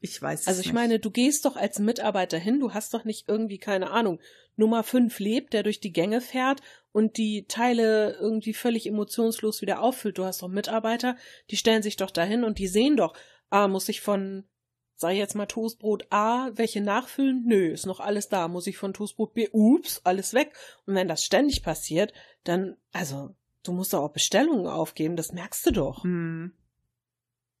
Ich 0.00 0.20
weiß 0.20 0.42
es 0.42 0.48
Also 0.48 0.60
ich 0.60 0.66
nicht. 0.66 0.74
meine, 0.74 0.98
du 0.98 1.10
gehst 1.10 1.44
doch 1.44 1.56
als 1.56 1.78
Mitarbeiter 1.78 2.38
hin, 2.38 2.60
du 2.60 2.74
hast 2.74 2.92
doch 2.92 3.04
nicht 3.04 3.28
irgendwie, 3.28 3.58
keine 3.58 3.90
Ahnung, 3.90 4.20
Nummer 4.56 4.82
5 4.82 5.18
lebt, 5.18 5.52
der 5.52 5.62
durch 5.62 5.80
die 5.80 5.92
Gänge 5.92 6.20
fährt 6.20 6.60
und 6.92 7.16
die 7.18 7.46
Teile 7.46 8.16
irgendwie 8.20 8.54
völlig 8.54 8.86
emotionslos 8.86 9.62
wieder 9.62 9.82
auffüllt. 9.82 10.18
Du 10.18 10.24
hast 10.24 10.42
doch 10.42 10.48
Mitarbeiter, 10.48 11.16
die 11.50 11.56
stellen 11.56 11.82
sich 11.82 11.96
doch 11.96 12.10
dahin 12.10 12.44
und 12.44 12.58
die 12.58 12.68
sehen 12.68 12.96
doch, 12.96 13.14
ah, 13.50 13.68
muss 13.68 13.88
ich 13.88 14.00
von, 14.00 14.44
sag 14.94 15.12
ich 15.12 15.18
jetzt 15.18 15.34
mal 15.34 15.46
Toastbrot 15.46 16.06
A, 16.10 16.50
welche 16.54 16.80
nachfüllen? 16.80 17.44
Nö, 17.46 17.72
ist 17.72 17.86
noch 17.86 18.00
alles 18.00 18.28
da. 18.28 18.48
Muss 18.48 18.66
ich 18.66 18.78
von 18.78 18.94
Toastbrot 18.94 19.34
B, 19.34 19.48
ups, 19.52 20.00
alles 20.04 20.32
weg. 20.32 20.54
Und 20.86 20.94
wenn 20.94 21.08
das 21.08 21.24
ständig 21.24 21.62
passiert, 21.62 22.12
dann, 22.44 22.76
also, 22.92 23.34
du 23.62 23.72
musst 23.72 23.92
doch 23.92 24.02
auch 24.02 24.12
Bestellungen 24.12 24.66
aufgeben, 24.66 25.16
das 25.16 25.32
merkst 25.32 25.66
du 25.66 25.70
doch. 25.72 26.02
Hm. 26.04 26.52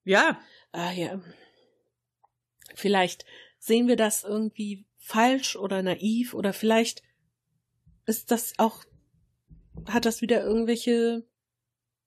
Ja, 0.04 0.38
Ah 0.76 0.92
ja. 0.92 1.18
Vielleicht 2.74 3.24
sehen 3.58 3.88
wir 3.88 3.96
das 3.96 4.24
irgendwie 4.24 4.85
falsch 5.06 5.54
oder 5.54 5.82
naiv 5.82 6.34
oder 6.34 6.52
vielleicht 6.52 7.04
ist 8.06 8.32
das 8.32 8.54
auch, 8.58 8.84
hat 9.86 10.04
das 10.04 10.20
wieder 10.20 10.42
irgendwelche 10.42 11.24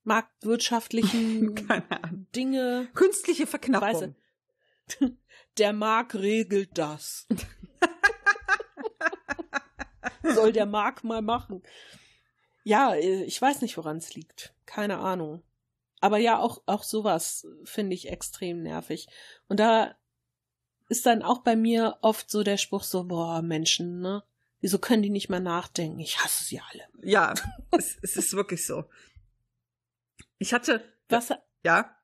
marktwirtschaftlichen. 0.04 1.56
Dinge. 2.36 2.90
Künstliche 2.94 3.48
Verknappung. 3.48 4.16
Weiße. 5.00 5.16
Der 5.58 5.72
Markt 5.72 6.16
regelt 6.16 6.78
das. 6.78 7.26
Soll 10.24 10.52
der 10.52 10.66
Markt 10.66 11.06
mal 11.06 11.22
machen. 11.22 11.64
Ja, 12.66 12.96
ich 12.96 13.42
weiß 13.42 13.62
nicht, 13.62 13.78
woran 13.78 13.98
es 13.98 14.14
liegt. 14.14 14.54
Keine 14.66 14.98
Ahnung. 14.98 15.42
Aber 16.02 16.18
ja, 16.18 16.38
auch, 16.38 16.62
auch 16.66 16.84
sowas 16.84 17.48
finde 17.64 17.94
ich 17.94 18.10
extrem 18.10 18.62
nervig. 18.62 19.08
Und 19.48 19.62
da 19.62 19.96
ist 20.90 21.06
dann 21.06 21.22
auch 21.22 21.40
bei 21.40 21.56
mir 21.56 21.98
oft 22.02 22.30
so 22.30 22.44
der 22.44 22.58
Spruch 22.58 22.84
so, 22.84 23.06
boah, 23.06 23.42
Menschen, 23.42 24.02
ne? 24.02 24.24
Wieso 24.62 24.78
können 24.78 25.04
die 25.04 25.10
nicht 25.10 25.30
mal 25.30 25.40
nachdenken? 25.40 26.00
Ich 26.00 26.20
hasse 26.22 26.44
sie 26.44 26.60
alle. 26.60 26.84
Ja, 27.02 27.34
es, 27.72 27.98
es 28.02 28.18
ist 28.18 28.34
wirklich 28.34 28.66
so. 28.66 28.84
Ich 30.38 30.54
hatte, 30.54 30.84
Was? 31.08 31.32
ja, 31.64 31.96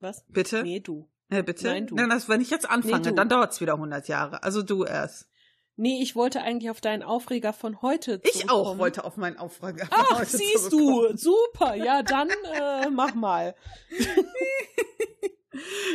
Was? 0.00 0.24
bitte? 0.28 0.62
Nee, 0.62 0.80
du. 0.80 1.08
Äh, 1.30 1.42
bitte? 1.42 1.68
Nein, 1.68 1.86
du. 1.86 1.94
Nein, 1.94 2.10
das, 2.10 2.28
wenn 2.28 2.42
ich 2.42 2.50
jetzt 2.50 2.68
anfange, 2.68 3.10
Nee, 3.10 3.16
dann 3.16 3.28
dauert's 3.28 3.60
wieder 3.62 3.74
100 3.74 4.08
Jahre. 4.08 4.42
Also 4.42 4.62
du 4.62 4.84
erst. 4.84 5.28
Nee, 5.76 6.02
ich 6.02 6.14
wollte 6.14 6.42
eigentlich 6.42 6.70
auf 6.70 6.82
deinen 6.82 7.02
Aufreger 7.02 7.54
von 7.54 7.80
heute 7.80 8.20
Ich 8.24 8.50
auch 8.50 8.76
wollte 8.76 9.04
auf 9.04 9.16
meinen 9.16 9.38
Auftrag. 9.38 9.88
Ach, 9.90 10.18
heute 10.18 10.36
siehst 10.36 10.70
du, 10.70 11.16
super. 11.16 11.74
Ja, 11.74 12.02
dann 12.02 12.28
äh, 12.28 12.90
mach 12.90 13.14
mal. 13.14 13.54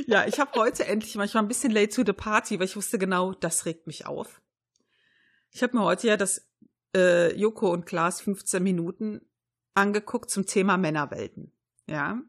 Ja, 0.05 0.26
ich 0.28 0.39
habe 0.39 0.60
heute 0.60 0.86
endlich 0.86 1.16
manchmal 1.16 1.43
ein 1.43 1.47
bisschen 1.47 1.72
late 1.72 1.89
to 1.89 2.03
the 2.05 2.14
party, 2.14 2.60
weil 2.60 2.66
ich 2.66 2.76
wusste 2.76 2.99
genau, 2.99 3.34
das 3.34 3.66
regt 3.66 3.88
mich 3.88 4.05
auf. 4.05 4.41
Ich 5.51 5.64
habe 5.64 5.76
mir 5.78 5.84
heute 5.84 6.08
ja 6.08 6.18
das 6.18 6.47
äh, 6.95 7.36
Joko 7.36 7.72
und 7.72 7.86
Klaas 7.86 8.22
15 8.22 8.62
Minuten 8.62 9.22
angeguckt 9.74 10.30
zum 10.30 10.45
Thema 10.45 10.78
Männerwelten. 10.78 11.51
Ja. 11.88 12.22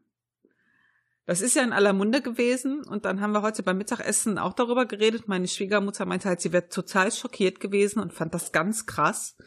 Das 1.25 1.41
ist 1.41 1.55
ja 1.55 1.63
in 1.63 1.73
aller 1.73 1.93
Munde 1.93 2.21
gewesen 2.21 2.83
und 2.83 3.05
dann 3.05 3.21
haben 3.21 3.33
wir 3.33 3.43
heute 3.43 3.61
beim 3.61 3.77
Mittagessen 3.77 4.39
auch 4.39 4.53
darüber 4.53 4.87
geredet. 4.87 5.27
Meine 5.27 5.47
Schwiegermutter 5.47 6.05
meinte 6.05 6.27
halt, 6.27 6.41
sie 6.41 6.51
wäre 6.51 6.69
total 6.69 7.11
schockiert 7.11 7.59
gewesen 7.59 7.99
und 7.99 8.13
fand 8.13 8.33
das 8.33 8.51
ganz 8.51 8.87
krass. 8.87 9.37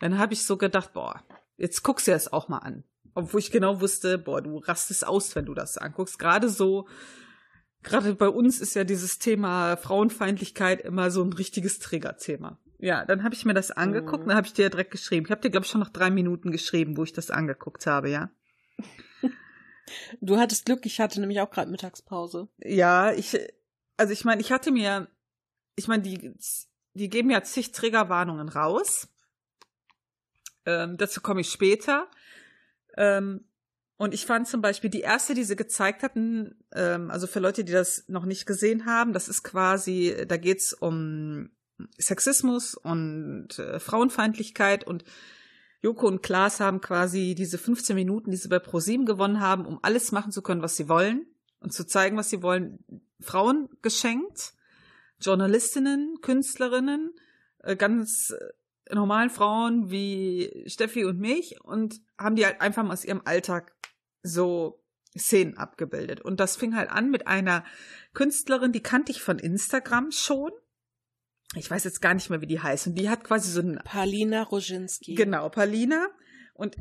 Dann 0.00 0.18
habe 0.18 0.32
ich 0.32 0.44
so 0.44 0.56
gedacht, 0.56 0.94
boah, 0.94 1.22
jetzt 1.56 1.84
guckst 1.84 2.08
du 2.08 2.10
das 2.10 2.32
auch 2.32 2.48
mal 2.48 2.58
an. 2.58 2.82
Obwohl 3.14 3.40
ich 3.40 3.52
genau 3.52 3.80
wusste, 3.80 4.18
boah, 4.18 4.42
du 4.42 4.58
rastest 4.58 5.06
aus, 5.06 5.34
wenn 5.36 5.46
du 5.46 5.54
das 5.54 5.78
anguckst. 5.78 6.18
Gerade 6.18 6.48
so, 6.48 6.88
gerade 7.88 8.14
bei 8.14 8.28
uns 8.28 8.60
ist 8.60 8.74
ja 8.74 8.84
dieses 8.84 9.18
Thema 9.18 9.76
Frauenfeindlichkeit 9.76 10.82
immer 10.82 11.10
so 11.10 11.22
ein 11.22 11.32
richtiges 11.32 11.78
Triggerthema. 11.78 12.58
Ja, 12.78 13.04
dann 13.04 13.24
habe 13.24 13.34
ich 13.34 13.44
mir 13.44 13.54
das 13.54 13.70
angeguckt, 13.70 14.24
mhm. 14.24 14.28
dann 14.28 14.36
habe 14.36 14.46
ich 14.46 14.52
dir 14.52 14.62
ja 14.62 14.68
direkt 14.68 14.92
geschrieben. 14.92 15.26
Ich 15.26 15.32
habe 15.32 15.40
dir, 15.40 15.50
glaube 15.50 15.64
ich, 15.64 15.70
schon 15.70 15.80
noch 15.80 15.88
drei 15.88 16.10
Minuten 16.10 16.52
geschrieben, 16.52 16.96
wo 16.96 17.02
ich 17.02 17.12
das 17.12 17.30
angeguckt 17.30 17.86
habe, 17.86 18.10
ja. 18.10 18.30
Du 20.20 20.36
hattest 20.36 20.66
Glück, 20.66 20.84
ich 20.84 21.00
hatte 21.00 21.18
nämlich 21.18 21.40
auch 21.40 21.50
gerade 21.50 21.70
Mittagspause. 21.70 22.48
Ja, 22.58 23.10
ich, 23.12 23.38
also 23.96 24.12
ich 24.12 24.22
meine, 24.26 24.42
ich 24.42 24.52
hatte 24.52 24.70
mir, 24.70 25.08
ich 25.76 25.88
meine, 25.88 26.02
die, 26.02 26.34
die 26.92 27.08
geben 27.08 27.30
ja 27.30 27.42
zig 27.42 27.72
Triggerwarnungen 27.72 28.50
raus. 28.50 29.08
Ähm, 30.66 30.98
dazu 30.98 31.22
komme 31.22 31.40
ich 31.40 31.50
später. 31.50 32.06
Ähm, 32.98 33.47
und 33.98 34.14
ich 34.14 34.26
fand 34.26 34.46
zum 34.46 34.62
Beispiel 34.62 34.90
die 34.90 35.00
erste, 35.00 35.34
die 35.34 35.42
sie 35.44 35.56
gezeigt 35.56 36.02
hatten, 36.04 36.54
ähm, 36.72 37.10
also 37.10 37.26
für 37.26 37.40
Leute, 37.40 37.64
die 37.64 37.72
das 37.72 38.04
noch 38.06 38.24
nicht 38.24 38.46
gesehen 38.46 38.86
haben, 38.86 39.12
das 39.12 39.28
ist 39.28 39.42
quasi, 39.42 40.24
da 40.26 40.36
geht's 40.36 40.72
um 40.72 41.50
Sexismus 41.98 42.74
und 42.74 43.58
äh, 43.58 43.80
Frauenfeindlichkeit 43.80 44.84
und 44.84 45.04
Joko 45.80 46.06
und 46.06 46.22
Klaas 46.22 46.60
haben 46.60 46.80
quasi 46.80 47.34
diese 47.36 47.58
15 47.58 47.94
Minuten, 47.94 48.30
die 48.30 48.36
sie 48.36 48.48
bei 48.48 48.58
ProSieben 48.60 49.04
gewonnen 49.04 49.40
haben, 49.40 49.66
um 49.66 49.78
alles 49.82 50.12
machen 50.12 50.32
zu 50.32 50.42
können, 50.42 50.62
was 50.62 50.76
sie 50.76 50.88
wollen 50.88 51.26
und 51.60 51.72
zu 51.72 51.84
zeigen, 51.84 52.16
was 52.16 52.30
sie 52.30 52.42
wollen, 52.42 52.84
Frauen 53.20 53.68
geschenkt, 53.82 54.54
Journalistinnen, 55.20 56.18
Künstlerinnen, 56.22 57.14
äh, 57.64 57.74
ganz 57.74 58.30
äh, 58.30 58.94
normalen 58.94 59.30
Frauen 59.30 59.90
wie 59.90 60.64
Steffi 60.66 61.04
und 61.04 61.18
mich 61.18 61.60
und 61.62 62.00
haben 62.16 62.36
die 62.36 62.44
halt 62.44 62.60
einfach 62.60 62.84
mal 62.84 62.92
aus 62.92 63.04
ihrem 63.04 63.22
Alltag 63.24 63.72
so 64.22 64.84
Szenen 65.16 65.56
abgebildet. 65.56 66.20
Und 66.20 66.40
das 66.40 66.56
fing 66.56 66.76
halt 66.76 66.90
an 66.90 67.10
mit 67.10 67.26
einer 67.26 67.64
Künstlerin, 68.14 68.72
die 68.72 68.82
kannte 68.82 69.12
ich 69.12 69.22
von 69.22 69.38
Instagram 69.38 70.10
schon 70.10 70.52
ich 71.54 71.70
weiß 71.70 71.84
jetzt 71.84 72.02
gar 72.02 72.14
nicht 72.14 72.28
mehr, 72.28 72.40
wie 72.40 72.46
die 72.46 72.60
heißt. 72.60 72.88
Und 72.88 72.94
die 72.96 73.08
hat 73.08 73.24
quasi 73.24 73.50
so 73.50 73.60
ein. 73.60 73.80
Palina 73.84 74.42
Roginski. 74.42 75.14
Genau, 75.14 75.48
Palina. 75.48 76.08
Und 76.52 76.76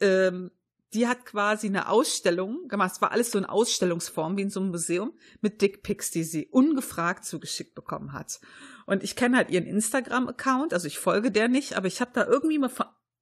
ähm, 0.00 0.50
die 0.92 1.06
hat 1.06 1.24
quasi 1.24 1.68
eine 1.68 1.88
Ausstellung 1.88 2.68
gemacht. 2.68 2.92
Es 2.92 3.00
war 3.00 3.12
alles 3.12 3.30
so 3.30 3.38
in 3.38 3.46
Ausstellungsform, 3.46 4.36
wie 4.36 4.42
in 4.42 4.50
so 4.50 4.60
einem 4.60 4.68
Museum, 4.68 5.14
mit 5.40 5.62
Dickpics, 5.62 6.10
die 6.10 6.24
sie 6.24 6.48
ungefragt 6.48 7.24
zugeschickt 7.24 7.74
bekommen 7.74 8.12
hat. 8.12 8.40
Und 8.84 9.02
ich 9.02 9.16
kenne 9.16 9.38
halt 9.38 9.50
ihren 9.50 9.64
Instagram-Account, 9.64 10.74
also 10.74 10.86
ich 10.86 10.98
folge 10.98 11.30
der 11.30 11.48
nicht, 11.48 11.76
aber 11.78 11.86
ich 11.86 12.02
habe 12.02 12.10
da 12.12 12.26
irgendwie 12.26 12.58
mal 12.58 12.68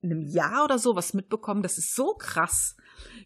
einem 0.03 0.23
Jahr 0.23 0.65
oder 0.65 0.79
so 0.79 0.97
was 0.97 1.15
mitbekommen. 1.15 1.63
Das 1.63 1.79
ist 1.79 1.95
so 1.95 2.15
krass, 2.15 2.77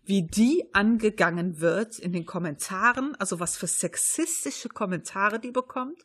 wie 0.04 0.26
die 0.26 0.64
angegangen 0.72 1.60
wird 1.60 1.98
in 1.98 2.12
den 2.12 2.26
Kommentaren, 2.26 3.14
also 3.16 3.40
was 3.40 3.56
für 3.56 3.66
sexistische 3.66 4.68
Kommentare 4.68 5.38
die 5.38 5.50
bekommt 5.50 6.02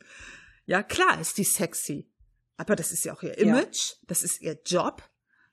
ja, 0.70 0.84
klar 0.84 1.20
ist 1.20 1.40
die 1.40 1.46
sexy. 1.46 2.08
Aber 2.56 2.76
das 2.76 2.92
ist 2.92 3.04
ja 3.04 3.14
auch 3.14 3.24
ihr 3.24 3.36
Image, 3.40 3.94
ja. 3.94 3.96
das 4.06 4.22
ist 4.22 4.40
ihr 4.40 4.60
Job. 4.64 5.02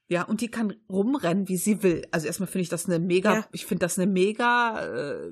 Ja, 0.07 0.21
und 0.21 0.41
die 0.41 0.51
kann 0.51 0.75
rumrennen, 0.87 1.47
wie 1.47 1.57
sie 1.57 1.81
will. 1.81 2.07
Also 2.11 2.27
erstmal 2.27 2.45
finde 2.45 2.61
ich 2.61 2.69
das 2.69 2.85
eine 2.85 2.99
mega, 2.99 3.33
ja. 3.33 3.47
ich 3.51 3.65
finde 3.65 3.85
das 3.85 3.97
eine 3.97 4.05
mega 4.05 4.85
äh, 4.85 5.31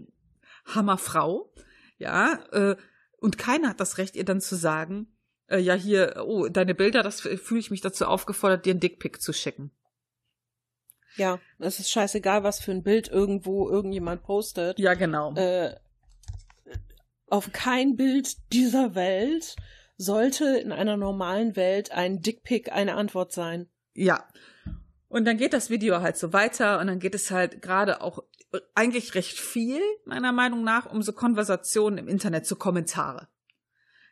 Hammerfrau. 0.66 1.54
Ja, 2.00 2.40
äh, 2.52 2.76
und 3.20 3.38
keiner 3.38 3.70
hat 3.70 3.80
das 3.80 4.00
Recht, 4.00 4.16
ihr 4.16 4.26
dann 4.26 4.42
zu 4.42 4.56
sagen, 4.56 5.15
äh, 5.48 5.60
ja, 5.60 5.74
hier, 5.74 6.24
oh, 6.26 6.48
deine 6.48 6.76
Bilder, 6.76 7.04
das 7.04 7.22
fühle 7.22 7.60
ich 7.60 7.72
mich 7.72 7.82
dazu 7.82 8.06
aufgefordert, 8.06 8.66
dir 8.66 8.72
einen 8.72 8.80
Dickpick 8.80 9.22
zu 9.22 9.34
schicken. 9.34 9.72
Ja, 11.16 11.40
es 11.60 11.80
ist 11.80 11.90
scheißegal, 11.90 12.44
was 12.44 12.60
für 12.60 12.72
ein 12.72 12.84
Bild 12.84 13.08
irgendwo 13.08 13.70
irgendjemand 13.70 14.24
postet. 14.24 14.80
Ja, 14.80 14.96
genau. 14.96 15.34
Äh, 15.36 15.76
auf 17.28 17.52
kein 17.54 17.96
Bild 17.96 18.52
dieser 18.52 18.96
Welt 18.96 19.56
sollte 19.98 20.58
in 20.58 20.72
einer 20.72 20.98
normalen 20.98 21.56
Welt 21.56 21.92
ein 21.92 22.22
Dickpick 22.22 22.72
eine 22.72 22.96
Antwort 22.96 23.32
sein. 23.32 23.70
Ja. 23.94 24.28
Und 25.08 25.26
dann 25.26 25.38
geht 25.38 25.54
das 25.54 25.70
Video 25.70 26.02
halt 26.02 26.18
so 26.18 26.34
weiter 26.34 26.80
und 26.80 26.88
dann 26.88 27.00
geht 27.00 27.16
es 27.16 27.32
halt 27.32 27.62
gerade 27.62 28.02
auch 28.02 28.20
eigentlich 28.74 29.16
recht 29.16 29.40
viel, 29.40 29.80
meiner 30.06 30.32
Meinung 30.32 30.64
nach, 30.64 30.86
um 30.86 31.02
so 31.02 31.14
Konversationen 31.14 31.98
im 31.98 32.08
Internet, 32.08 32.46
so 32.46 32.56
Kommentare. 32.56 33.28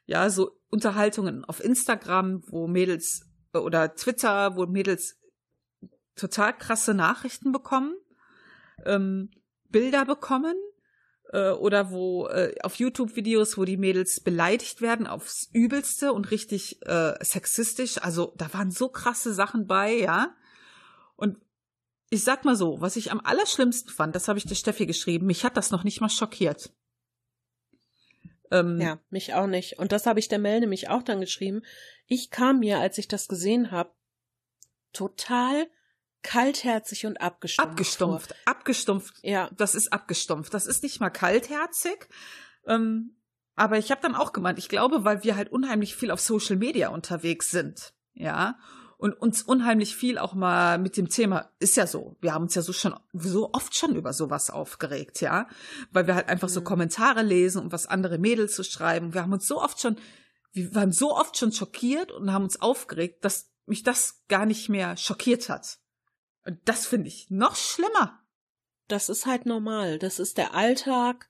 Ja, 0.05 0.29
so 0.29 0.59
Unterhaltungen 0.69 1.45
auf 1.45 1.63
Instagram, 1.63 2.43
wo 2.47 2.67
Mädels 2.67 3.25
oder 3.53 3.95
Twitter, 3.95 4.55
wo 4.55 4.65
Mädels 4.65 5.19
total 6.15 6.57
krasse 6.57 6.93
Nachrichten 6.93 7.51
bekommen, 7.51 7.95
ähm, 8.85 9.31
Bilder 9.69 10.05
bekommen, 10.05 10.55
äh, 11.33 11.51
oder 11.51 11.91
wo 11.91 12.27
äh, 12.27 12.55
auf 12.61 12.75
YouTube-Videos, 12.75 13.57
wo 13.57 13.65
die 13.65 13.77
Mädels 13.77 14.21
beleidigt 14.21 14.81
werden 14.81 15.07
aufs 15.07 15.49
Übelste 15.51 16.13
und 16.13 16.31
richtig 16.31 16.79
äh, 16.85 17.13
sexistisch. 17.21 17.97
Also 18.01 18.33
da 18.37 18.53
waren 18.53 18.71
so 18.71 18.87
krasse 18.87 19.33
Sachen 19.33 19.67
bei, 19.67 19.93
ja. 19.93 20.35
Und 21.15 21.37
ich 22.09 22.23
sag 22.23 22.45
mal 22.45 22.55
so, 22.55 22.79
was 22.79 22.95
ich 22.95 23.11
am 23.11 23.19
allerschlimmsten 23.19 23.91
fand, 23.91 24.15
das 24.15 24.27
habe 24.27 24.37
ich 24.37 24.45
der 24.45 24.55
Steffi 24.55 24.85
geschrieben, 24.85 25.25
mich 25.25 25.43
hat 25.43 25.57
das 25.57 25.71
noch 25.71 25.83
nicht 25.83 25.99
mal 25.99 26.09
schockiert. 26.09 26.71
Ähm, 28.53 28.79
ja, 28.79 28.99
mich 29.09 29.33
auch 29.33 29.47
nicht. 29.47 29.79
Und 29.79 29.91
das 29.91 30.05
habe 30.05 30.19
ich 30.19 30.27
der 30.27 30.39
Mel 30.39 30.59
nämlich 30.59 30.87
auch 30.89 31.01
dann 31.01 31.19
geschrieben. 31.19 31.63
Ich 32.05 32.29
kam 32.29 32.59
mir, 32.59 32.79
als 32.79 32.97
ich 32.99 33.07
das 33.07 33.27
gesehen 33.27 33.71
habe, 33.71 33.91
total 34.93 35.67
kaltherzig 36.21 37.05
und 37.05 37.19
abgestumpft. 37.19 37.71
Abgestumpft, 37.71 38.27
vor. 38.27 38.37
abgestumpft. 38.45 39.15
Ja. 39.23 39.49
Das 39.57 39.75
ist 39.75 39.91
abgestumpft. 39.91 40.53
Das 40.53 40.67
ist 40.67 40.83
nicht 40.83 40.99
mal 40.99 41.09
kaltherzig. 41.09 42.07
Ähm, 42.67 43.17
aber 43.55 43.77
ich 43.77 43.91
habe 43.91 44.01
dann 44.01 44.15
auch 44.15 44.33
gemeint, 44.33 44.59
ich 44.59 44.69
glaube, 44.69 45.03
weil 45.03 45.23
wir 45.23 45.35
halt 45.35 45.51
unheimlich 45.51 45.95
viel 45.95 46.11
auf 46.11 46.21
Social 46.21 46.55
Media 46.55 46.89
unterwegs 46.89 47.51
sind, 47.51 47.93
ja, 48.13 48.57
und 49.03 49.21
uns 49.21 49.43
unheimlich 49.43 49.97
viel 49.97 50.17
auch 50.17 50.33
mal 50.33 50.77
mit 50.77 50.95
dem 50.95 51.09
Thema 51.09 51.51
ist 51.59 51.75
ja 51.75 51.87
so. 51.87 52.15
Wir 52.21 52.33
haben 52.33 52.43
uns 52.43 52.55
ja 52.55 52.61
so 52.61 52.71
schon 52.71 52.97
so 53.11 53.49
oft 53.51 53.75
schon 53.75 53.97
über 53.97 54.13
sowas 54.13 54.49
aufgeregt, 54.49 55.19
ja, 55.19 55.49
weil 55.91 56.07
wir 56.07 56.15
halt 56.15 56.29
einfach 56.29 56.47
mhm. 56.47 56.53
so 56.53 56.61
Kommentare 56.61 57.21
lesen 57.21 57.61
und 57.61 57.73
was 57.73 57.85
andere 57.85 58.17
Mädels 58.17 58.55
zu 58.55 58.63
so 58.63 58.71
schreiben. 58.71 59.13
Wir 59.13 59.23
haben 59.23 59.33
uns 59.33 59.45
so 59.45 59.61
oft 59.61 59.81
schon, 59.81 59.97
wir 60.53 60.73
waren 60.73 60.93
so 60.93 61.17
oft 61.17 61.37
schon 61.37 61.51
schockiert 61.51 62.13
und 62.13 62.31
haben 62.31 62.45
uns 62.45 62.61
aufgeregt, 62.61 63.25
dass 63.25 63.51
mich 63.65 63.83
das 63.83 64.23
gar 64.29 64.45
nicht 64.45 64.69
mehr 64.69 64.95
schockiert 64.95 65.49
hat. 65.49 65.79
Und 66.45 66.59
das 66.63 66.85
finde 66.85 67.09
ich 67.09 67.29
noch 67.29 67.57
schlimmer. 67.57 68.21
Das 68.87 69.09
ist 69.09 69.25
halt 69.25 69.45
normal. 69.45 69.99
Das 69.99 70.17
ist 70.17 70.37
der 70.37 70.53
Alltag 70.53 71.29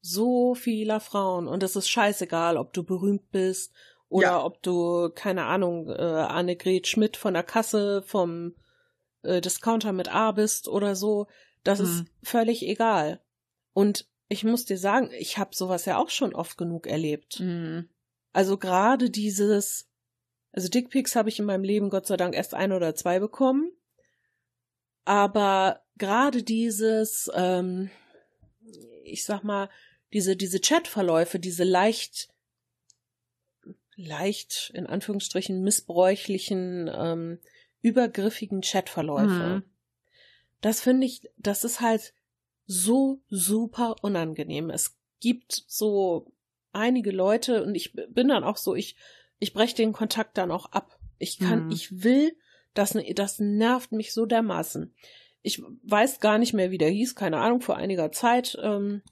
so 0.00 0.54
vieler 0.54 1.00
Frauen. 1.00 1.46
Und 1.46 1.62
es 1.62 1.76
ist 1.76 1.90
scheißegal, 1.90 2.56
ob 2.56 2.72
du 2.72 2.84
berühmt 2.84 3.30
bist 3.32 3.70
oder 4.10 4.26
ja. 4.26 4.44
ob 4.44 4.62
du, 4.62 5.08
keine 5.14 5.44
Ahnung, 5.44 5.88
äh, 5.88 5.92
Annegret 5.92 6.88
Schmidt 6.88 7.16
von 7.16 7.32
der 7.32 7.44
Kasse 7.44 8.02
vom 8.02 8.54
äh, 9.22 9.40
Discounter 9.40 9.92
mit 9.92 10.12
A 10.12 10.32
bist 10.32 10.68
oder 10.68 10.96
so. 10.96 11.28
Das 11.62 11.78
mhm. 11.78 11.84
ist 11.84 12.04
völlig 12.22 12.66
egal. 12.66 13.20
Und 13.72 14.06
ich 14.28 14.44
muss 14.44 14.64
dir 14.64 14.78
sagen, 14.78 15.10
ich 15.16 15.38
habe 15.38 15.54
sowas 15.54 15.84
ja 15.84 15.96
auch 15.96 16.10
schon 16.10 16.34
oft 16.34 16.58
genug 16.58 16.88
erlebt. 16.88 17.38
Mhm. 17.40 17.88
Also 18.32 18.58
gerade 18.58 19.10
dieses, 19.10 19.88
also 20.52 20.68
Dickpics 20.68 21.14
habe 21.14 21.28
ich 21.28 21.38
in 21.38 21.44
meinem 21.44 21.64
Leben 21.64 21.88
Gott 21.88 22.06
sei 22.06 22.16
Dank 22.16 22.34
erst 22.34 22.54
ein 22.54 22.72
oder 22.72 22.96
zwei 22.96 23.20
bekommen. 23.20 23.70
Aber 25.04 25.82
gerade 25.98 26.42
dieses, 26.42 27.30
ähm, 27.34 27.90
ich 29.04 29.24
sag 29.24 29.44
mal, 29.44 29.70
diese, 30.12 30.36
diese 30.36 30.58
Chatverläufe, 30.58 31.38
diese 31.38 31.64
leicht, 31.64 32.28
leicht, 34.06 34.70
in 34.74 34.86
Anführungsstrichen, 34.86 35.62
missbräuchlichen, 35.62 36.90
ähm, 36.92 37.38
übergriffigen 37.82 38.60
Chatverläufe. 38.60 39.62
Mhm. 39.62 39.62
Das 40.60 40.80
finde 40.80 41.06
ich, 41.06 41.30
das 41.38 41.64
ist 41.64 41.80
halt 41.80 42.12
so 42.66 43.22
super 43.28 43.96
unangenehm. 44.02 44.70
Es 44.70 44.96
gibt 45.20 45.64
so 45.66 46.32
einige 46.72 47.10
Leute 47.10 47.64
und 47.64 47.74
ich 47.74 47.92
bin 48.08 48.28
dann 48.28 48.44
auch 48.44 48.56
so, 48.56 48.74
ich, 48.74 48.96
ich 49.38 49.52
breche 49.52 49.74
den 49.74 49.92
Kontakt 49.92 50.38
dann 50.38 50.50
auch 50.50 50.66
ab. 50.66 50.98
Ich 51.18 51.38
kann, 51.38 51.66
mhm. 51.66 51.70
ich 51.72 52.02
will 52.02 52.36
das, 52.74 52.96
das 53.14 53.38
nervt 53.40 53.92
mich 53.92 54.12
so 54.12 54.26
dermaßen. 54.26 54.94
Ich 55.42 55.62
weiß 55.82 56.20
gar 56.20 56.38
nicht 56.38 56.52
mehr, 56.52 56.70
wie 56.70 56.78
der 56.78 56.90
hieß, 56.90 57.14
keine 57.14 57.38
Ahnung, 57.38 57.60
vor 57.60 57.76
einiger 57.76 58.12
Zeit. 58.12 58.58
Ähm, 58.62 59.02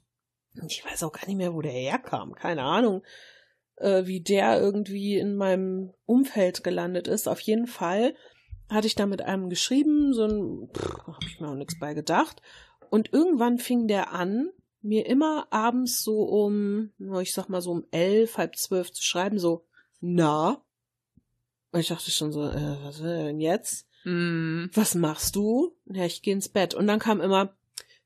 ich 0.67 0.85
weiß 0.85 1.03
auch 1.03 1.11
gar 1.11 1.27
nicht 1.27 1.37
mehr, 1.37 1.53
wo 1.53 1.61
der 1.61 1.71
herkam, 1.71 2.33
keine 2.35 2.63
Ahnung, 2.63 3.03
äh, 3.79 4.05
wie 4.05 4.21
der 4.21 4.59
irgendwie 4.59 5.17
in 5.17 5.35
meinem 5.35 5.93
Umfeld 6.05 6.63
gelandet 6.63 7.07
ist. 7.07 7.27
Auf 7.27 7.39
jeden 7.39 7.67
Fall 7.67 8.13
hatte 8.69 8.87
ich 8.87 8.95
da 8.95 9.05
mit 9.05 9.21
einem 9.21 9.49
geschrieben, 9.49 10.13
so 10.13 10.25
ein, 10.25 10.69
habe 11.07 11.25
ich 11.27 11.39
mir 11.39 11.49
auch 11.49 11.55
nichts 11.55 11.79
bei 11.79 11.93
gedacht. 11.93 12.41
Und 12.89 13.11
irgendwann 13.13 13.57
fing 13.57 13.87
der 13.87 14.13
an, 14.13 14.49
mir 14.81 15.05
immer 15.05 15.47
abends 15.51 16.03
so 16.03 16.23
um, 16.23 16.91
ich 17.21 17.33
sag 17.33 17.49
mal 17.49 17.61
so 17.61 17.71
um 17.71 17.85
elf, 17.91 18.37
halb 18.37 18.55
zwölf 18.55 18.91
zu 18.91 19.03
schreiben, 19.03 19.39
so, 19.39 19.65
na? 19.99 20.63
Und 21.71 21.81
ich 21.81 21.89
dachte 21.89 22.11
schon 22.11 22.31
so, 22.31 22.43
äh, 22.43 22.77
was 22.83 23.03
will 23.03 23.25
denn 23.25 23.39
jetzt? 23.39 23.87
Mm. 24.05 24.67
Was 24.73 24.95
machst 24.95 25.35
du? 25.35 25.75
Ja, 25.85 26.05
ich 26.05 26.21
gehe 26.21 26.33
ins 26.33 26.49
Bett. 26.49 26.73
Und 26.73 26.87
dann 26.87 26.99
kam 26.99 27.21
immer, 27.21 27.55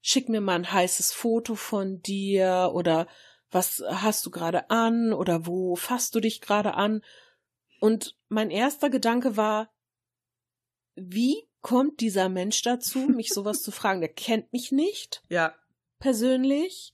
schick 0.02 0.28
mir 0.30 0.42
mal 0.42 0.56
ein 0.56 0.72
heißes 0.72 1.14
Foto 1.14 1.56
von 1.56 2.02
dir 2.02 2.72
oder 2.74 3.08
was 3.54 3.84
hast 3.88 4.26
du 4.26 4.32
gerade 4.32 4.70
an 4.70 5.14
oder 5.14 5.46
wo 5.46 5.76
fasst 5.76 6.16
du 6.16 6.20
dich 6.20 6.42
gerade 6.42 6.74
an? 6.76 7.02
Und 7.80 8.16
mein 8.30 8.50
erster 8.50 8.90
Gedanke 8.90 9.38
war, 9.38 9.70
wie 10.96 11.48
kommt 11.62 12.02
dieser 12.02 12.30
Mensch 12.30 12.62
dazu, 12.62 13.00
mich 13.00 13.30
sowas 13.34 13.62
zu 13.62 13.72
fragen? 13.72 14.02
Der 14.02 14.14
kennt 14.14 14.52
mich 14.54 14.72
nicht 14.72 15.24
Ja. 15.30 15.54
persönlich. 16.00 16.94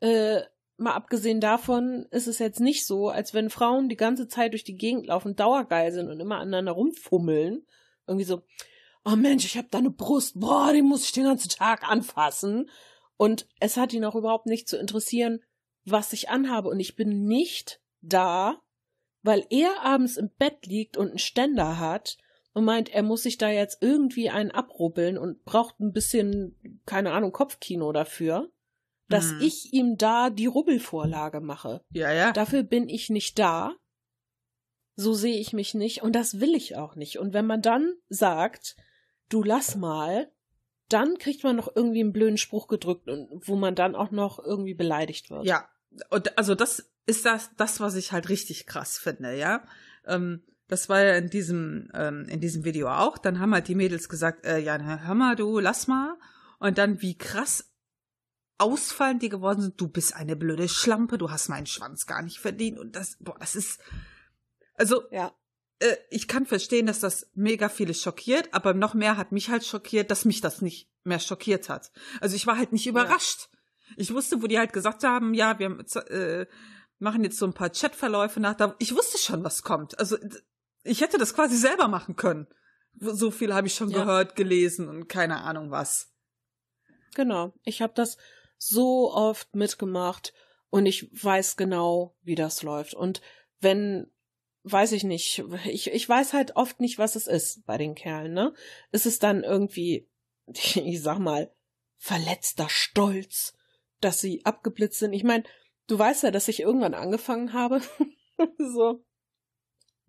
Äh, 0.00 0.42
mal 0.76 0.94
abgesehen 0.94 1.40
davon 1.40 2.06
ist 2.10 2.26
es 2.26 2.38
jetzt 2.38 2.60
nicht 2.60 2.86
so, 2.86 3.10
als 3.10 3.34
wenn 3.34 3.50
Frauen 3.50 3.88
die 3.88 3.96
ganze 3.96 4.28
Zeit 4.28 4.52
durch 4.52 4.64
die 4.64 4.76
Gegend 4.76 5.06
laufen, 5.06 5.36
dauergeil 5.36 5.92
sind 5.92 6.08
und 6.08 6.20
immer 6.20 6.38
aneinander 6.38 6.72
rumfummeln. 6.72 7.66
Irgendwie 8.06 8.24
so, 8.24 8.42
oh 9.04 9.16
Mensch, 9.16 9.44
ich 9.44 9.58
hab 9.58 9.70
deine 9.70 9.90
Brust, 9.90 10.40
boah, 10.40 10.72
die 10.72 10.82
muss 10.82 11.04
ich 11.04 11.12
den 11.12 11.24
ganzen 11.24 11.50
Tag 11.50 11.86
anfassen. 11.88 12.70
Und 13.18 13.46
es 13.60 13.76
hat 13.76 13.92
ihn 13.92 14.04
auch 14.06 14.14
überhaupt 14.14 14.46
nicht 14.46 14.68
zu 14.68 14.78
interessieren, 14.78 15.40
was 15.84 16.12
ich 16.12 16.28
anhabe. 16.28 16.68
Und 16.68 16.80
ich 16.80 16.96
bin 16.96 17.24
nicht 17.26 17.80
da, 18.00 18.60
weil 19.22 19.46
er 19.50 19.82
abends 19.82 20.16
im 20.16 20.30
Bett 20.38 20.66
liegt 20.66 20.96
und 20.96 21.08
einen 21.10 21.18
Ständer 21.18 21.78
hat 21.78 22.16
und 22.52 22.64
meint, 22.64 22.88
er 22.88 23.02
muss 23.02 23.22
sich 23.22 23.38
da 23.38 23.48
jetzt 23.50 23.78
irgendwie 23.80 24.30
einen 24.30 24.50
abrubbeln 24.50 25.18
und 25.18 25.44
braucht 25.44 25.78
ein 25.80 25.92
bisschen, 25.92 26.80
keine 26.86 27.12
Ahnung, 27.12 27.32
Kopfkino 27.32 27.92
dafür, 27.92 28.50
dass 29.08 29.32
Mhm. 29.32 29.40
ich 29.42 29.72
ihm 29.72 29.96
da 29.96 30.30
die 30.30 30.46
Rubbelvorlage 30.46 31.40
mache. 31.40 31.84
Ja, 31.90 32.12
ja. 32.12 32.32
Dafür 32.32 32.62
bin 32.62 32.88
ich 32.88 33.10
nicht 33.10 33.38
da. 33.38 33.76
So 34.96 35.14
sehe 35.14 35.38
ich 35.38 35.52
mich 35.52 35.74
nicht 35.74 36.02
und 36.02 36.14
das 36.14 36.40
will 36.40 36.54
ich 36.54 36.76
auch 36.76 36.94
nicht. 36.96 37.18
Und 37.18 37.32
wenn 37.32 37.46
man 37.46 37.62
dann 37.62 37.94
sagt, 38.08 38.76
du 39.28 39.42
lass 39.42 39.76
mal, 39.76 40.30
dann 40.92 41.18
kriegt 41.18 41.44
man 41.44 41.56
noch 41.56 41.74
irgendwie 41.74 42.00
einen 42.00 42.12
blöden 42.12 42.38
Spruch 42.38 42.68
gedrückt 42.68 43.08
und 43.08 43.48
wo 43.48 43.56
man 43.56 43.74
dann 43.74 43.94
auch 43.94 44.10
noch 44.10 44.38
irgendwie 44.38 44.74
beleidigt 44.74 45.30
wird. 45.30 45.44
Ja, 45.44 45.68
und 46.10 46.36
also 46.38 46.54
das 46.54 46.90
ist 47.06 47.24
das, 47.24 47.50
das, 47.56 47.80
was 47.80 47.96
ich 47.96 48.12
halt 48.12 48.28
richtig 48.28 48.66
krass 48.66 48.98
finde, 48.98 49.36
ja. 49.36 49.64
Ähm, 50.06 50.42
das 50.68 50.88
war 50.88 51.02
ja 51.02 51.16
in 51.16 51.30
diesem, 51.30 51.90
ähm, 51.94 52.26
in 52.28 52.40
diesem 52.40 52.64
Video 52.64 52.88
auch. 52.88 53.18
Dann 53.18 53.40
haben 53.40 53.52
halt 53.52 53.66
die 53.66 53.74
Mädels 53.74 54.08
gesagt, 54.08 54.46
äh, 54.46 54.58
ja, 54.58 54.78
hör 54.78 55.14
mal, 55.14 55.34
du, 55.34 55.58
lass 55.58 55.88
mal. 55.88 56.16
Und 56.60 56.78
dann, 56.78 57.02
wie 57.02 57.18
krass 57.18 57.72
ausfallend 58.58 59.22
die 59.22 59.30
geworden 59.30 59.62
sind, 59.62 59.80
du 59.80 59.88
bist 59.88 60.14
eine 60.14 60.36
blöde 60.36 60.68
Schlampe, 60.68 61.18
du 61.18 61.30
hast 61.30 61.48
meinen 61.48 61.66
Schwanz 61.66 62.06
gar 62.06 62.22
nicht 62.22 62.38
verdient. 62.38 62.78
Und 62.78 62.94
das, 62.94 63.16
boah, 63.18 63.36
das 63.40 63.56
ist, 63.56 63.80
also, 64.74 65.02
Ja. 65.10 65.34
Äh, 65.80 65.96
ich 66.10 66.28
kann 66.28 66.46
verstehen, 66.46 66.86
dass 66.86 67.00
das 67.00 67.28
mega 67.34 67.68
viele 67.68 67.94
schockiert, 67.94 68.48
aber 68.52 68.74
noch 68.74 68.94
mehr 68.94 69.16
hat 69.16 69.32
mich 69.32 69.50
halt 69.50 69.64
schockiert, 69.64 70.10
dass 70.10 70.24
mich 70.24 70.40
das 70.40 70.62
nicht 70.62 70.88
mehr 71.04 71.18
schockiert 71.18 71.68
hat. 71.68 71.90
Also 72.20 72.36
ich 72.36 72.46
war 72.46 72.56
halt 72.56 72.72
nicht 72.72 72.86
überrascht. 72.86 73.48
Ich 73.96 74.14
wusste, 74.14 74.40
wo 74.42 74.46
die 74.46 74.58
halt 74.58 74.72
gesagt 74.72 75.02
haben, 75.02 75.34
ja, 75.34 75.58
wir 75.58 75.84
äh, 76.10 76.46
machen 76.98 77.24
jetzt 77.24 77.38
so 77.38 77.46
ein 77.46 77.54
paar 77.54 77.70
Chatverläufe 77.70 78.38
nach. 78.38 78.54
Da, 78.54 78.76
ich 78.78 78.94
wusste 78.94 79.18
schon, 79.18 79.42
was 79.42 79.62
kommt. 79.62 79.98
Also 79.98 80.16
ich 80.84 81.00
hätte 81.00 81.18
das 81.18 81.34
quasi 81.34 81.56
selber 81.56 81.88
machen 81.88 82.14
können. 82.16 82.46
So 82.98 83.30
viel 83.30 83.54
habe 83.54 83.66
ich 83.66 83.74
schon 83.74 83.90
Ja. 83.90 84.00
gehört, 84.00 84.36
gelesen 84.36 84.88
und 84.88 85.08
keine 85.08 85.42
Ahnung 85.42 85.70
was. 85.70 86.12
Genau. 87.14 87.52
Ich 87.64 87.82
habe 87.82 87.92
das 87.94 88.16
so 88.58 89.12
oft 89.12 89.54
mitgemacht 89.54 90.34
und 90.68 90.86
ich 90.86 91.10
weiß 91.12 91.56
genau, 91.56 92.16
wie 92.22 92.34
das 92.34 92.62
läuft. 92.62 92.94
Und 92.94 93.20
wenn, 93.60 94.12
weiß 94.64 94.92
ich 94.92 95.04
nicht, 95.04 95.42
ich, 95.66 95.90
ich 95.90 96.08
weiß 96.08 96.32
halt 96.32 96.56
oft 96.56 96.80
nicht, 96.80 96.98
was 96.98 97.16
es 97.16 97.26
ist 97.26 97.64
bei 97.66 97.78
den 97.78 97.94
Kerlen, 97.94 98.32
ne? 98.32 98.52
Ist 98.92 99.06
es 99.06 99.18
dann 99.18 99.42
irgendwie, 99.42 100.08
ich 100.46 101.02
sag 101.02 101.18
mal, 101.18 101.52
verletzter 101.96 102.68
Stolz, 102.68 103.54
dass 104.00 104.20
sie 104.20 104.44
abgeblitzt 104.44 104.98
sind? 104.98 105.12
Ich 105.12 105.24
meine, 105.24 105.44
du 105.86 105.98
weißt 105.98 106.22
ja, 106.24 106.30
dass 106.30 106.48
ich 106.48 106.60
irgendwann 106.60 106.94
angefangen 106.94 107.52
habe, 107.52 107.80
so 108.58 109.04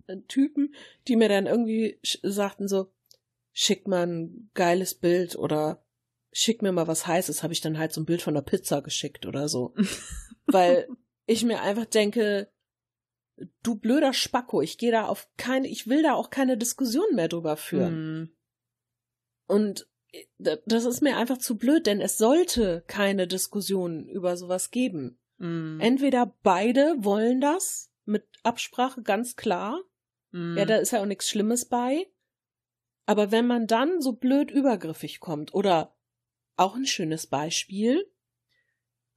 äh, 0.07 0.17
Typen, 0.27 0.75
die 1.07 1.15
mir 1.15 1.29
dann 1.29 1.47
irgendwie 1.47 1.99
sagten 2.23 2.67
so, 2.67 2.91
schick 3.53 3.87
mal 3.87 4.07
ein 4.07 4.49
geiles 4.53 4.95
Bild 4.95 5.35
oder 5.35 5.83
schick 6.31 6.61
mir 6.61 6.71
mal 6.71 6.87
was 6.87 7.07
Heißes, 7.07 7.43
habe 7.43 7.53
ich 7.53 7.61
dann 7.61 7.77
halt 7.77 7.91
so 7.91 8.01
ein 8.01 8.05
Bild 8.05 8.21
von 8.21 8.33
der 8.33 8.41
Pizza 8.41 8.81
geschickt 8.81 9.25
oder 9.25 9.49
so. 9.49 9.73
Weil 10.45 10.87
ich 11.25 11.43
mir 11.43 11.61
einfach 11.61 11.85
denke, 11.85 12.49
du 13.63 13.75
blöder 13.75 14.13
Spacko, 14.13 14.61
ich 14.61 14.77
gehe 14.77 14.91
da 14.91 15.05
auf 15.05 15.29
keine, 15.37 15.67
ich 15.67 15.87
will 15.87 16.03
da 16.03 16.13
auch 16.13 16.29
keine 16.29 16.57
Diskussion 16.57 17.13
mehr 17.13 17.27
drüber 17.27 17.57
führen. 17.57 17.93
Hm. 17.93 18.29
Und 19.47 19.87
d- 20.39 20.57
das 20.65 20.85
ist 20.85 21.01
mir 21.01 21.17
einfach 21.17 21.37
zu 21.37 21.57
blöd, 21.57 21.85
denn 21.87 22.01
es 22.01 22.17
sollte 22.17 22.83
keine 22.87 23.27
Diskussion 23.27 24.07
über 24.07 24.37
sowas 24.37 24.71
geben. 24.71 25.19
Hm. 25.37 25.79
Entweder 25.79 26.35
beide 26.43 26.95
wollen 26.97 27.41
das 27.41 27.91
mit 28.05 28.25
Absprache 28.43 29.01
ganz 29.01 29.35
klar. 29.35 29.79
Hm. 30.31 30.57
Ja, 30.57 30.65
da 30.65 30.77
ist 30.77 30.91
ja 30.91 31.01
auch 31.01 31.05
nichts 31.05 31.29
Schlimmes 31.29 31.65
bei. 31.65 32.07
Aber 33.05 33.31
wenn 33.31 33.47
man 33.47 33.67
dann 33.67 34.01
so 34.01 34.13
blöd 34.13 34.51
übergriffig 34.51 35.19
kommt 35.19 35.53
oder 35.53 35.95
auch 36.55 36.75
ein 36.75 36.85
schönes 36.85 37.27
Beispiel, 37.27 38.05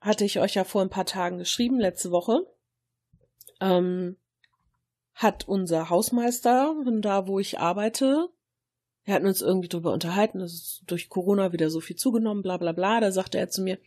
hatte 0.01 0.25
ich 0.25 0.39
euch 0.41 0.55
ja 0.55 0.65
vor 0.65 0.83
ein 0.83 0.91
paar 0.91 1.07
Tagen 1.07 1.39
geschrieben, 1.39 1.79
letzte 1.79 2.11
Woche, 2.11 2.47
ähm, 3.61 4.17
hat 5.15 5.47
unser 5.47 5.91
Hausmeister, 5.91 6.75
von 6.83 7.01
da 7.01 7.27
wo 7.27 7.39
ich 7.39 7.59
arbeite, 7.59 8.29
wir 9.05 9.15
hatten 9.15 9.27
uns 9.27 9.43
irgendwie 9.43 9.69
drüber 9.69 9.93
unterhalten, 9.93 10.39
dass 10.39 10.53
es 10.53 10.83
durch 10.87 11.11
Corona 11.11 11.53
wieder 11.53 11.69
so 11.69 11.81
viel 11.81 11.97
zugenommen, 11.97 12.43
bla 12.43 12.57
bla 12.57 12.73
bla. 12.73 13.01
Da 13.01 13.13
sagte 13.13 13.39
er 13.39 13.51
zu 13.51 13.63
mir, 13.63 13.79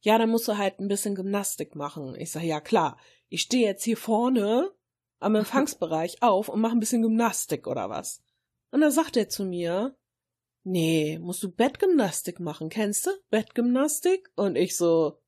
ja, 0.00 0.18
da 0.18 0.26
musst 0.26 0.46
du 0.48 0.58
halt 0.58 0.78
ein 0.78 0.88
bisschen 0.88 1.14
Gymnastik 1.14 1.74
machen. 1.74 2.14
Ich 2.18 2.30
sage, 2.30 2.46
ja 2.46 2.60
klar, 2.60 2.98
ich 3.28 3.42
stehe 3.42 3.66
jetzt 3.66 3.84
hier 3.84 3.96
vorne 3.96 4.70
am 5.18 5.34
Empfangsbereich 5.34 6.22
auf 6.22 6.48
und 6.48 6.60
mache 6.60 6.76
ein 6.76 6.80
bisschen 6.80 7.02
Gymnastik 7.02 7.66
oder 7.66 7.88
was. 7.88 8.22
Und 8.70 8.82
da 8.82 8.90
sagt 8.90 9.16
er 9.16 9.30
zu 9.30 9.44
mir, 9.44 9.96
nee, 10.62 11.18
musst 11.20 11.42
du 11.42 11.50
Bettgymnastik 11.50 12.38
machen, 12.38 12.68
kennst 12.68 13.06
du? 13.06 13.10
Bettgymnastik? 13.30 14.30
Und 14.36 14.56
ich 14.56 14.76
so, 14.76 15.18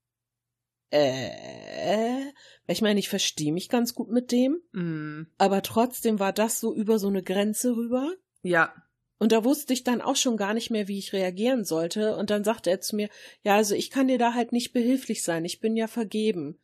äh, 0.91 2.21
ich 2.67 2.83
meine, 2.83 3.01
ich 3.01 3.09
verstehe 3.09 3.53
mich 3.53 3.69
ganz 3.69 3.95
gut 3.95 4.11
mit 4.11 4.31
dem, 4.33 4.61
Hm. 4.73 5.27
aber 5.39 5.63
trotzdem 5.63 6.19
war 6.19 6.33
das 6.33 6.61
so 6.61 6.75
über 6.75 6.99
so 6.99 7.09
eine 7.09 7.23
Grenze 7.23 7.77
rüber. 7.77 8.13
Ja. 8.43 8.75
Und 9.19 9.33
da 9.33 9.45
wusste 9.45 9.73
ich 9.73 9.83
dann 9.85 10.01
auch 10.01 10.17
schon 10.17 10.37
gar 10.37 10.55
nicht 10.55 10.71
mehr, 10.71 10.87
wie 10.87 10.99
ich 10.99 11.13
reagieren 11.13 11.65
sollte. 11.65 12.17
Und 12.17 12.31
dann 12.31 12.45
sagte 12.45 12.71
er 12.71 12.81
zu 12.81 12.95
mir, 12.95 13.09
ja, 13.43 13.57
also 13.57 13.75
ich 13.75 13.91
kann 13.91 14.07
dir 14.07 14.19
da 14.19 14.35
halt 14.35 14.53
nicht 14.53 14.73
behilflich 14.73 15.25
sein. 15.25 15.45
Ich 15.45 15.61
bin 15.61 15.77
ja 15.77 15.89
vergeben. 15.89 16.61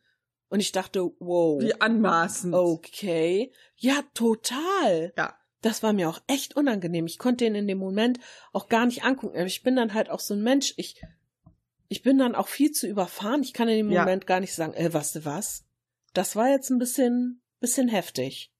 Und 0.47 0.61
ich 0.61 0.71
dachte, 0.71 1.01
wow. 1.19 1.61
Wie 1.61 1.79
anmaßend. 1.81 2.53
Okay. 2.53 3.51
Ja, 3.75 4.01
total. 4.13 5.11
Ja. 5.17 5.35
Das 5.61 5.83
war 5.83 5.91
mir 5.91 6.07
auch 6.07 6.21
echt 6.27 6.55
unangenehm. 6.55 7.07
Ich 7.07 7.17
konnte 7.17 7.43
ihn 7.43 7.55
in 7.55 7.67
dem 7.67 7.79
Moment 7.79 8.19
auch 8.53 8.69
gar 8.69 8.85
nicht 8.85 9.03
angucken. 9.03 9.35
Aber 9.35 9.47
ich 9.47 9.63
bin 9.63 9.75
dann 9.75 9.93
halt 9.93 10.09
auch 10.09 10.19
so 10.19 10.33
ein 10.33 10.43
Mensch. 10.43 10.73
Ich, 10.77 11.01
ich 11.87 12.01
bin 12.01 12.17
dann 12.17 12.35
auch 12.35 12.47
viel 12.47 12.71
zu 12.71 12.87
überfahren. 12.87 13.43
Ich 13.43 13.53
kann 13.53 13.67
in 13.67 13.77
dem 13.77 13.91
Ja. 13.91 14.01
Moment 14.01 14.27
gar 14.27 14.39
nicht 14.39 14.53
sagen, 14.53 14.73
äh, 14.73 14.93
was 14.93 15.13
du 15.13 15.25
was? 15.25 15.63
Das 16.13 16.35
war 16.35 16.49
jetzt 16.49 16.69
ein 16.69 16.79
bisschen, 16.79 17.41
bisschen 17.59 17.87
heftig. 17.89 18.51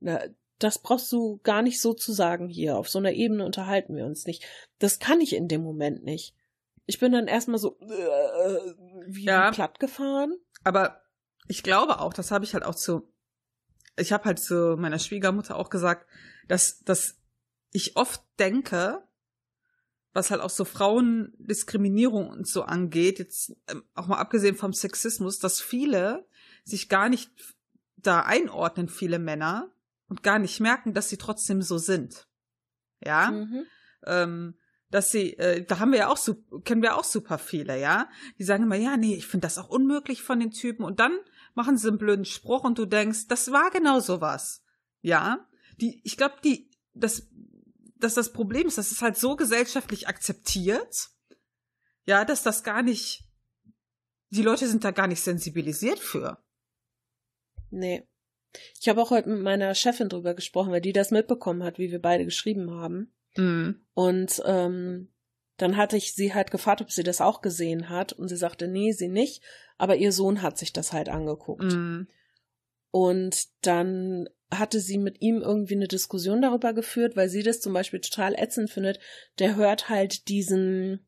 Na, 0.00 0.20
das 0.58 0.78
brauchst 0.78 1.10
du 1.12 1.38
gar 1.42 1.62
nicht 1.62 1.80
so 1.80 1.94
zu 1.94 2.12
sagen 2.12 2.48
hier. 2.48 2.76
Auf 2.76 2.88
so 2.88 2.98
einer 2.98 3.12
Ebene 3.12 3.44
unterhalten 3.44 3.96
wir 3.96 4.04
uns 4.04 4.26
nicht. 4.26 4.44
Das 4.78 4.98
kann 4.98 5.20
ich 5.20 5.34
in 5.34 5.48
dem 5.48 5.62
Moment 5.62 6.04
nicht. 6.04 6.34
Ich 6.86 6.98
bin 6.98 7.12
dann 7.12 7.28
erstmal 7.28 7.58
so 7.58 7.78
äh, 7.80 8.74
wie, 9.06 9.24
Ja. 9.24 9.50
platt 9.52 9.80
gefahren. 9.80 10.34
Aber 10.64 11.02
ich 11.48 11.62
glaube 11.62 12.00
auch, 12.00 12.12
das 12.12 12.30
habe 12.30 12.44
ich 12.44 12.52
halt 12.54 12.64
auch 12.64 12.74
zu, 12.74 13.10
ich 13.96 14.12
habe 14.12 14.24
halt 14.24 14.38
zu 14.38 14.76
meiner 14.76 14.98
Schwiegermutter 14.98 15.56
auch 15.56 15.70
gesagt, 15.70 16.06
dass, 16.48 16.80
dass 16.80 17.16
ich 17.72 17.96
oft 17.96 18.22
denke, 18.38 19.02
was 20.12 20.30
halt 20.30 20.40
auch 20.40 20.50
so 20.50 20.64
Frauendiskriminierung 20.64 22.28
und 22.28 22.46
so 22.46 22.62
angeht, 22.62 23.18
jetzt 23.18 23.54
ähm, 23.68 23.84
auch 23.94 24.06
mal 24.06 24.18
abgesehen 24.18 24.56
vom 24.56 24.72
Sexismus, 24.72 25.38
dass 25.38 25.60
viele 25.60 26.26
sich 26.64 26.88
gar 26.88 27.08
nicht 27.08 27.30
da 27.96 28.20
einordnen, 28.20 28.88
viele 28.88 29.18
Männer, 29.18 29.72
und 30.08 30.24
gar 30.24 30.40
nicht 30.40 30.58
merken, 30.58 30.92
dass 30.92 31.08
sie 31.08 31.18
trotzdem 31.18 31.62
so 31.62 31.78
sind. 31.78 32.26
Ja? 33.04 33.30
Mhm. 33.30 33.64
ähm, 34.06 34.54
dass 34.90 35.12
sie, 35.12 35.38
äh, 35.38 35.64
da 35.64 35.78
haben 35.78 35.92
wir 35.92 36.00
ja 36.00 36.08
auch, 36.08 36.16
su- 36.16 36.42
kennen 36.64 36.82
wir 36.82 36.96
auch 36.96 37.04
super 37.04 37.38
viele, 37.38 37.80
ja. 37.80 38.08
Die 38.36 38.42
sagen 38.42 38.64
immer, 38.64 38.74
ja, 38.74 38.96
nee, 38.96 39.14
ich 39.14 39.28
finde 39.28 39.46
das 39.46 39.56
auch 39.56 39.68
unmöglich 39.68 40.22
von 40.22 40.40
den 40.40 40.50
Typen. 40.50 40.82
Und 40.84 40.98
dann 40.98 41.16
machen 41.54 41.78
sie 41.78 41.86
einen 41.86 41.98
blöden 41.98 42.24
Spruch 42.24 42.64
und 42.64 42.76
du 42.76 42.86
denkst, 42.86 43.28
das 43.28 43.52
war 43.52 43.70
genau 43.70 44.00
sowas. 44.00 44.64
Ja. 45.00 45.46
Die, 45.80 46.00
ich 46.02 46.16
glaube, 46.16 46.34
die, 46.42 46.68
das, 46.92 47.28
dass 48.00 48.14
das 48.14 48.32
Problem 48.32 48.66
ist, 48.66 48.78
das 48.78 48.92
ist 48.92 49.02
halt 49.02 49.16
so 49.16 49.36
gesellschaftlich 49.36 50.08
akzeptiert, 50.08 51.10
ja, 52.06 52.24
dass 52.24 52.42
das 52.42 52.62
gar 52.64 52.82
nicht 52.82 53.30
die 54.30 54.42
Leute 54.42 54.66
sind 54.68 54.84
da 54.84 54.92
gar 54.92 55.08
nicht 55.08 55.20
sensibilisiert 55.20 55.98
für. 55.98 56.38
Nee. 57.70 58.06
Ich 58.80 58.88
habe 58.88 59.00
auch 59.00 59.10
heute 59.10 59.28
mit 59.28 59.42
meiner 59.42 59.74
Chefin 59.74 60.08
drüber 60.08 60.34
gesprochen, 60.34 60.72
weil 60.72 60.80
die 60.80 60.92
das 60.92 61.10
mitbekommen 61.10 61.62
hat, 61.62 61.78
wie 61.78 61.90
wir 61.90 62.00
beide 62.00 62.24
geschrieben 62.24 62.70
haben. 62.70 63.12
Mhm. 63.36 63.86
Und 63.94 64.42
ähm, 64.44 65.12
dann 65.56 65.76
hatte 65.76 65.96
ich 65.96 66.14
sie 66.14 66.34
halt 66.34 66.50
gefragt, 66.50 66.80
ob 66.80 66.90
sie 66.90 67.02
das 67.02 67.20
auch 67.20 67.42
gesehen 67.42 67.88
hat. 67.88 68.12
Und 68.12 68.28
sie 68.28 68.36
sagte, 68.36 68.66
nee, 68.66 68.92
sie 68.92 69.08
nicht. 69.08 69.42
Aber 69.78 69.96
ihr 69.96 70.12
Sohn 70.12 70.42
hat 70.42 70.58
sich 70.58 70.72
das 70.72 70.92
halt 70.92 71.08
angeguckt. 71.08 71.62
Mhm. 71.62 72.08
Und 72.90 73.48
dann 73.64 74.28
hatte 74.52 74.80
sie 74.80 74.98
mit 74.98 75.20
ihm 75.20 75.42
irgendwie 75.42 75.74
eine 75.74 75.88
Diskussion 75.88 76.42
darüber 76.42 76.72
geführt, 76.72 77.16
weil 77.16 77.28
sie 77.28 77.42
das 77.42 77.60
zum 77.60 77.72
Beispiel 77.72 78.00
total 78.00 78.34
ätzend 78.34 78.70
findet. 78.70 78.98
Der 79.38 79.56
hört 79.56 79.88
halt 79.88 80.28
diesen 80.28 81.06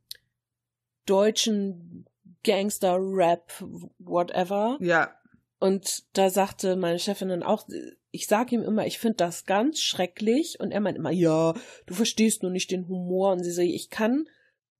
deutschen 1.07 2.07
Gangster-Rap, 2.45 3.53
whatever. 3.99 4.78
Ja. 4.80 5.14
Und 5.59 6.05
da 6.12 6.30
sagte 6.30 6.76
meine 6.76 6.99
Chefin 6.99 7.28
dann 7.28 7.43
auch, 7.43 7.68
ich 8.11 8.26
sage 8.26 8.55
ihm 8.55 8.62
immer, 8.62 8.86
ich 8.86 8.99
finde 8.99 9.16
das 9.16 9.45
ganz 9.45 9.80
schrecklich. 9.80 10.61
Und 10.61 10.70
er 10.70 10.80
meint 10.80 10.99
immer, 10.99 11.11
ja, 11.12 11.55
du 11.86 11.95
verstehst 11.95 12.43
nur 12.43 12.53
nicht 12.53 12.70
den 12.70 12.88
Humor. 12.88 13.32
Und 13.32 13.45
sie 13.45 13.53
so, 13.53 13.62
ich 13.62 13.90
kann 13.90 14.26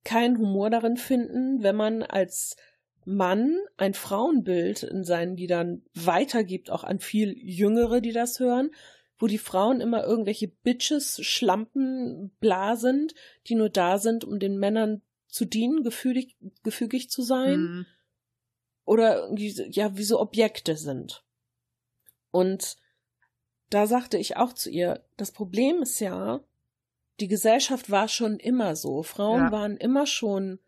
keinen 0.03 0.37
Humor 0.37 0.69
darin 0.69 0.97
finden, 0.97 1.63
wenn 1.63 1.75
man 1.75 2.03
als 2.03 2.57
Mann 3.05 3.57
ein 3.77 3.93
Frauenbild 3.93 4.83
in 4.83 5.03
seinen 5.03 5.37
Liedern 5.37 5.83
weitergibt, 5.93 6.69
auch 6.69 6.83
an 6.83 6.99
viel 6.99 7.35
Jüngere, 7.37 8.01
die 8.01 8.11
das 8.11 8.39
hören, 8.39 8.71
wo 9.17 9.27
die 9.27 9.37
Frauen 9.37 9.81
immer 9.81 10.03
irgendwelche 10.03 10.47
Bitches, 10.47 11.19
Schlampen, 11.23 12.31
bla 12.39 12.75
sind, 12.75 13.13
die 13.47 13.55
nur 13.55 13.69
da 13.69 13.97
sind, 13.97 14.23
um 14.23 14.39
den 14.39 14.57
Männern 14.57 15.01
zu 15.27 15.45
dienen, 15.45 15.83
gefügig, 15.83 16.35
gefügig 16.63 17.09
zu 17.09 17.21
sein. 17.21 17.59
Mhm. 17.59 17.85
Oder 18.85 19.33
ja, 19.37 19.97
wie 19.97 20.03
so 20.03 20.19
Objekte 20.19 20.75
sind. 20.75 21.23
Und 22.31 22.77
da 23.69 23.87
sagte 23.87 24.17
ich 24.17 24.37
auch 24.37 24.53
zu 24.53 24.69
ihr, 24.69 25.03
das 25.17 25.31
Problem 25.31 25.81
ist 25.81 25.99
ja, 25.99 26.43
die 27.19 27.27
Gesellschaft 27.27 27.89
war 27.89 28.07
schon 28.07 28.37
immer 28.37 28.75
so. 28.75 29.03
Frauen 29.03 29.45
Ja. 29.45 29.51
waren 29.51 29.77
immer 29.77 30.05
schon 30.05 30.59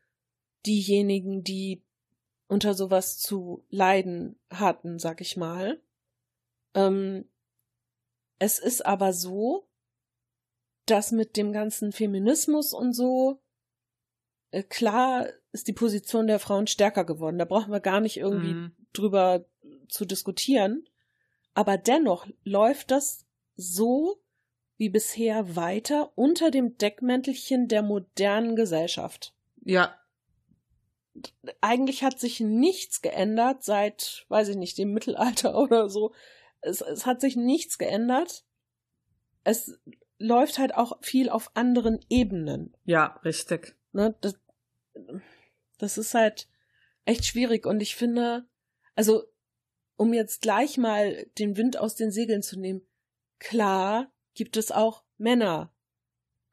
diejenigen, 0.65 1.43
die 1.43 1.83
unter 2.47 2.73
sowas 2.73 3.17
zu 3.19 3.63
leiden 3.69 4.39
hatten, 4.49 4.99
sag 4.99 5.21
ich 5.21 5.37
mal. 5.37 5.81
Ähm, 6.73 7.25
es 8.39 8.59
ist 8.59 8.85
aber 8.85 9.13
so, 9.13 9.67
dass 10.85 11.11
mit 11.11 11.37
dem 11.37 11.51
ganzen 11.53 11.91
Feminismus 11.91 12.73
und 12.73 12.93
so, 12.93 13.41
äh, 14.51 14.61
klar 14.63 15.27
ist 15.51 15.67
die 15.67 15.73
Position 15.73 16.27
der 16.27 16.39
Frauen 16.39 16.67
stärker 16.67 17.05
geworden. 17.05 17.37
Da 17.39 17.45
brauchen 17.45 17.71
wir 17.71 17.79
gar 17.79 18.01
nicht 18.01 18.17
irgendwie 18.17 18.53
Mhm. 18.53 18.75
drüber 18.93 19.45
zu 19.89 20.05
diskutieren. 20.05 20.87
Aber 21.53 21.77
dennoch 21.77 22.27
läuft 22.43 22.91
das 22.91 23.25
so 23.55 24.21
wie 24.77 24.89
bisher 24.89 25.55
weiter 25.55 26.11
unter 26.15 26.51
dem 26.51 26.77
Deckmäntelchen 26.77 27.69
der 27.69 27.81
modernen 27.81 28.55
Gesellschaft. 28.57 29.33
Ja. 29.63 29.97
Eigentlich 31.61 32.03
hat 32.03 32.19
sich 32.19 32.39
nichts 32.39 33.01
geändert 33.01 33.63
seit, 33.63 34.25
weiß 34.29 34.49
ich 34.49 34.57
nicht, 34.57 34.77
dem 34.77 34.93
Mittelalter 34.93 35.57
oder 35.61 35.89
so. 35.89 36.13
Es, 36.61 36.81
es 36.81 37.05
hat 37.05 37.21
sich 37.21 37.35
nichts 37.35 37.77
geändert. 37.77 38.43
Es 39.43 39.79
läuft 40.17 40.57
halt 40.57 40.75
auch 40.75 40.97
viel 41.01 41.29
auf 41.29 41.51
anderen 41.55 41.99
Ebenen. 42.09 42.75
Ja, 42.85 43.19
richtig. 43.23 43.75
Ne, 43.91 44.15
das, 44.21 44.35
das 45.77 45.97
ist 45.97 46.13
halt 46.13 46.47
echt 47.05 47.25
schwierig 47.25 47.65
und 47.65 47.81
ich 47.81 47.95
finde, 47.95 48.45
also 48.95 49.23
um 49.97 50.13
jetzt 50.13 50.41
gleich 50.41 50.77
mal 50.77 51.25
den 51.37 51.55
Wind 51.57 51.77
aus 51.77 51.95
den 51.95 52.11
Segeln 52.11 52.41
zu 52.41 52.59
nehmen, 52.59 52.81
klar 53.39 54.11
gibt 54.33 54.57
es 54.57 54.71
auch 54.71 55.03
Männer, 55.17 55.71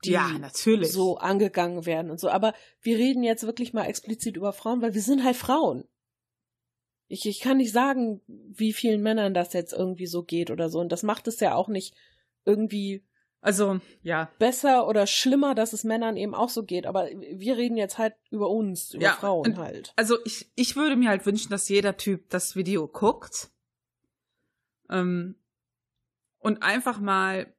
die 0.05 0.11
ja, 0.13 0.29
natürlich. 0.39 0.93
so 0.93 1.19
angegangen 1.19 1.87
werden 1.87 2.11
und 2.11 2.21
so, 2.21 2.29
aber 2.29 2.55
wir 2.81 2.97
reden 2.99 3.23
jetzt 3.23 3.47
wirklich 3.47 3.73
mal 3.73 3.87
explizit 3.87 4.37
über 4.37 4.53
Frauen, 4.53 4.83
weil 4.83 4.95
wir 4.95 5.03
sind 5.03 5.25
halt 5.25 5.37
Frauen. 5.37 5.85
Ich, 7.09 7.27
ich 7.27 7.41
kann 7.41 7.59
nicht 7.59 7.73
sagen, 7.73 8.21
wie 8.27 8.73
vielen 8.73 9.03
Männern 9.03 9.35
das 9.35 9.53
jetzt 9.53 9.73
irgendwie 9.73 10.07
so 10.07 10.23
geht 10.23 10.51
oder 10.51 10.69
so 10.69 10.81
und 10.81 10.91
das 10.91 11.03
macht 11.03 11.29
es 11.29 11.41
ja 11.41 11.55
auch 11.55 11.69
nicht 11.69 11.95
irgendwie 12.45 13.05
Also, 13.43 13.81
ja. 14.03 14.31
besser 14.39 14.89
oder 14.89 15.07
schlimmer, 15.07 15.55
dass 15.55 15.73
es 15.73 15.85
Männern 15.85 16.17
eben 16.17 16.35
auch 16.35 16.49
so 16.49 16.65
geht. 16.65 16.87
Aber 16.87 17.09
wir 17.11 17.57
reden 17.57 17.77
jetzt 17.77 17.99
halt 17.99 18.15
über 18.31 18.49
uns, 18.49 18.95
über 18.95 19.03
Ja, 19.05 19.13
Frauen 19.13 19.59
halt. 19.59 19.93
Also 19.97 20.17
ich, 20.25 20.51
ich 20.55 20.75
würde 20.77 20.97
mir 20.97 21.09
halt 21.09 21.27
wünschen, 21.27 21.51
dass 21.51 21.69
jeder 21.69 21.97
Typ 21.97 22.31
das 22.31 22.57
Video 22.57 22.89
guckt. 22.89 23.51
Ähm, 24.91 25.37
und 26.39 26.63
einfach 26.63 26.99
mal, 26.99 27.53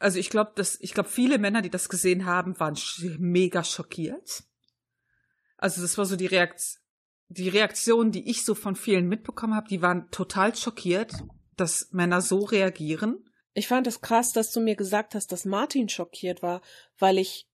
also 0.00 0.18
ich 0.18 0.30
glaube, 0.30 0.52
dass, 0.56 0.80
ich 0.80 0.94
glaube, 0.94 1.08
viele 1.08 1.38
Männer, 1.38 1.62
die 1.62 1.70
das 1.70 1.88
gesehen 1.88 2.24
haben, 2.24 2.58
waren 2.58 2.74
sch 2.74 3.04
mega 3.18 3.62
schockiert. 3.62 4.42
Also 5.58 5.82
das 5.82 5.98
war 5.98 6.06
so 6.06 6.16
die 6.16 6.26
Reaktion, 6.26 6.80
die 7.28 7.48
Reaktion, 7.48 8.10
die 8.10 8.28
ich 8.28 8.44
so 8.44 8.56
von 8.56 8.74
vielen 8.74 9.06
mitbekommen 9.06 9.54
habe, 9.54 9.68
die 9.68 9.82
waren 9.82 10.10
total 10.10 10.56
schockiert, 10.56 11.12
dass 11.56 11.92
Männer 11.92 12.22
so 12.22 12.40
reagieren. 12.40 13.24
Ich 13.52 13.68
fand 13.68 13.86
es 13.86 14.00
krass, 14.00 14.32
dass 14.32 14.50
du 14.52 14.60
mir 14.60 14.74
gesagt 14.74 15.14
hast, 15.14 15.30
dass 15.32 15.44
Martin 15.44 15.88
schockiert 15.88 16.42
war, 16.42 16.62
weil 16.98 17.18
ich 17.18 17.48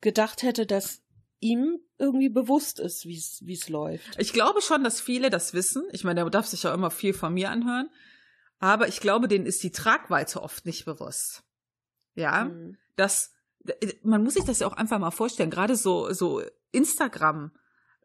gedacht 0.00 0.42
hätte, 0.42 0.66
dass 0.66 1.02
ihm 1.38 1.78
irgendwie 1.98 2.30
bewusst 2.30 2.80
ist, 2.80 3.04
wie 3.04 3.16
es 3.16 3.40
wie 3.44 3.52
es 3.52 3.68
läuft. 3.68 4.18
Ich 4.18 4.32
glaube 4.32 4.62
schon, 4.62 4.82
dass 4.82 5.00
viele 5.00 5.28
das 5.28 5.52
wissen. 5.52 5.84
Ich 5.92 6.02
meine, 6.02 6.22
der 6.22 6.30
darf 6.30 6.46
sich 6.46 6.62
ja 6.62 6.72
immer 6.72 6.90
viel 6.90 7.12
von 7.12 7.34
mir 7.34 7.50
anhören. 7.50 7.90
Aber 8.58 8.88
ich 8.88 9.00
glaube, 9.00 9.28
denen 9.28 9.44
ist 9.44 9.62
die 9.62 9.70
Tragweite 9.70 10.42
oft 10.42 10.64
nicht 10.64 10.86
bewusst. 10.86 11.44
Ja, 12.14 12.44
Mhm. 12.44 12.76
dass 12.96 13.32
man 14.02 14.22
muss 14.22 14.34
sich 14.34 14.44
das 14.44 14.58
ja 14.58 14.66
auch 14.66 14.74
einfach 14.74 14.98
mal 14.98 15.10
vorstellen. 15.10 15.50
Gerade 15.50 15.74
so 15.76 16.12
so 16.12 16.42
Instagram 16.72 17.52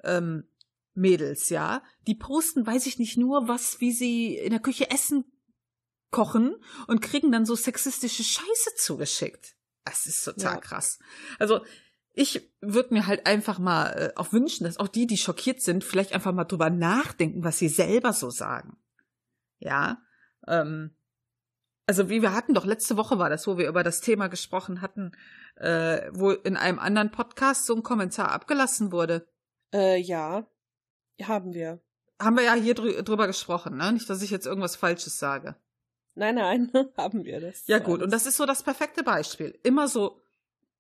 ähm, 0.03 0.45
Mädels, 0.93 1.49
ja, 1.49 1.83
die 2.07 2.15
posten, 2.15 2.65
weiß 2.65 2.85
ich 2.85 2.97
nicht 2.99 3.17
nur, 3.17 3.47
was, 3.47 3.79
wie 3.81 3.91
sie 3.91 4.37
in 4.37 4.51
der 4.51 4.59
Küche 4.61 4.89
essen, 4.89 5.25
kochen 6.11 6.55
und 6.87 7.01
kriegen 7.01 7.31
dann 7.31 7.45
so 7.45 7.55
sexistische 7.55 8.23
Scheiße 8.23 8.75
zugeschickt. 8.77 9.55
Das 9.85 10.05
ist 10.05 10.23
total 10.23 10.55
Ja. 10.55 10.59
krass. 10.61 10.99
Also 11.39 11.61
ich 12.13 12.51
würde 12.61 12.93
mir 12.93 13.05
halt 13.07 13.27
einfach 13.27 13.59
mal 13.59 13.87
äh, 13.91 14.13
auch 14.17 14.33
wünschen, 14.33 14.63
dass 14.63 14.77
auch 14.77 14.87
die, 14.87 15.07
die 15.07 15.17
schockiert 15.17 15.61
sind, 15.61 15.83
vielleicht 15.83 16.13
einfach 16.13 16.33
mal 16.33 16.45
drüber 16.45 16.69
nachdenken, 16.69 17.43
was 17.43 17.59
sie 17.59 17.69
selber 17.69 18.13
so 18.13 18.29
sagen. 18.29 18.77
Ja. 19.59 20.01
Ähm, 20.47 20.95
also 21.89 22.07
wie 22.07 22.21
wir 22.21 22.35
hatten 22.35 22.53
doch 22.53 22.65
letzte 22.65 22.97
Woche 22.97 23.17
war 23.17 23.31
das, 23.31 23.47
wo 23.47 23.57
wir 23.57 23.67
über 23.67 23.81
das 23.81 23.99
Thema 23.99 24.27
gesprochen 24.27 24.81
hatten, 24.81 25.11
äh, 25.55 26.07
wo 26.11 26.29
in 26.29 26.55
einem 26.55 26.77
anderen 26.77 27.09
Podcast 27.09 27.65
so 27.65 27.73
ein 27.73 27.81
Kommentar 27.81 28.31
abgelassen 28.31 28.91
wurde. 28.91 29.27
Äh, 29.73 29.99
ja, 29.99 30.45
haben 31.23 31.55
wir. 31.55 31.81
Haben 32.21 32.37
wir 32.37 32.43
ja 32.43 32.53
hier 32.53 32.75
drü 32.75 33.01
drüber 33.01 33.25
gesprochen, 33.25 33.77
ne? 33.77 33.91
Nicht, 33.91 34.07
dass 34.07 34.21
ich 34.21 34.29
jetzt 34.29 34.45
irgendwas 34.45 34.75
Falsches 34.75 35.17
sage. 35.17 35.55
Nein, 36.13 36.35
nein, 36.35 36.71
haben 36.95 37.25
wir 37.25 37.41
das. 37.41 37.65
Ja 37.65 37.79
gut, 37.79 38.03
und 38.03 38.13
das 38.13 38.27
ist 38.27 38.37
so 38.37 38.45
das 38.45 38.61
perfekte 38.61 39.01
Beispiel. 39.01 39.57
Immer 39.63 39.87
so 39.87 40.21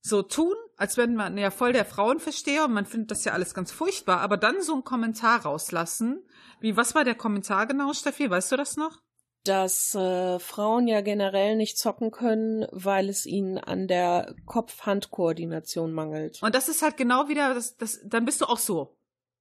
so 0.01 0.21
tun, 0.21 0.53
als 0.77 0.95
wenn 0.97 1.15
man 1.15 1.39
ja 1.39 1.49
voll 1.49 1.73
der 1.73 1.85
Frauenversteher 1.85 2.65
und 2.65 2.73
man 2.73 2.85
findet 2.85 3.09
das 3.09 3.25
ja 3.25 3.33
alles 3.33 3.55
ganz 3.55 3.71
furchtbar, 3.71 4.21
aber 4.21 4.37
dann 4.37 4.61
so 4.61 4.73
einen 4.73 4.83
Kommentar 4.83 5.41
rauslassen. 5.41 6.23
Wie, 6.59 6.77
was 6.77 6.93
war 6.93 7.03
der 7.03 7.15
Kommentar 7.15 7.65
genau, 7.65 7.93
Steffi? 7.93 8.29
Weißt 8.29 8.51
du 8.51 8.57
das 8.57 8.77
noch? 8.77 9.01
Dass 9.43 9.95
äh, 9.95 10.39
Frauen 10.39 10.87
ja 10.87 11.01
generell 11.01 11.55
nicht 11.55 11.77
zocken 11.77 12.11
können, 12.11 12.67
weil 12.71 13.09
es 13.09 13.25
ihnen 13.25 13.57
an 13.57 13.87
der 13.87 14.35
Kopf-Hand-Koordination 14.45 15.93
mangelt. 15.93 16.41
Und 16.41 16.55
das 16.55 16.69
ist 16.69 16.81
halt 16.81 16.97
genau 16.97 17.29
wieder, 17.29 17.53
das, 17.53 17.77
das, 17.77 17.99
dann 18.03 18.25
bist 18.25 18.41
du 18.41 18.45
auch 18.45 18.57
so. 18.57 18.97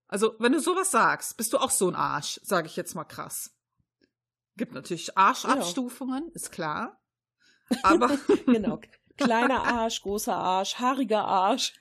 Also, 0.06 0.34
wenn 0.38 0.52
du 0.52 0.60
sowas 0.60 0.90
sagst, 0.90 1.36
bist 1.36 1.52
du 1.52 1.58
auch 1.58 1.70
so 1.70 1.88
ein 1.88 1.94
Arsch, 1.94 2.40
sage 2.42 2.66
ich 2.66 2.76
jetzt 2.76 2.94
mal 2.94 3.04
krass. 3.04 3.54
Gibt 4.56 4.72
natürlich 4.72 5.16
Arschabstufungen, 5.16 6.30
ist 6.32 6.50
klar. 6.50 7.00
Aber 7.82 8.18
genau. 8.46 8.80
Kleiner 9.16 9.64
Arsch, 9.64 10.02
großer 10.02 10.34
Arsch, 10.34 10.76
haariger 10.76 11.24
Arsch. 11.24 11.78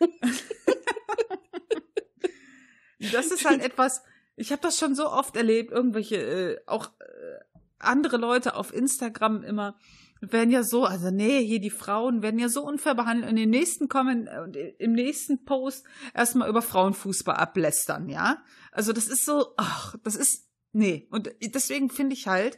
das 2.99 3.27
ist 3.27 3.45
halt 3.45 3.61
etwas, 3.63 4.03
ich 4.35 4.51
habe 4.51 4.61
das 4.61 4.77
schon 4.77 4.95
so 4.95 5.09
oft 5.09 5.35
erlebt, 5.35 5.71
irgendwelche, 5.71 6.17
äh, 6.17 6.61
auch 6.65 6.91
äh, 6.99 7.56
andere 7.79 8.17
Leute 8.17 8.55
auf 8.55 8.73
Instagram 8.73 9.43
immer 9.43 9.77
werden 10.19 10.49
ja 10.49 10.63
so, 10.63 10.85
also 10.85 11.11
nee, 11.11 11.45
hier 11.45 11.59
die 11.59 11.69
Frauen 11.69 12.23
werden 12.23 12.39
ja 12.39 12.49
so 12.49 12.65
unfair 12.65 12.95
behandelt 12.95 13.29
und 13.29 13.37
im 13.37 13.51
nächsten 13.51 13.87
kommen 13.87 14.27
und 14.27 14.55
im 14.55 14.93
nächsten 14.93 15.45
Post 15.45 15.85
erstmal 16.13 16.49
über 16.49 16.63
Frauenfußball 16.63 17.35
ablästern, 17.35 18.09
ja? 18.09 18.43
Also 18.71 18.93
das 18.93 19.07
ist 19.07 19.25
so, 19.25 19.53
ach, 19.57 19.95
das 20.03 20.15
ist 20.15 20.49
nee, 20.71 21.07
und 21.11 21.29
deswegen 21.41 21.91
finde 21.91 22.15
ich 22.15 22.27
halt, 22.27 22.57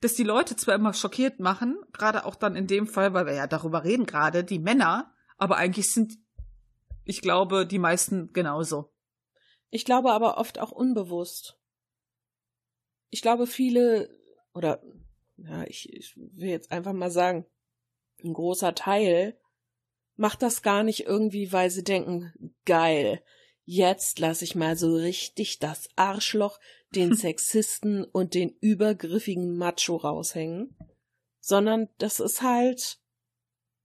dass 0.00 0.14
die 0.14 0.24
Leute 0.24 0.56
zwar 0.56 0.76
immer 0.76 0.94
schockiert 0.94 1.40
machen, 1.40 1.76
gerade 1.92 2.24
auch 2.24 2.36
dann 2.36 2.56
in 2.56 2.66
dem 2.66 2.86
Fall, 2.86 3.12
weil 3.12 3.26
wir 3.26 3.34
ja 3.34 3.46
darüber 3.46 3.84
reden 3.84 4.06
gerade, 4.06 4.42
die 4.42 4.58
Männer, 4.58 5.12
aber 5.36 5.56
eigentlich 5.56 5.92
sind 5.92 6.18
ich 7.08 7.22
glaube, 7.22 7.66
die 7.66 7.78
meisten 7.78 8.34
genauso. 8.34 8.92
Ich 9.70 9.86
glaube 9.86 10.12
aber 10.12 10.36
oft 10.36 10.58
auch 10.58 10.70
unbewusst. 10.70 11.58
Ich 13.08 13.22
glaube, 13.22 13.46
viele, 13.46 14.17
oder 14.58 14.82
ja, 15.36 15.62
ich, 15.64 15.90
ich 15.92 16.16
will 16.16 16.48
jetzt 16.48 16.72
einfach 16.72 16.92
mal 16.92 17.12
sagen, 17.12 17.46
ein 18.22 18.34
großer 18.34 18.74
Teil 18.74 19.38
macht 20.16 20.42
das 20.42 20.62
gar 20.62 20.82
nicht 20.82 21.06
irgendwie, 21.06 21.52
weil 21.52 21.70
sie 21.70 21.84
denken, 21.84 22.32
geil, 22.66 23.22
jetzt 23.64 24.18
lass 24.18 24.42
ich 24.42 24.56
mal 24.56 24.76
so 24.76 24.96
richtig 24.96 25.60
das 25.60 25.88
Arschloch, 25.94 26.58
den 26.94 27.14
Sexisten 27.16 28.04
und 28.04 28.34
den 28.34 28.50
übergriffigen 28.60 29.56
Macho 29.56 29.96
raushängen, 29.96 30.76
sondern 31.40 31.88
das 31.98 32.18
ist 32.18 32.42
halt 32.42 32.98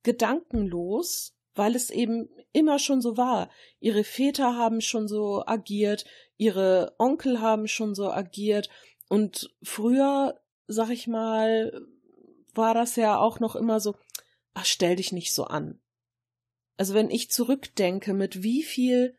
gedankenlos, 0.02 1.38
weil 1.54 1.76
es 1.76 1.92
eben 1.92 2.30
immer 2.52 2.80
schon 2.80 3.00
so 3.00 3.16
war. 3.16 3.52
Ihre 3.80 4.04
Väter 4.04 4.58
haben 4.58 4.82
schon 4.82 5.08
so 5.08 5.46
agiert, 5.46 6.06
ihre 6.38 6.96
Onkel 6.98 7.42
haben 7.42 7.68
schon 7.68 7.94
so 7.94 8.10
agiert 8.10 8.70
und 9.08 9.54
früher, 9.62 10.40
sag 10.68 10.90
ich 10.90 11.08
mal, 11.08 11.86
war 12.54 12.74
das 12.74 12.96
ja 12.96 13.18
auch 13.18 13.40
noch 13.40 13.56
immer 13.56 13.80
so, 13.80 13.96
ach, 14.54 14.66
stell 14.66 14.96
dich 14.96 15.12
nicht 15.12 15.34
so 15.34 15.46
an. 15.46 15.80
Also 16.78 16.94
wenn 16.94 17.10
ich 17.10 17.30
zurückdenke, 17.30 18.14
mit 18.14 18.44
wie 18.44 18.64
viel, 18.64 19.16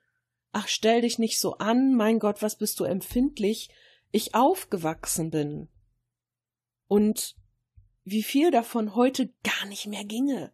ach, 0.52 0.68
stell 0.68 1.02
dich 1.02 1.18
nicht 1.18 1.38
so 1.38 1.58
an, 1.58 1.94
mein 1.94 2.18
Gott, 2.18 2.42
was 2.42 2.56
bist 2.56 2.80
du 2.80 2.84
empfindlich, 2.84 3.70
ich 4.10 4.34
aufgewachsen 4.34 5.30
bin. 5.30 5.68
Und 6.86 7.36
wie 8.04 8.22
viel 8.22 8.50
davon 8.50 8.94
heute 8.94 9.32
gar 9.42 9.66
nicht 9.66 9.86
mehr 9.86 10.04
ginge. 10.04 10.52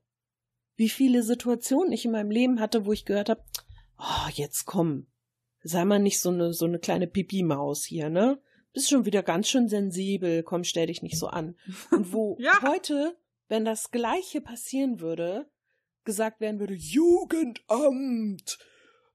Wie 0.76 0.88
viele 0.88 1.22
Situationen 1.22 1.92
ich 1.92 2.04
in 2.04 2.12
meinem 2.12 2.30
Leben 2.30 2.60
hatte, 2.60 2.86
wo 2.86 2.92
ich 2.92 3.04
gehört 3.04 3.28
habe, 3.28 3.44
oh, 3.98 4.28
jetzt 4.32 4.64
komm, 4.64 5.08
sei 5.62 5.84
mal 5.84 5.98
nicht 5.98 6.20
so 6.20 6.30
eine, 6.30 6.54
so 6.54 6.64
eine 6.64 6.78
kleine 6.78 7.06
Pipi-Maus 7.06 7.84
hier, 7.84 8.08
ne? 8.08 8.40
Bist 8.72 8.88
schon 8.88 9.04
wieder 9.04 9.22
ganz 9.22 9.48
schön 9.48 9.68
sensibel, 9.68 10.42
komm, 10.42 10.64
stell 10.64 10.86
dich 10.86 11.02
nicht 11.02 11.18
so 11.18 11.26
an. 11.26 11.56
Und 11.90 12.12
wo 12.12 12.36
ja. 12.40 12.62
heute, 12.62 13.16
wenn 13.48 13.64
das 13.64 13.90
Gleiche 13.90 14.40
passieren 14.40 15.00
würde, 15.00 15.50
gesagt 16.04 16.40
werden 16.40 16.60
würde, 16.60 16.74
Jugendamt, 16.74 18.58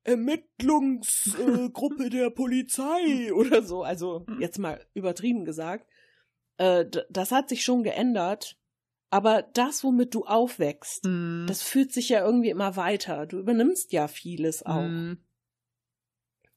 Ermittlungsgruppe 0.03 2.05
äh, 2.05 2.09
der 2.09 2.29
Polizei 2.29 3.33
oder 3.33 3.63
so, 3.63 3.83
also 3.83 4.25
jetzt 4.39 4.59
mal 4.59 4.85
übertrieben 4.93 5.45
gesagt, 5.45 5.87
äh, 6.57 6.85
das 7.09 7.31
hat 7.31 7.49
sich 7.49 7.63
schon 7.63 7.83
geändert. 7.83 8.57
Aber 9.11 9.43
das, 9.43 9.83
womit 9.83 10.13
du 10.13 10.25
aufwächst, 10.25 11.05
mm. 11.05 11.45
das 11.47 11.61
fühlt 11.61 11.93
sich 11.93 12.09
ja 12.09 12.25
irgendwie 12.25 12.49
immer 12.49 12.75
weiter. 12.75 13.25
Du 13.25 13.39
übernimmst 13.39 13.93
ja 13.93 14.07
vieles 14.07 14.65
auch. 14.65 14.81
Mm. 14.81 15.13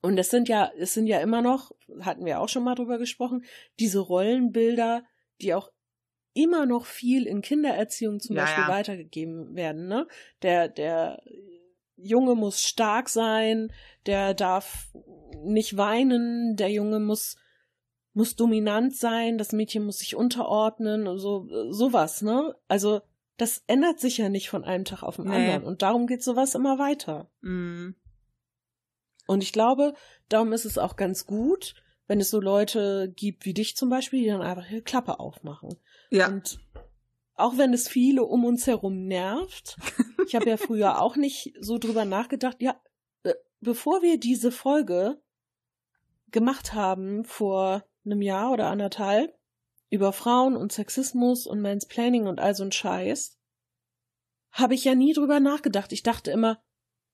Und 0.01 0.19
es 0.19 0.31
sind 0.31 0.49
ja, 0.49 0.71
es 0.79 0.95
sind 0.95 1.07
ja 1.07 1.21
immer 1.21 1.43
noch, 1.43 1.73
hatten 2.01 2.25
wir 2.25 2.41
auch 2.41 2.49
schon 2.49 2.65
mal 2.65 2.75
drüber 2.75 2.99
gesprochen, 2.99 3.45
diese 3.81 3.99
Rollenbilder, 3.99 5.03
die 5.41 5.55
auch 5.55 5.71
immer 6.35 6.67
noch 6.67 6.87
viel 6.87 7.27
in 7.27 7.43
Kindererziehung 7.43 8.21
zum 8.21 8.37
ja, 8.37 8.43
Beispiel 8.43 8.65
ja. 8.65 8.69
weitergegeben 8.69 9.57
werden. 9.57 9.89
Ne? 9.89 10.07
Der, 10.43 10.69
der 10.69 11.21
Junge 11.97 12.37
muss 12.37 12.63
stark 12.63 13.09
sein, 13.09 13.73
der 14.07 14.35
darf 14.35 14.93
nicht 15.43 15.77
weinen, 15.77 16.57
der 16.57 16.71
Junge 16.71 17.01
muss 17.01 17.37
muss 18.15 18.35
dominant 18.35 18.97
sein, 18.97 19.39
das 19.39 19.53
Mädchen 19.53 19.85
muss 19.85 19.99
sich 19.99 20.17
unterordnen 20.17 21.07
und 21.07 21.19
so 21.19 21.47
sowas, 21.71 22.21
ne? 22.21 22.57
Also 22.67 23.01
das 23.37 23.63
ändert 23.69 24.01
sich 24.01 24.19
ja 24.19 24.29
nicht 24.29 24.51
von 24.51 24.65
einem 24.65 24.85
Tag 24.85 25.05
auf 25.05 25.17
den 25.17 25.27
nee. 25.27 25.37
anderen 25.37 25.63
und 25.63 25.83
darum 25.83 26.09
geht 26.09 26.25
sowas 26.25 26.57
immer 26.57 26.81
weiter. 26.81 27.31
Mm. 27.43 27.91
Und 29.29 29.43
ich 29.43 29.53
glaube, 29.53 29.93
darum 30.31 30.55
ist 30.55 30.65
es 30.65 30.79
auch 30.79 30.97
ganz 30.97 31.27
gut, 31.27 31.75
wenn 32.07 32.19
es 32.19 32.31
so 32.31 32.41
Leute 32.41 33.13
gibt 33.15 33.45
wie 33.45 33.53
dich 33.53 33.77
zum 33.77 33.91
Beispiel, 33.91 34.23
die 34.23 34.29
dann 34.29 34.41
einfach 34.41 34.69
ihre 34.71 34.81
Klappe 34.81 35.21
aufmachen. 35.21 35.77
Ja. 36.11 36.29
Und 36.29 36.59
auch 37.35 37.59
wenn 37.59 37.75
es 37.75 37.89
viele 37.89 38.25
um 38.25 38.47
uns 38.47 38.67
herum 38.67 39.07
nervt, 39.07 39.77
ich 40.27 40.35
habe 40.35 40.49
ja 40.49 40.57
früher 40.57 41.03
auch 41.03 41.17
nicht 41.17 41.53
so 41.61 41.77
drüber 41.77 42.07
nachgedacht, 42.07 42.57
ja, 42.63 42.81
äh, 43.23 43.35
bevor 43.61 44.01
wir 44.01 44.19
diese 44.19 44.51
Folge 44.51 45.21
gemacht 46.31 46.73
haben 46.73 47.23
vor 47.25 47.85
einem 48.07 48.23
Jahr 48.23 48.51
oder 48.51 48.69
anderthalb 48.69 49.39
über 49.91 50.15
Frauen 50.15 50.57
und 50.57 50.73
Sexismus 50.73 51.47
und 51.47 51.61
Mansplaining 51.61 52.27
und 52.27 52.41
all 52.41 52.55
so 52.55 52.65
ein 52.65 52.73
Scheiß, 52.73 53.39
habe 54.53 54.73
ich 54.73 54.85
ja 54.85 54.95
nie 54.95 55.13
drüber 55.13 55.39
nachgedacht. 55.39 55.93
Ich 55.93 56.03
dachte 56.03 56.31
immer, 56.31 56.63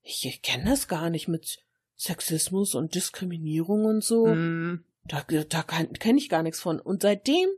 ich 0.03 0.43
kenne 0.43 0.71
das 0.71 0.87
gar 0.87 1.11
nicht 1.11 1.27
mit 1.27 1.64
Sexismus 1.97 2.75
und 2.75 2.95
Diskriminierung 2.95 3.85
und 3.85 4.03
so. 4.03 4.27
Mm. 4.27 4.85
Da, 5.07 5.23
da 5.23 5.63
kenne 5.63 6.19
ich 6.19 6.29
gar 6.29 6.43
nichts 6.43 6.61
von. 6.61 6.81
Und 6.81 7.03
seitdem 7.03 7.49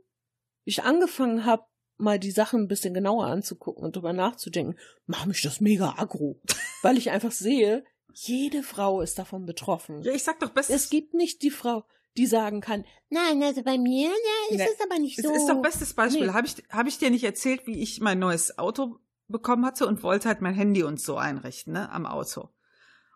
ich 0.65 0.83
angefangen 0.83 1.45
habe, 1.45 1.63
mal 1.97 2.19
die 2.19 2.31
Sachen 2.31 2.61
ein 2.61 2.67
bisschen 2.67 2.93
genauer 2.93 3.27
anzugucken 3.27 3.83
und 3.83 3.95
drüber 3.95 4.13
nachzudenken, 4.13 4.77
macht 5.05 5.27
mich 5.27 5.41
das 5.41 5.61
mega 5.61 5.95
aggro. 5.97 6.39
weil 6.81 6.97
ich 6.97 7.09
einfach 7.09 7.31
sehe, 7.31 7.83
jede 8.13 8.63
Frau 8.63 9.01
ist 9.01 9.17
davon 9.19 9.45
betroffen. 9.45 10.01
Ja, 10.01 10.11
ich 10.13 10.23
sag 10.23 10.39
doch 10.39 10.49
bestes. 10.49 10.75
Es 10.75 10.89
gibt 10.89 11.13
nicht 11.13 11.41
die 11.41 11.51
Frau, 11.51 11.85
die 12.17 12.25
sagen 12.25 12.61
kann, 12.61 12.85
nein, 13.09 13.41
also 13.43 13.63
bei 13.63 13.77
mir 13.77 14.09
ja, 14.09 14.49
ist 14.49 14.57
ne, 14.57 14.67
es 14.73 14.81
aber 14.83 14.99
nicht 14.99 15.21
so. 15.21 15.31
Es 15.31 15.41
ist 15.41 15.49
doch 15.49 15.61
bestes 15.61 15.93
Beispiel. 15.93 16.27
Nee. 16.27 16.33
Habe 16.33 16.47
ich, 16.47 16.55
hab 16.69 16.87
ich 16.87 16.97
dir 16.97 17.09
nicht 17.09 17.23
erzählt, 17.23 17.65
wie 17.65 17.79
ich 17.79 17.99
mein 18.01 18.19
neues 18.19 18.57
Auto 18.57 18.97
bekommen 19.27 19.65
hatte 19.65 19.87
und 19.87 20.03
wollte 20.03 20.27
halt 20.27 20.41
mein 20.41 20.55
Handy 20.55 20.83
und 20.83 20.99
so 20.99 21.17
einrichten, 21.17 21.73
ne, 21.73 21.91
am 21.91 22.05
Auto. 22.05 22.49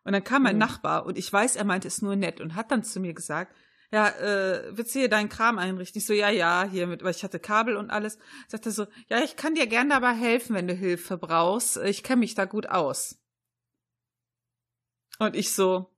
Und 0.04 0.14
dann 0.14 0.24
kam 0.24 0.43
mein 0.43 0.56
mhm. 0.56 0.60
Nachbar 0.60 1.06
und 1.06 1.18
ich 1.18 1.32
weiß, 1.32 1.56
er 1.56 1.64
meinte 1.64 1.88
es 1.88 2.02
nur 2.02 2.16
nett 2.16 2.41
und 2.41 2.56
hat 2.56 2.72
dann 2.72 2.84
zu 2.84 2.99
mir 2.99 3.14
gesagt, 3.14 3.56
ja, 3.91 4.08
äh, 4.08 4.76
willst 4.76 4.95
du 4.95 4.99
hier 4.99 5.10
deinen 5.10 5.28
Kram 5.30 5.60
einrichten? 5.60 5.99
Ich 5.99 6.06
so, 6.06 6.14
ja, 6.14 6.30
ja, 6.30 6.64
hier 6.64 6.88
mit, 6.88 7.04
weil 7.04 7.12
ich 7.12 7.24
hatte 7.24 7.39
Kabel 7.39 7.76
und 7.76 7.89
alles. 7.89 8.18
Sagt 8.47 8.66
er 8.66 8.72
so, 8.72 8.88
ja, 9.10 9.22
ich 9.22 9.36
kann 9.36 9.54
dir 9.54 9.68
gern 9.68 9.89
dabei 9.89 10.14
helfen, 10.14 10.56
wenn 10.56 10.68
du 10.68 10.74
Hilfe 10.74 11.18
brauchst. 11.18 11.76
Ich 11.78 12.02
kenne 12.02 12.22
mich 12.22 12.34
da 12.34 12.45
gut 12.45 12.68
aus. 12.68 13.20
Und 15.20 15.36
ich 15.36 15.54
so, 15.54 15.93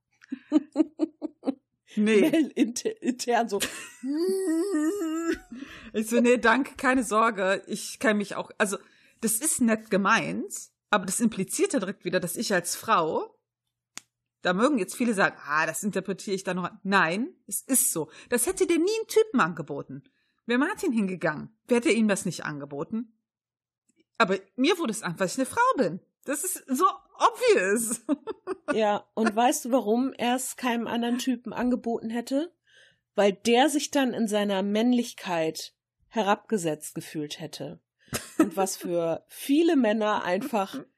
nee. 1.96 2.28
Inter 2.56 3.02
intern 3.02 3.48
so. 3.48 3.60
ich 5.94 6.10
so, 6.10 6.20
nee, 6.20 6.38
danke, 6.38 6.76
keine 6.76 7.04
Sorge. 7.04 7.62
Ich 7.68 8.00
kenne 8.00 8.16
mich 8.16 8.36
auch, 8.36 8.50
also, 8.58 8.78
das 9.22 9.34
ist 9.34 9.62
nett 9.62 9.92
gemeint, 9.92 10.52
aber 10.90 11.06
das 11.06 11.20
impliziert 11.20 11.74
ja 11.74 11.80
direkt 11.80 12.06
wieder, 12.06 12.20
dass 12.20 12.36
ich 12.36 12.54
als 12.54 12.76
Frau 12.76 13.33
da 14.44 14.54
mögen 14.54 14.78
jetzt 14.78 14.96
viele 14.96 15.14
sagen, 15.14 15.38
ah, 15.48 15.66
das 15.66 15.84
interpretiere 15.84 16.36
ich 16.36 16.44
da 16.44 16.54
noch. 16.54 16.70
Nein, 16.84 17.34
es 17.48 17.62
ist 17.62 17.92
so. 17.92 18.12
Das 18.30 18.46
hätte 18.46 18.68
dir 18.68 18.78
nie 18.78 18.84
ein 19.02 19.08
Typen 19.08 19.40
angeboten. 19.40 20.04
Wäre 20.46 20.60
Martin 20.60 20.92
hingegangen, 20.92 21.58
wer 21.68 21.78
hätte 21.78 21.92
ihm 21.92 22.10
das 22.10 22.26
nicht 22.26 22.44
angeboten? 22.44 23.18
Aber 24.18 24.38
mir 24.56 24.78
wurde 24.78 24.92
es 24.92 25.02
einfach, 25.02 25.22
weil 25.22 25.28
ich 25.28 25.38
eine 25.38 25.46
Frau 25.46 25.78
bin. 25.78 26.02
Das 26.26 26.44
ist 26.44 26.64
so 26.68 26.86
obvious. 27.18 28.02
Ja, 28.74 29.06
und 29.14 29.36
weißt 29.36 29.66
du, 29.66 29.72
warum 29.72 30.14
er 30.14 30.36
es 30.36 30.56
keinem 30.56 30.88
anderen 30.88 31.20
Typen 31.20 31.54
angeboten 31.54 32.10
hätte? 32.10 32.52
Weil 33.14 33.34
der 33.34 33.70
sich 33.70 33.92
dann 33.92 34.14
in 34.14 34.28
seiner 34.28 34.64
Männlichkeit 34.64 35.76
herabgesetzt 36.08 36.96
gefühlt 36.96 37.40
hätte. 37.40 37.82
Und 38.40 38.56
was 38.56 38.78
für 38.78 39.26
viele 39.28 39.76
Männer 39.76 40.24
einfach 40.24 40.80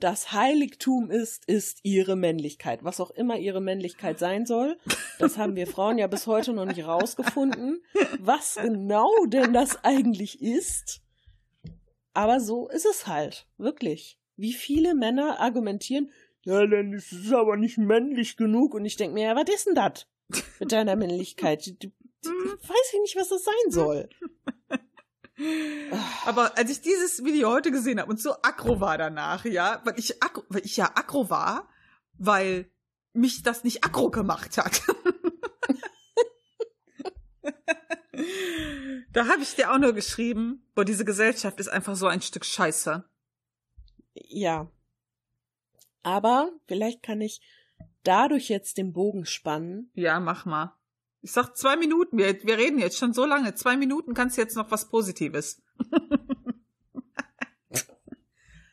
das 0.00 0.32
Heiligtum 0.32 1.10
ist, 1.10 1.46
ist 1.46 1.80
ihre 1.82 2.16
Männlichkeit. 2.16 2.82
Was 2.82 3.00
auch 3.00 3.10
immer 3.10 3.38
ihre 3.38 3.60
Männlichkeit 3.60 4.18
sein 4.18 4.46
soll. 4.46 4.78
Das 5.18 5.36
haben 5.38 5.54
wir 5.54 5.66
Frauen 5.66 5.98
ja 5.98 6.06
bis 6.06 6.26
heute 6.26 6.52
noch 6.52 6.64
nicht 6.64 6.84
rausgefunden. 6.84 7.82
Was 8.18 8.56
genau 8.60 9.10
denn 9.26 9.52
das 9.52 9.84
eigentlich 9.84 10.42
ist. 10.42 11.02
Aber 12.14 12.40
so 12.40 12.68
ist 12.68 12.86
es 12.86 13.06
halt. 13.06 13.46
Wirklich. 13.58 14.18
Wie 14.36 14.54
viele 14.54 14.94
Männer 14.94 15.38
argumentieren, 15.38 16.10
ja, 16.42 16.66
dann 16.66 16.94
ist 16.94 17.12
es 17.12 17.32
aber 17.32 17.56
nicht 17.56 17.78
männlich 17.78 18.36
genug. 18.36 18.74
Und 18.74 18.84
ich 18.86 18.96
denke 18.96 19.14
mir, 19.14 19.24
ja, 19.24 19.36
was 19.36 19.54
ist 19.54 19.66
denn 19.66 19.74
das 19.74 20.06
mit 20.58 20.72
deiner 20.72 20.96
Männlichkeit? 20.96 21.66
Du, 21.66 21.88
du, 22.22 22.30
weiß 22.30 22.92
ich 22.94 23.00
nicht, 23.02 23.16
was 23.16 23.28
das 23.28 23.44
sein 23.44 23.70
soll. 23.70 24.08
Aber 26.26 26.56
als 26.56 26.70
ich 26.70 26.80
dieses 26.80 27.24
Video 27.24 27.50
heute 27.50 27.70
gesehen 27.70 28.00
habe 28.00 28.10
und 28.10 28.20
so 28.20 28.34
aggro 28.42 28.80
war 28.80 28.98
danach, 28.98 29.44
ja, 29.44 29.80
weil 29.84 29.98
ich, 29.98 30.22
aggro, 30.22 30.44
weil 30.48 30.64
ich 30.64 30.76
ja 30.76 30.92
aggro 30.94 31.30
war, 31.30 31.68
weil 32.18 32.70
mich 33.12 33.42
das 33.42 33.64
nicht 33.64 33.84
aggro 33.84 34.10
gemacht 34.10 34.56
hat. 34.58 34.82
da 39.12 39.26
habe 39.28 39.42
ich 39.42 39.54
dir 39.54 39.72
auch 39.72 39.78
nur 39.78 39.92
geschrieben, 39.92 40.66
boah, 40.74 40.84
diese 40.84 41.04
Gesellschaft 41.04 41.58
ist 41.60 41.68
einfach 41.68 41.96
so 41.96 42.06
ein 42.06 42.22
Stück 42.22 42.44
Scheiße. 42.44 43.04
Ja. 44.14 44.70
Aber 46.02 46.52
vielleicht 46.66 47.02
kann 47.02 47.20
ich 47.20 47.40
dadurch 48.02 48.48
jetzt 48.48 48.78
den 48.78 48.92
Bogen 48.92 49.26
spannen. 49.26 49.90
Ja, 49.94 50.20
mach 50.20 50.44
mal. 50.44 50.76
Ich 51.22 51.32
sag 51.32 51.56
zwei 51.56 51.76
Minuten, 51.76 52.16
wir, 52.16 52.42
wir 52.44 52.56
reden 52.58 52.78
jetzt 52.78 52.96
schon 52.98 53.12
so 53.12 53.26
lange. 53.26 53.54
Zwei 53.54 53.76
Minuten 53.76 54.14
kannst 54.14 54.36
du 54.36 54.42
jetzt 54.42 54.56
noch 54.56 54.70
was 54.70 54.88
Positives. 54.88 55.62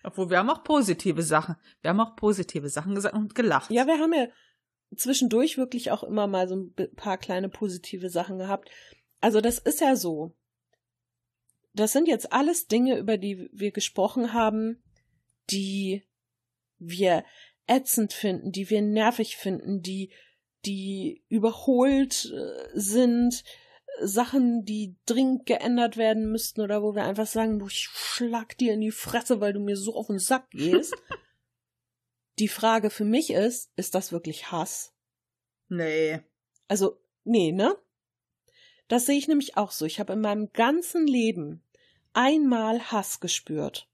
Obwohl, 0.03 0.29
wir 0.29 0.37
haben 0.37 0.49
auch 0.49 0.63
positive 0.63 1.21
Sachen. 1.21 1.57
Wir 1.81 1.89
haben 1.89 1.99
auch 1.99 2.15
positive 2.15 2.69
Sachen 2.69 2.95
gesagt 2.95 3.15
und 3.15 3.35
gelacht. 3.35 3.69
Ja, 3.69 3.85
wir 3.87 3.99
haben 3.99 4.13
ja, 4.13 4.27
zwischendurch 4.95 5.57
wirklich 5.57 5.91
auch 5.91 6.03
immer 6.03 6.27
mal 6.27 6.47
so 6.47 6.55
ein 6.55 6.73
paar 6.95 7.17
kleine 7.17 7.49
positive 7.49 8.09
Sachen 8.09 8.37
gehabt. 8.37 8.69
Also 9.19 9.41
das 9.41 9.59
ist 9.59 9.81
ja 9.81 9.95
so. 9.95 10.33
Das 11.73 11.91
sind 11.91 12.07
jetzt 12.07 12.31
alles 12.31 12.67
Dinge, 12.67 12.97
über 12.97 13.17
die 13.17 13.49
wir 13.51 13.71
gesprochen 13.71 14.33
haben, 14.33 14.81
die 15.49 16.03
wir 16.79 17.23
ätzend 17.67 18.13
finden, 18.13 18.51
die 18.51 18.69
wir 18.69 18.81
nervig 18.81 19.37
finden, 19.37 19.81
die, 19.81 20.11
die 20.67 21.23
überholt 21.29 22.31
äh, 22.31 22.69
sind, 22.73 23.43
Sachen, 23.99 24.63
die 24.65 24.95
dringend 25.05 25.45
geändert 25.45 25.97
werden 25.97 26.31
müssten 26.31 26.61
oder 26.61 26.83
wo 26.83 26.93
wir 26.93 27.03
einfach 27.03 27.25
sagen, 27.25 27.57
du, 27.59 27.67
ich 27.67 27.89
schlag 27.91 28.57
dir 28.57 28.73
in 28.73 28.81
die 28.81 28.91
Fresse, 28.91 29.41
weil 29.41 29.53
du 29.53 29.59
mir 29.59 29.75
so 29.75 29.95
auf 29.95 30.07
den 30.07 30.19
Sack 30.19 30.51
gehst. 30.51 30.93
die 32.39 32.47
Frage 32.47 32.89
für 32.89 33.05
mich 33.05 33.31
ist, 33.31 33.71
ist 33.75 33.95
das 33.95 34.11
wirklich 34.11 34.51
Hass? 34.51 34.93
Nee. 35.69 36.19
Also, 36.67 36.99
nee, 37.23 37.51
ne? 37.51 37.75
Das 38.87 39.05
sehe 39.05 39.17
ich 39.17 39.27
nämlich 39.27 39.57
auch 39.57 39.71
so. 39.71 39.85
Ich 39.85 39.99
habe 39.99 40.13
in 40.13 40.21
meinem 40.21 40.51
ganzen 40.53 41.07
Leben 41.07 41.63
einmal 42.13 42.91
Hass 42.91 43.19
gespürt 43.19 43.89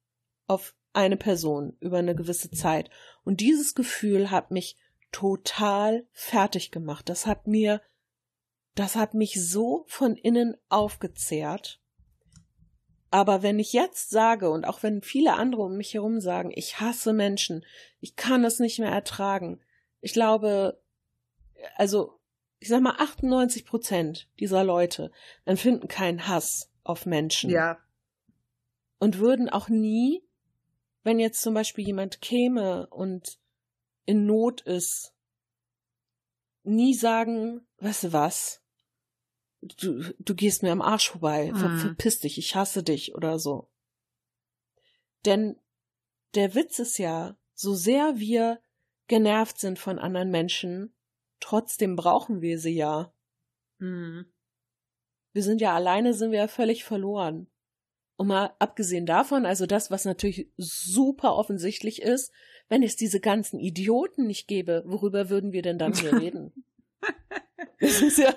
auf 0.48 0.76
eine 0.92 1.18
Person 1.18 1.76
über 1.80 1.98
eine 1.98 2.16
gewisse 2.16 2.52
Zeit. 2.52 2.90
Und 3.24 3.40
dieses 3.40 3.74
Gefühl 3.74 4.30
hat 4.30 4.52
mich 4.52 4.76
total 5.14 6.06
fertig 6.12 6.72
gemacht. 6.72 7.08
Das 7.08 7.26
hat 7.26 7.48
mir, 7.48 7.82
das 8.76 8.98
hat 8.98 9.14
mich 9.14 9.42
so 9.42 9.86
von 9.88 10.16
innen 10.18 10.58
aufgezehrt. 10.68 11.80
Aber 13.10 13.44
wenn 13.44 13.60
ich 13.60 13.72
jetzt 13.72 14.10
sage, 14.10 14.50
und 14.50 14.66
auch 14.66 14.84
wenn 14.84 15.02
viele 15.02 15.36
andere 15.36 15.62
um 15.62 15.78
mich 15.78 15.94
herum 15.94 16.20
sagen, 16.20 16.52
ich 16.54 16.82
hasse 16.82 17.14
Menschen, 17.14 17.64
ich 18.02 18.18
kann 18.18 18.44
es 18.44 18.60
nicht 18.60 18.80
mehr 18.80 18.92
ertragen, 18.92 19.62
ich 20.02 20.14
glaube, 20.14 20.82
also, 21.76 22.20
ich 22.60 22.68
sag 22.68 22.82
mal, 22.82 22.96
98 22.98 23.66
Prozent 23.66 24.30
dieser 24.40 24.66
Leute 24.66 25.12
empfinden 25.46 25.88
keinen 25.88 26.28
Hass 26.28 26.72
auf 26.84 27.06
Menschen. 27.06 27.52
Ja. 27.52 27.78
Und 28.98 29.20
würden 29.20 29.48
auch 29.50 29.70
nie 29.70 30.24
wenn 31.04 31.20
jetzt 31.20 31.42
zum 31.42 31.54
Beispiel 31.54 31.86
jemand 31.86 32.22
käme 32.22 32.88
und 32.88 33.38
in 34.06 34.26
Not 34.26 34.62
ist, 34.62 35.14
nie 36.64 36.94
sagen, 36.94 37.66
weißt 37.78 38.06
du 38.06 38.14
was, 38.14 38.62
du, 39.62 40.14
du 40.20 40.36
gehst 40.36 40.64
mir 40.64 40.72
am 40.72 40.82
Arsch 40.82 41.10
vorbei, 41.10 41.52
ver, 41.54 41.70
mhm. 41.70 41.80
verpiss 41.80 42.20
dich, 42.20 42.38
ich 42.38 42.56
hasse 42.56 42.84
dich 42.84 43.16
oder 43.16 43.40
so. 43.40 43.70
Denn 45.26 45.60
der 46.36 46.56
Witz 46.56 46.80
ist 46.80 46.98
ja, 46.98 47.38
so 47.54 47.74
sehr 47.74 48.18
wir 48.18 48.62
genervt 49.08 49.60
sind 49.60 49.80
von 49.80 50.00
anderen 50.00 50.32
Menschen, 50.32 50.94
trotzdem 51.40 51.96
brauchen 51.96 52.42
wir 52.42 52.60
sie 52.60 52.76
ja. 52.76 53.14
Mhm. 53.80 54.26
Wir 55.34 55.44
sind 55.44 55.62
ja 55.62 55.74
alleine, 55.74 56.14
sind 56.14 56.32
wir 56.32 56.40
ja 56.40 56.48
völlig 56.48 56.84
verloren. 56.84 57.48
Und 58.16 58.28
mal 58.28 58.56
abgesehen 58.60 59.06
davon, 59.06 59.46
also 59.46 59.66
das, 59.66 59.90
was 59.92 60.06
natürlich 60.06 60.52
super 60.58 61.36
offensichtlich 61.36 62.02
ist, 62.02 62.32
wenn 62.70 62.84
es 62.84 62.96
diese 62.96 63.20
ganzen 63.20 63.60
Idioten 63.60 64.26
nicht 64.26 64.48
gäbe, 64.48 64.84
worüber 64.86 65.30
würden 65.30 65.52
wir 65.52 65.62
denn 65.62 65.78
dann 65.78 65.94
hier 65.94 66.14
reden? 66.20 66.66
Das 67.80 68.02
ist 68.02 68.18
ja 68.18 68.34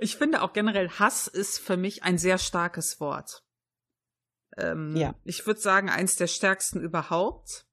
ich 0.00 0.16
finde 0.16 0.42
auch 0.42 0.52
generell, 0.52 0.90
Hass 0.90 1.26
ist 1.26 1.58
für 1.58 1.76
mich 1.76 2.02
ein 2.02 2.18
sehr 2.18 2.38
starkes 2.38 3.00
Wort. 3.00 3.44
Ähm, 4.56 4.96
ja. 4.96 5.14
Ich 5.24 5.46
würde 5.46 5.60
sagen, 5.60 5.88
eins 5.88 6.16
der 6.16 6.26
stärksten 6.26 6.80
überhaupt. 6.80 7.66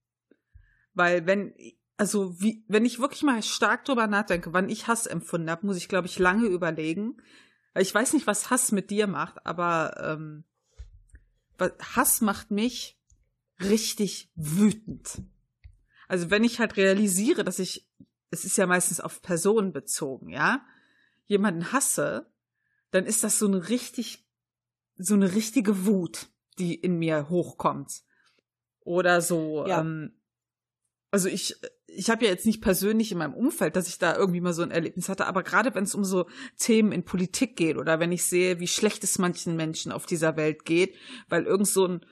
Weil 0.94 1.26
wenn, 1.26 1.54
also 1.98 2.40
wie, 2.40 2.64
wenn 2.68 2.86
ich 2.86 3.00
wirklich 3.00 3.24
mal 3.24 3.42
stark 3.44 3.86
drüber 3.86 4.08
nachdenke, 4.08 4.54
wann 4.54 4.70
ich 4.70 4.88
Hass 4.88 5.08
empfunden 5.08 5.50
habe, 5.50 5.66
muss 5.66 5.78
ich, 5.78 5.90
glaube 5.90 6.08
ich, 6.08 6.20
lange 6.20 6.48
überlegen. 6.48 7.18
Ich 7.78 7.94
weiß 7.94 8.14
nicht, 8.14 8.28
was 8.28 8.50
Hass 8.50 8.72
mit 8.72 8.90
dir 8.90 9.08
macht, 9.08 9.46
aber 9.46 9.96
ähm, 10.00 10.46
Hass 11.96 12.22
macht 12.22 12.52
mich 12.52 12.98
richtig 13.60 14.32
wütend. 14.36 15.22
Also 16.08 16.30
wenn 16.30 16.44
ich 16.44 16.60
halt 16.60 16.78
realisiere, 16.78 17.44
dass 17.44 17.60
ich, 17.60 17.88
es 18.32 18.46
ist 18.46 18.58
ja 18.58 18.68
meistens 18.68 19.00
auf 19.00 19.22
Personen 19.22 19.72
bezogen, 19.72 20.30
ja, 20.30 20.66
jemanden 21.26 21.72
hasse, 21.72 22.32
dann 22.92 23.06
ist 23.06 23.24
das 23.24 23.40
so 23.40 23.48
eine 23.48 23.70
richtig, 23.70 24.26
so 24.98 25.16
eine 25.16 25.34
richtige 25.34 25.86
Wut, 25.86 26.28
die 26.60 26.76
in 26.76 26.98
mir 26.98 27.30
hochkommt. 27.30 28.04
Oder 28.82 29.22
so, 29.22 29.66
ja. 29.68 29.82
ähm, 29.82 30.14
also 31.12 31.28
ich, 31.28 31.56
ich 31.88 32.10
habe 32.10 32.26
ja 32.26 32.32
jetzt 32.32 32.46
nicht 32.46 32.62
persönlich 32.62 33.12
in 33.12 33.18
meinem 33.18 33.34
Umfeld, 33.34 33.76
dass 33.76 33.88
ich 33.88 33.98
da 33.98 34.16
irgendwie 34.16 34.42
mal 34.42 34.54
so 34.54 34.62
ein 34.62 34.72
Erlebnis 34.72 35.10
hatte, 35.10 35.28
aber 35.28 35.44
gerade 35.44 35.74
wenn 35.74 35.86
es 35.86 35.96
um 35.96 36.04
so 36.04 36.28
Themen 36.58 36.92
in 36.92 37.06
Politik 37.06 37.56
geht 37.56 37.78
oder 37.78 38.00
wenn 38.00 38.12
ich 38.12 38.26
sehe, 38.26 38.60
wie 38.60 38.68
schlecht 38.68 39.04
es 39.04 39.18
manchen 39.18 39.56
Menschen 39.56 39.92
auf 39.92 40.06
dieser 40.06 40.36
Welt 40.36 40.66
geht, 40.66 40.96
weil 41.30 41.46
irgend 41.46 41.68
so 41.68 41.88
ein 41.88 42.06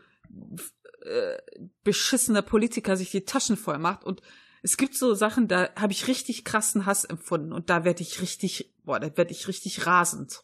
äh, 1.06 1.38
beschissener 1.84 2.42
Politiker 2.42 2.98
sich 2.98 3.12
die 3.12 3.26
Taschen 3.26 3.58
voll 3.58 3.78
macht 3.78 4.04
und 4.04 4.22
es 4.64 4.78
gibt 4.78 4.96
so 4.96 5.14
Sachen, 5.14 5.50
da 5.50 5.70
habe 5.76 5.92
ich 5.92 6.08
richtig 6.08 6.46
krassen 6.46 6.86
Hass 6.86 7.04
empfunden 7.04 7.52
und 7.52 7.70
da 7.70 7.84
werde 7.84 8.02
ich 8.02 8.22
richtig, 8.22 8.74
boah, 8.86 9.00
da 9.00 9.16
werde 9.18 9.32
ich 9.32 9.50
richtig 9.50 9.86
rasend. 9.86 10.44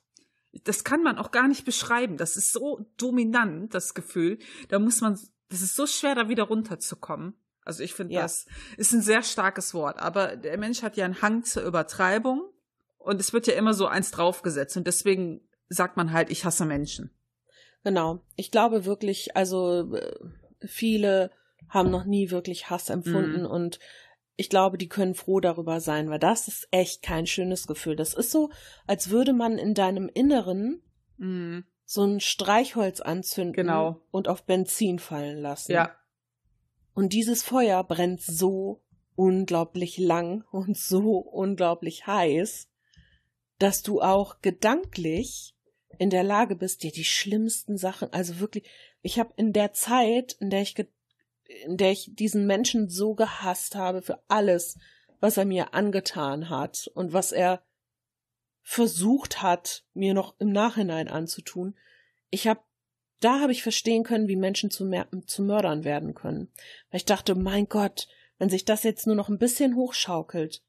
Das 0.65 0.83
kann 0.83 1.03
man 1.03 1.17
auch 1.17 1.31
gar 1.31 1.47
nicht 1.47 1.63
beschreiben. 1.63 2.17
Das 2.17 2.35
ist 2.35 2.51
so 2.51 2.85
dominant, 2.97 3.73
das 3.73 3.93
Gefühl. 3.93 4.39
Da 4.67 4.77
muss 4.77 4.99
man, 4.99 5.17
das 5.47 5.61
ist 5.61 5.75
so 5.75 5.87
schwer, 5.87 6.15
da 6.15 6.27
wieder 6.27 6.43
runterzukommen. 6.43 7.33
Also 7.63 7.81
ich 7.81 7.93
finde, 7.93 8.15
ja. 8.15 8.21
das 8.23 8.45
ist 8.75 8.91
ein 8.91 9.01
sehr 9.01 9.23
starkes 9.23 9.73
Wort. 9.73 9.99
Aber 9.99 10.35
der 10.35 10.57
Mensch 10.57 10.81
hat 10.81 10.97
ja 10.97 11.05
einen 11.05 11.21
Hang 11.21 11.45
zur 11.45 11.63
Übertreibung 11.63 12.41
und 12.97 13.21
es 13.21 13.31
wird 13.31 13.47
ja 13.47 13.53
immer 13.53 13.73
so 13.73 13.87
eins 13.87 14.11
draufgesetzt 14.11 14.75
und 14.75 14.85
deswegen 14.85 15.47
sagt 15.69 15.95
man 15.95 16.11
halt, 16.11 16.29
ich 16.29 16.43
hasse 16.43 16.65
Menschen. 16.65 17.11
Genau. 17.83 18.25
Ich 18.35 18.51
glaube 18.51 18.83
wirklich, 18.85 19.37
also 19.37 19.95
äh, 19.95 20.19
viele 20.65 21.31
haben 21.67 21.91
noch 21.91 22.05
nie 22.05 22.31
wirklich 22.31 22.69
Hass 22.69 22.89
empfunden 22.89 23.41
mhm. 23.41 23.47
und 23.47 23.79
ich 24.39 24.49
glaube, 24.49 24.77
die 24.77 24.87
können 24.87 25.15
froh 25.15 25.41
darüber 25.41 25.81
sein, 25.81 26.09
weil 26.09 26.17
das 26.17 26.47
ist 26.47 26.69
echt 26.71 27.01
kein 27.01 27.27
schönes 27.27 27.67
Gefühl. 27.67 27.97
Das 27.97 28.13
ist 28.13 28.31
so, 28.31 28.49
als 28.87 29.09
würde 29.09 29.33
man 29.33 29.57
in 29.57 29.73
deinem 29.73 30.07
Inneren 30.07 30.81
mhm. 31.17 31.65
so 31.83 32.05
ein 32.05 32.21
Streichholz 32.21 33.01
anzünden 33.01 33.51
genau. 33.51 34.01
und 34.11 34.29
auf 34.29 34.45
Benzin 34.45 34.97
fallen 34.97 35.41
lassen. 35.41 35.73
Ja. 35.73 35.93
Und 36.93 37.11
dieses 37.11 37.43
Feuer 37.43 37.83
brennt 37.83 38.21
so 38.21 38.81
unglaublich 39.15 39.97
lang 39.97 40.45
und 40.51 40.77
so 40.77 41.17
unglaublich 41.17 42.07
heiß, 42.07 42.69
dass 43.57 43.81
du 43.81 44.01
auch 44.01 44.39
gedanklich 44.39 45.53
in 45.97 46.09
der 46.09 46.23
Lage 46.23 46.55
bist, 46.55 46.83
dir 46.83 46.93
die 46.93 47.03
schlimmsten 47.03 47.77
Sachen, 47.77 48.13
also 48.13 48.39
wirklich, 48.39 48.63
ich 49.01 49.19
habe 49.19 49.33
in 49.37 49.53
der 49.53 49.73
Zeit, 49.73 50.33
in 50.39 50.49
der 50.49 50.61
ich 50.61 50.75
in 51.65 51.77
der 51.77 51.91
ich 51.91 52.11
diesen 52.13 52.45
Menschen 52.45 52.89
so 52.89 53.15
gehasst 53.15 53.75
habe 53.75 54.01
für 54.01 54.21
alles, 54.27 54.77
was 55.19 55.37
er 55.37 55.45
mir 55.45 55.73
angetan 55.73 56.49
hat 56.49 56.89
und 56.93 57.11
was 57.11 57.31
er 57.31 57.63
versucht 58.61 59.41
hat, 59.41 59.83
mir 59.93 60.13
noch 60.13 60.39
im 60.39 60.51
Nachhinein 60.51 61.07
anzutun. 61.07 61.75
Ich 62.29 62.47
habe 62.47 62.61
da 63.19 63.41
habe 63.41 63.51
ich 63.51 63.63
verstehen 63.63 64.03
können, 64.03 64.27
wie 64.27 64.35
Menschen 64.35 64.71
zu, 64.71 64.89
zu 65.25 65.43
Mördern 65.43 65.83
werden 65.83 66.13
können. 66.13 66.51
Weil 66.89 66.99
ich 66.99 67.05
dachte, 67.05 67.35
mein 67.35 67.67
Gott, 67.67 68.07
wenn 68.37 68.49
sich 68.49 68.63
das 68.63 68.83
jetzt 68.83 69.07
nur 69.07 69.15
noch 69.15 69.29
ein 69.29 69.37
bisschen 69.37 69.75
hochschaukelt, 69.75 70.63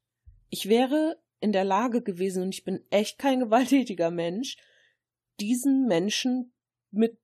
ich 0.49 0.67
wäre 0.67 1.17
in 1.39 1.53
der 1.53 1.63
Lage 1.63 2.01
gewesen, 2.01 2.43
und 2.43 2.53
ich 2.53 2.63
bin 2.63 2.83
echt 2.89 3.17
kein 3.17 3.39
gewalttätiger 3.41 4.11
Mensch, 4.11 4.57
diesen 5.39 5.87
Menschen 5.87 6.53
mit 6.91 7.20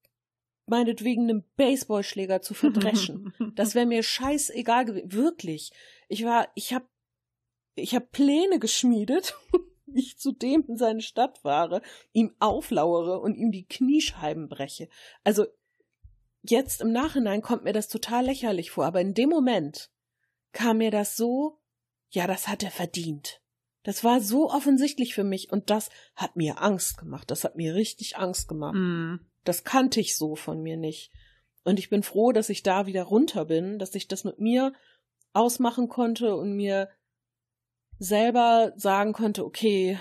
meinetwegen 0.67 1.23
einem 1.23 1.43
Baseballschläger 1.55 2.41
zu 2.41 2.53
verdreschen. 2.53 3.33
das 3.55 3.75
wäre 3.75 3.85
mir 3.85 4.03
scheißegal 4.03 4.85
gewesen. 4.85 5.11
Wirklich. 5.11 5.71
Ich 6.07 6.23
war, 6.23 6.47
ich 6.55 6.73
hab, 6.73 6.87
ich 7.75 7.95
hab 7.95 8.11
Pläne 8.11 8.59
geschmiedet 8.59 9.35
wie 9.87 10.01
ich 10.01 10.17
zu 10.17 10.31
dem 10.31 10.63
in 10.67 10.77
seine 10.77 11.01
Stadt 11.01 11.39
fahre, 11.39 11.81
ihm 12.13 12.35
auflauere 12.39 13.19
und 13.19 13.35
ihm 13.35 13.51
die 13.51 13.65
Kniescheiben 13.65 14.47
breche. 14.47 14.89
Also 15.23 15.47
jetzt 16.43 16.81
im 16.81 16.91
Nachhinein 16.91 17.41
kommt 17.41 17.63
mir 17.63 17.73
das 17.73 17.87
total 17.87 18.25
lächerlich 18.25 18.71
vor, 18.71 18.85
aber 18.85 19.01
in 19.01 19.13
dem 19.13 19.29
Moment 19.29 19.89
kam 20.51 20.77
mir 20.77 20.91
das 20.91 21.17
so, 21.17 21.59
ja, 22.09 22.27
das 22.27 22.47
hat 22.47 22.63
er 22.63 22.71
verdient. 22.71 23.41
Das 23.83 24.03
war 24.03 24.19
so 24.19 24.51
offensichtlich 24.51 25.13
für 25.13 25.23
mich 25.23 25.51
und 25.51 25.69
das 25.69 25.89
hat 26.15 26.35
mir 26.35 26.61
Angst 26.61 26.97
gemacht. 26.97 27.31
Das 27.31 27.43
hat 27.43 27.55
mir 27.55 27.73
richtig 27.73 28.17
Angst 28.17 28.49
gemacht. 28.49 28.75
Mm. 28.75 29.19
Das 29.47 29.63
kannte 29.63 29.99
ich 29.99 30.15
so 30.15 30.35
von 30.35 30.61
mir 30.61 30.77
nicht. 30.77 31.11
Und 31.63 31.79
ich 31.79 31.89
bin 31.89 32.03
froh, 32.03 32.31
dass 32.31 32.49
ich 32.49 32.63
da 32.63 32.85
wieder 32.85 33.03
runter 33.03 33.45
bin, 33.45 33.79
dass 33.79 33.95
ich 33.95 34.07
das 34.07 34.23
mit 34.23 34.39
mir 34.39 34.73
ausmachen 35.33 35.87
konnte 35.89 36.35
und 36.35 36.55
mir 36.55 36.89
selber 37.99 38.73
sagen 38.75 39.13
konnte, 39.13 39.45
okay, 39.45 39.99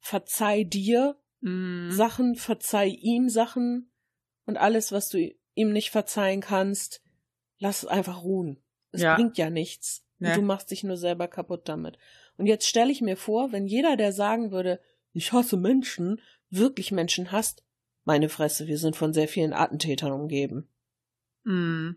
verzeih 0.00 0.64
dir 0.64 1.16
mm. 1.40 1.90
Sachen, 1.90 2.36
verzeih 2.36 2.88
ihm 2.88 3.28
Sachen 3.28 3.90
und 4.46 4.58
alles, 4.58 4.92
was 4.92 5.08
du 5.08 5.32
ihm 5.54 5.72
nicht 5.72 5.90
verzeihen 5.90 6.40
kannst, 6.40 7.02
lass 7.58 7.82
es 7.82 7.88
einfach 7.88 8.22
ruhen. 8.22 8.62
Es 8.90 9.02
ja. 9.02 9.14
bringt 9.14 9.38
ja 9.38 9.50
nichts. 9.50 10.04
Und 10.18 10.36
du 10.36 10.42
machst 10.42 10.70
dich 10.70 10.84
nur 10.84 10.96
selber 10.96 11.26
kaputt 11.26 11.68
damit. 11.68 11.98
Und 12.36 12.46
jetzt 12.46 12.68
stelle 12.68 12.92
ich 12.92 13.00
mir 13.00 13.16
vor, 13.16 13.50
wenn 13.50 13.66
jeder, 13.66 13.96
der 13.96 14.12
sagen 14.12 14.52
würde, 14.52 14.80
ich 15.12 15.32
hasse 15.32 15.56
Menschen, 15.56 16.20
wirklich 16.48 16.92
Menschen 16.92 17.32
hasst, 17.32 17.64
meine 18.04 18.28
Fresse, 18.28 18.66
wir 18.66 18.78
sind 18.78 18.96
von 18.96 19.12
sehr 19.12 19.28
vielen 19.28 19.52
Attentätern 19.52 20.12
umgeben. 20.12 20.68
Mm. 21.44 21.90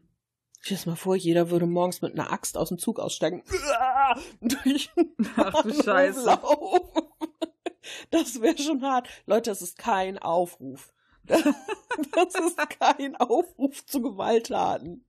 Stell 0.61 0.77
dir 0.77 0.89
mal 0.89 0.95
vor, 0.95 1.15
jeder 1.15 1.49
würde 1.51 1.67
morgens 1.67 2.01
mit 2.01 2.13
einer 2.13 2.31
Axt 2.31 2.57
aus 2.57 2.69
dem 2.69 2.79
Zug 2.79 2.99
aussteigen. 2.99 3.43
Durch 4.41 4.89
Ach 5.35 5.61
du 5.63 5.73
Scheiße. 5.83 6.39
Das 8.09 8.41
wäre 8.41 8.57
schon 8.57 8.81
hart. 8.81 9.07
Leute, 9.27 9.51
das 9.51 9.61
ist 9.61 9.77
kein 9.77 10.17
Aufruf. 10.17 10.91
Das, 11.23 11.43
das 12.13 12.35
ist 12.35 12.57
kein 12.79 13.15
Aufruf 13.15 13.85
zu 13.85 14.01
Gewalttaten. 14.01 15.05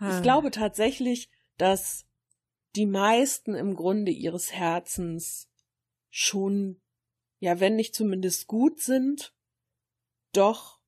Ich 0.00 0.06
Ah. 0.06 0.20
glaube 0.20 0.50
tatsächlich, 0.50 1.28
dass 1.58 2.06
die 2.74 2.86
meisten 2.86 3.54
im 3.54 3.76
Grunde 3.76 4.12
ihres 4.12 4.50
Herzens 4.52 5.50
schon, 6.08 6.80
ja, 7.40 7.58
wenn 7.58 7.74
nicht 7.74 7.94
zumindest 7.94 8.46
gut 8.46 8.80
sind, 8.80 9.34
doch 10.32 10.78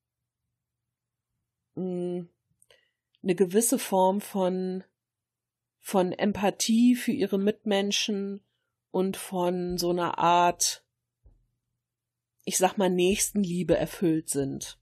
mh, 1.75 2.25
eine 3.23 3.35
gewisse 3.35 3.79
Form 3.79 4.21
von 4.21 4.83
von 5.79 6.13
Empathie 6.13 6.95
für 6.95 7.11
ihre 7.11 7.37
Mitmenschen 7.37 8.41
und 8.91 9.17
von 9.17 9.77
so 9.77 9.89
einer 9.89 10.17
Art, 10.17 10.85
ich 12.45 12.57
sag 12.57 12.77
mal, 12.77 12.89
Nächstenliebe 12.89 13.75
erfüllt 13.75 14.29
sind. 14.29 14.79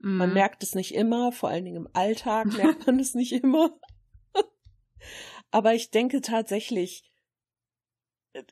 Mm. 0.00 0.16
Man 0.18 0.34
merkt 0.34 0.62
es 0.62 0.74
nicht 0.74 0.94
immer, 0.94 1.32
vor 1.32 1.48
allen 1.48 1.64
Dingen 1.64 1.86
im 1.86 1.88
Alltag 1.94 2.46
merkt 2.56 2.86
man 2.86 3.00
es 3.00 3.14
nicht 3.14 3.32
immer. 3.32 3.80
Aber 5.50 5.72
ich 5.72 5.90
denke 5.90 6.20
tatsächlich, 6.20 7.10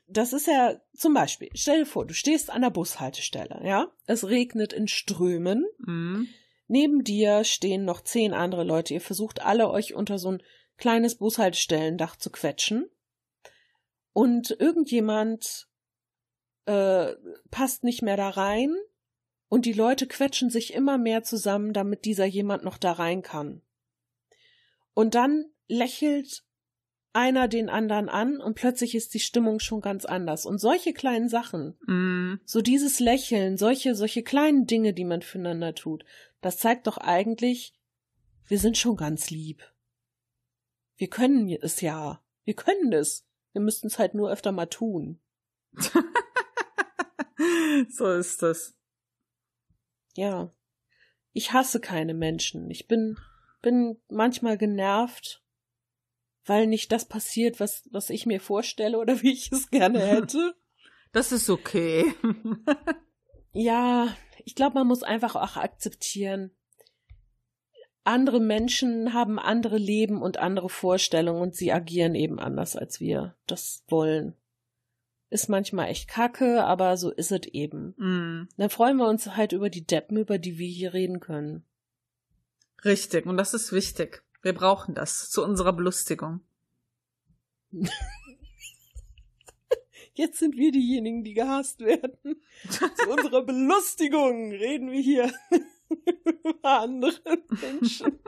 das 0.07 0.33
ist 0.33 0.47
ja 0.47 0.79
zum 0.95 1.13
Beispiel, 1.13 1.49
stell 1.53 1.79
dir 1.79 1.85
vor, 1.85 2.05
du 2.05 2.13
stehst 2.13 2.49
an 2.49 2.61
der 2.61 2.69
Bushaltestelle, 2.69 3.61
ja? 3.63 3.91
Es 4.05 4.27
regnet 4.27 4.73
in 4.73 4.87
Strömen. 4.87 5.65
Mm. 5.79 6.25
Neben 6.67 7.03
dir 7.03 7.43
stehen 7.43 7.83
noch 7.83 8.01
zehn 8.01 8.33
andere 8.33 8.63
Leute. 8.63 8.93
Ihr 8.93 9.01
versucht 9.01 9.41
alle 9.41 9.69
euch 9.69 9.93
unter 9.93 10.19
so 10.19 10.31
ein 10.31 10.43
kleines 10.77 11.15
Bushaltestellendach 11.15 12.15
zu 12.15 12.29
quetschen. 12.29 12.89
Und 14.13 14.51
irgendjemand 14.51 15.67
äh, 16.65 17.13
passt 17.49 17.83
nicht 17.83 18.01
mehr 18.01 18.17
da 18.17 18.29
rein 18.29 18.75
und 19.49 19.65
die 19.65 19.73
Leute 19.73 20.07
quetschen 20.07 20.49
sich 20.49 20.73
immer 20.73 20.97
mehr 20.97 21.23
zusammen, 21.23 21.73
damit 21.73 22.05
dieser 22.05 22.25
jemand 22.25 22.63
noch 22.63 22.77
da 22.77 22.93
rein 22.93 23.21
kann. 23.21 23.61
Und 24.93 25.15
dann 25.15 25.45
lächelt 25.67 26.43
einer 27.13 27.47
den 27.47 27.69
anderen 27.69 28.09
an 28.09 28.39
und 28.39 28.55
plötzlich 28.55 28.95
ist 28.95 29.13
die 29.13 29.19
Stimmung 29.19 29.59
schon 29.59 29.81
ganz 29.81 30.05
anders. 30.05 30.45
Und 30.45 30.59
solche 30.59 30.93
kleinen 30.93 31.29
Sachen, 31.29 31.77
Mm. 31.87 32.39
so 32.45 32.61
dieses 32.61 32.99
Lächeln, 32.99 33.57
solche, 33.57 33.95
solche 33.95 34.23
kleinen 34.23 34.65
Dinge, 34.65 34.93
die 34.93 35.05
man 35.05 35.21
füreinander 35.21 35.75
tut, 35.75 36.05
das 36.41 36.57
zeigt 36.57 36.87
doch 36.87 36.97
eigentlich, 36.97 37.73
wir 38.47 38.59
sind 38.59 38.77
schon 38.77 38.95
ganz 38.95 39.29
lieb. 39.29 39.63
Wir 40.95 41.09
können 41.09 41.49
es 41.49 41.81
ja. 41.81 42.21
Wir 42.43 42.53
können 42.53 42.93
es. 42.93 43.25
Wir 43.53 43.61
müssten 43.61 43.87
es 43.87 43.99
halt 43.99 44.13
nur 44.13 44.31
öfter 44.31 44.51
mal 44.51 44.67
tun. 44.67 45.19
so 47.89 48.11
ist 48.11 48.41
das. 48.41 48.75
Ja. 50.15 50.53
Ich 51.33 51.53
hasse 51.53 51.79
keine 51.79 52.13
Menschen. 52.13 52.69
Ich 52.69 52.87
bin, 52.87 53.17
bin 53.61 54.01
manchmal 54.09 54.57
genervt, 54.57 55.40
weil 56.45 56.67
nicht 56.67 56.91
das 56.91 57.05
passiert, 57.05 57.59
was, 57.59 57.83
was 57.91 58.09
ich 58.09 58.25
mir 58.25 58.39
vorstelle 58.39 58.97
oder 58.97 59.21
wie 59.21 59.33
ich 59.33 59.51
es 59.51 59.69
gerne 59.69 59.99
hätte. 59.99 60.55
Das 61.11 61.31
ist 61.31 61.49
okay. 61.49 62.13
ja, 63.53 64.15
ich 64.45 64.55
glaube, 64.55 64.75
man 64.75 64.87
muss 64.87 65.03
einfach 65.03 65.35
auch 65.35 65.57
akzeptieren, 65.57 66.51
andere 68.03 68.39
Menschen 68.39 69.13
haben 69.13 69.39
andere 69.39 69.77
Leben 69.77 70.21
und 70.21 70.37
andere 70.37 70.69
Vorstellungen 70.69 71.41
und 71.41 71.55
sie 71.55 71.71
agieren 71.71 72.15
eben 72.15 72.39
anders, 72.39 72.75
als 72.75 72.99
wir 72.99 73.35
das 73.45 73.83
wollen. 73.87 74.35
Ist 75.29 75.49
manchmal 75.49 75.89
echt 75.89 76.09
kacke, 76.09 76.63
aber 76.63 76.97
so 76.97 77.09
ist 77.11 77.31
es 77.31 77.45
eben. 77.47 77.93
Mm. 77.97 78.49
Dann 78.57 78.69
freuen 78.69 78.97
wir 78.97 79.07
uns 79.07 79.27
halt 79.27 79.53
über 79.53 79.69
die 79.69 79.85
Deppen, 79.85 80.17
über 80.17 80.39
die 80.39 80.57
wir 80.57 80.67
hier 80.67 80.93
reden 80.93 81.19
können. 81.19 81.63
Richtig, 82.83 83.25
und 83.27 83.37
das 83.37 83.53
ist 83.53 83.71
wichtig. 83.71 84.23
Wir 84.41 84.53
brauchen 84.53 84.95
das 84.95 85.29
zu 85.29 85.43
unserer 85.43 85.73
Belustigung. 85.73 86.41
Jetzt 90.13 90.39
sind 90.39 90.57
wir 90.57 90.71
diejenigen, 90.71 91.23
die 91.23 91.33
gehasst 91.33 91.79
werden. 91.79 92.17
Zu 92.69 93.09
unserer 93.09 93.43
Belustigung 93.43 94.51
reden 94.51 94.91
wir 94.91 94.99
hier 94.99 95.31
über 96.43 96.79
andere 96.79 97.41
Menschen. 97.49 98.19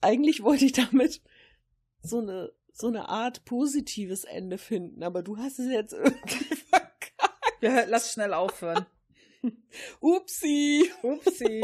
Eigentlich 0.00 0.42
wollte 0.42 0.64
ich 0.64 0.72
damit 0.72 1.20
so 2.02 2.20
eine, 2.20 2.52
so 2.72 2.86
eine 2.88 3.08
Art 3.08 3.44
positives 3.44 4.24
Ende 4.24 4.56
finden, 4.58 5.02
aber 5.02 5.22
du 5.22 5.36
hast 5.36 5.58
es 5.58 5.70
jetzt 5.70 5.92
irgendwie 5.92 6.56
verkackt. 6.70 7.62
Ja, 7.62 7.84
lass 7.84 8.12
schnell 8.12 8.32
aufhören. 8.32 8.86
Upsi. 10.00 10.90
Upsi. 11.02 11.60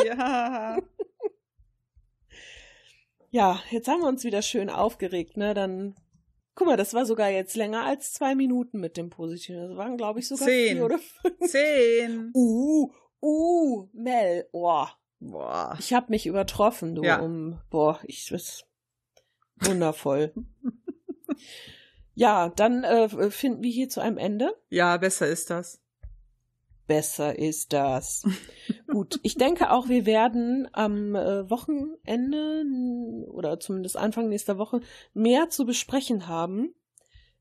Ja, 3.33 3.62
jetzt 3.70 3.89
haben 3.89 4.03
wir 4.03 4.09
uns 4.09 4.24
wieder 4.24 4.43
schön 4.43 4.68
aufgeregt, 4.68 5.39
ne? 5.39 5.55
Dann, 5.55 5.95
guck 6.55 6.66
mal, 6.66 6.76
das 6.76 6.93
war 6.93 7.07
sogar 7.07 7.30
jetzt 7.30 7.57
länger 7.57 7.83
als 7.83 8.12
zwei 8.12 8.35
Minuten 8.35 8.78
mit 8.78 8.99
dem 8.99 9.09
Positiven. 9.09 9.68
Das 9.70 9.76
waren, 9.78 9.97
glaube 9.97 10.20
ich, 10.20 10.28
sogar 10.28 10.47
Zehn. 10.47 10.76
vier 10.76 10.85
oder 10.85 10.99
fünf. 10.99 11.51
Zehn. 11.51 12.30
Uh, 12.35 12.93
uh, 13.22 13.89
Mel, 13.95 14.49
oh. 14.53 14.87
Boah. 15.18 15.74
Ich 15.78 15.95
habe 15.95 16.09
mich 16.11 16.26
übertroffen, 16.26 16.95
du. 16.95 17.05
Ja. 17.05 17.20
Um, 17.20 17.59
boah, 17.70 18.01
ich 18.05 18.30
ist 18.30 18.66
wundervoll. 19.57 20.35
ja, 22.14 22.51
dann 22.51 22.85
äh, 22.85 23.30
finden 23.30 23.62
wir 23.62 23.70
hier 23.70 23.89
zu 23.89 24.01
einem 24.01 24.18
Ende. 24.18 24.55
Ja, 24.68 24.99
besser 24.99 25.26
ist 25.26 25.49
das. 25.49 25.82
Besser 26.93 27.38
ist 27.38 27.72
das. 27.72 28.22
Gut, 28.86 29.18
ich 29.22 29.36
denke 29.36 29.70
auch, 29.70 29.88
wir 29.88 30.05
werden 30.05 30.68
am 30.74 31.14
äh, 31.14 31.49
Wochenende 31.49 32.64
oder 33.30 33.59
zumindest 33.59 33.97
Anfang 33.97 34.28
nächster 34.28 34.59
Woche 34.59 34.82
mehr 35.14 35.49
zu 35.49 35.64
besprechen 35.64 36.28
haben, 36.28 36.74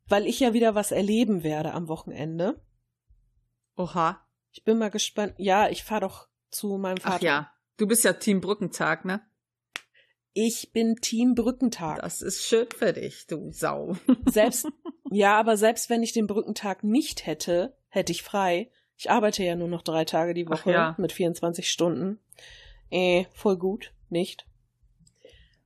weil 0.07 0.25
ich 0.25 0.39
ja 0.39 0.53
wieder 0.53 0.73
was 0.73 0.93
erleben 0.93 1.43
werde 1.43 1.73
am 1.73 1.89
Wochenende. 1.89 2.61
Oha. 3.75 4.25
Ich 4.53 4.63
bin 4.63 4.77
mal 4.77 4.89
gespannt. 4.89 5.33
Ja, 5.35 5.67
ich 5.67 5.83
fahre 5.83 5.99
doch 5.99 6.29
zu 6.49 6.77
meinem 6.77 6.95
Vater. 6.95 7.15
Ach 7.17 7.21
ja. 7.21 7.51
Du 7.75 7.87
bist 7.87 8.05
ja 8.05 8.13
Team 8.13 8.39
Brückentag, 8.39 9.03
ne? 9.03 9.19
Ich 10.31 10.71
bin 10.71 10.95
Team 10.95 11.35
Brückentag. 11.35 11.99
Das 11.99 12.21
ist 12.21 12.45
schön 12.45 12.67
für 12.73 12.93
dich, 12.93 13.27
du 13.27 13.51
Sau. 13.51 13.97
Selbst, 14.29 14.65
ja, 15.11 15.37
aber 15.37 15.57
selbst 15.57 15.89
wenn 15.89 16.03
ich 16.03 16.13
den 16.13 16.27
Brückentag 16.27 16.85
nicht 16.85 17.25
hätte, 17.25 17.75
hätte 17.89 18.13
ich 18.13 18.23
frei. 18.23 18.71
Ich 19.01 19.09
arbeite 19.09 19.43
ja 19.43 19.55
nur 19.55 19.67
noch 19.67 19.81
drei 19.81 20.05
Tage 20.05 20.35
die 20.35 20.47
Woche 20.47 20.73
ja. 20.73 20.95
mit 20.99 21.11
24 21.11 21.71
Stunden. 21.71 22.19
Äh, 22.91 23.25
voll 23.33 23.57
gut, 23.57 23.95
nicht? 24.09 24.45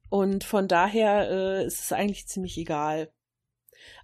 Und 0.08 0.46
von 0.46 0.70
daher 0.70 1.30
äh, 1.30 1.66
ist 1.66 1.82
es 1.82 1.92
eigentlich 1.92 2.28
ziemlich 2.28 2.58
egal. 2.58 3.12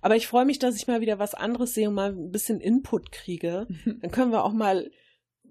Aber 0.01 0.17
ich 0.17 0.27
freue 0.27 0.43
mich, 0.43 0.59
dass 0.59 0.75
ich 0.75 0.87
mal 0.87 0.99
wieder 0.99 1.17
was 1.17 1.33
anderes 1.33 1.73
sehe 1.73 1.87
und 1.87 1.93
mal 1.93 2.11
ein 2.11 2.29
bisschen 2.33 2.59
Input 2.59 3.13
kriege. 3.13 3.67
Dann 4.01 4.11
können 4.11 4.33
wir 4.33 4.43
auch 4.43 4.51
mal 4.51 4.91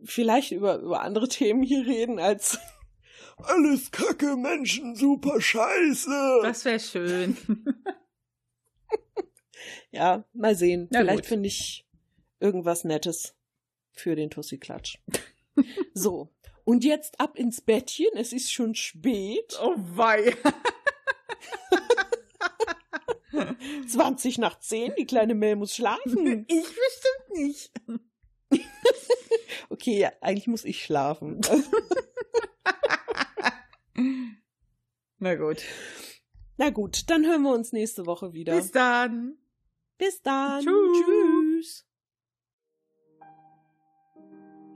vielleicht 0.05 0.52
über, 0.52 0.77
über 0.81 1.01
andere 1.01 1.28
Themen 1.28 1.62
hier 1.62 1.86
reden 1.86 2.19
als 2.19 2.59
alles 3.39 3.90
Kacke, 3.93 4.36
Menschen, 4.36 4.94
super 4.94 5.40
Scheiße. 5.40 6.40
Das 6.43 6.66
wäre 6.66 6.81
schön. 6.81 7.35
Ja, 9.93 10.24
mal 10.32 10.55
sehen. 10.55 10.89
Na 10.90 11.01
Vielleicht 11.01 11.27
finde 11.27 11.48
ich 11.48 11.85
irgendwas 12.39 12.85
Nettes 12.85 13.35
für 13.93 14.17
den 14.17 14.31
Tussi-Klatsch. 14.31 14.99
so. 15.95 16.33
Und 16.65 16.85
jetzt 16.85 17.19
ab 17.21 17.37
ins 17.39 17.61
Bettchen. 17.61 18.11
Es 18.15 18.33
ist 18.33 18.53
schon 18.53 18.75
spät. 18.75 19.59
Oh 19.62 19.75
wei. 19.77 20.37
20 23.89 24.39
nach 24.39 24.59
10. 24.59 24.95
Die 24.99 25.07
kleine 25.07 25.35
Mel 25.35 25.57
muss 25.57 25.75
schlafen. 25.75 26.47
Ich 26.49 26.65
bestimmt 26.65 27.31
nicht. 27.33 27.73
Okay, 29.69 29.99
ja, 30.01 30.12
eigentlich 30.21 30.49
muss 30.49 30.65
ich 30.65 30.85
schlafen. 30.85 31.41
Na 35.19 35.35
gut. 35.37 35.62
Na 36.57 36.71
gut, 36.71 37.09
dann 37.09 37.25
hören 37.25 37.43
wir 37.43 37.55
uns 37.55 37.73
nächste 37.73 38.07
Woche 38.07 38.33
wieder. 38.33 38.57
Bis 38.57 38.71
dann. 38.71 39.39
Bis 39.97 40.23
dann. 40.23 40.62
Tschüss. 40.62 41.05
Tschüss. 41.05 41.87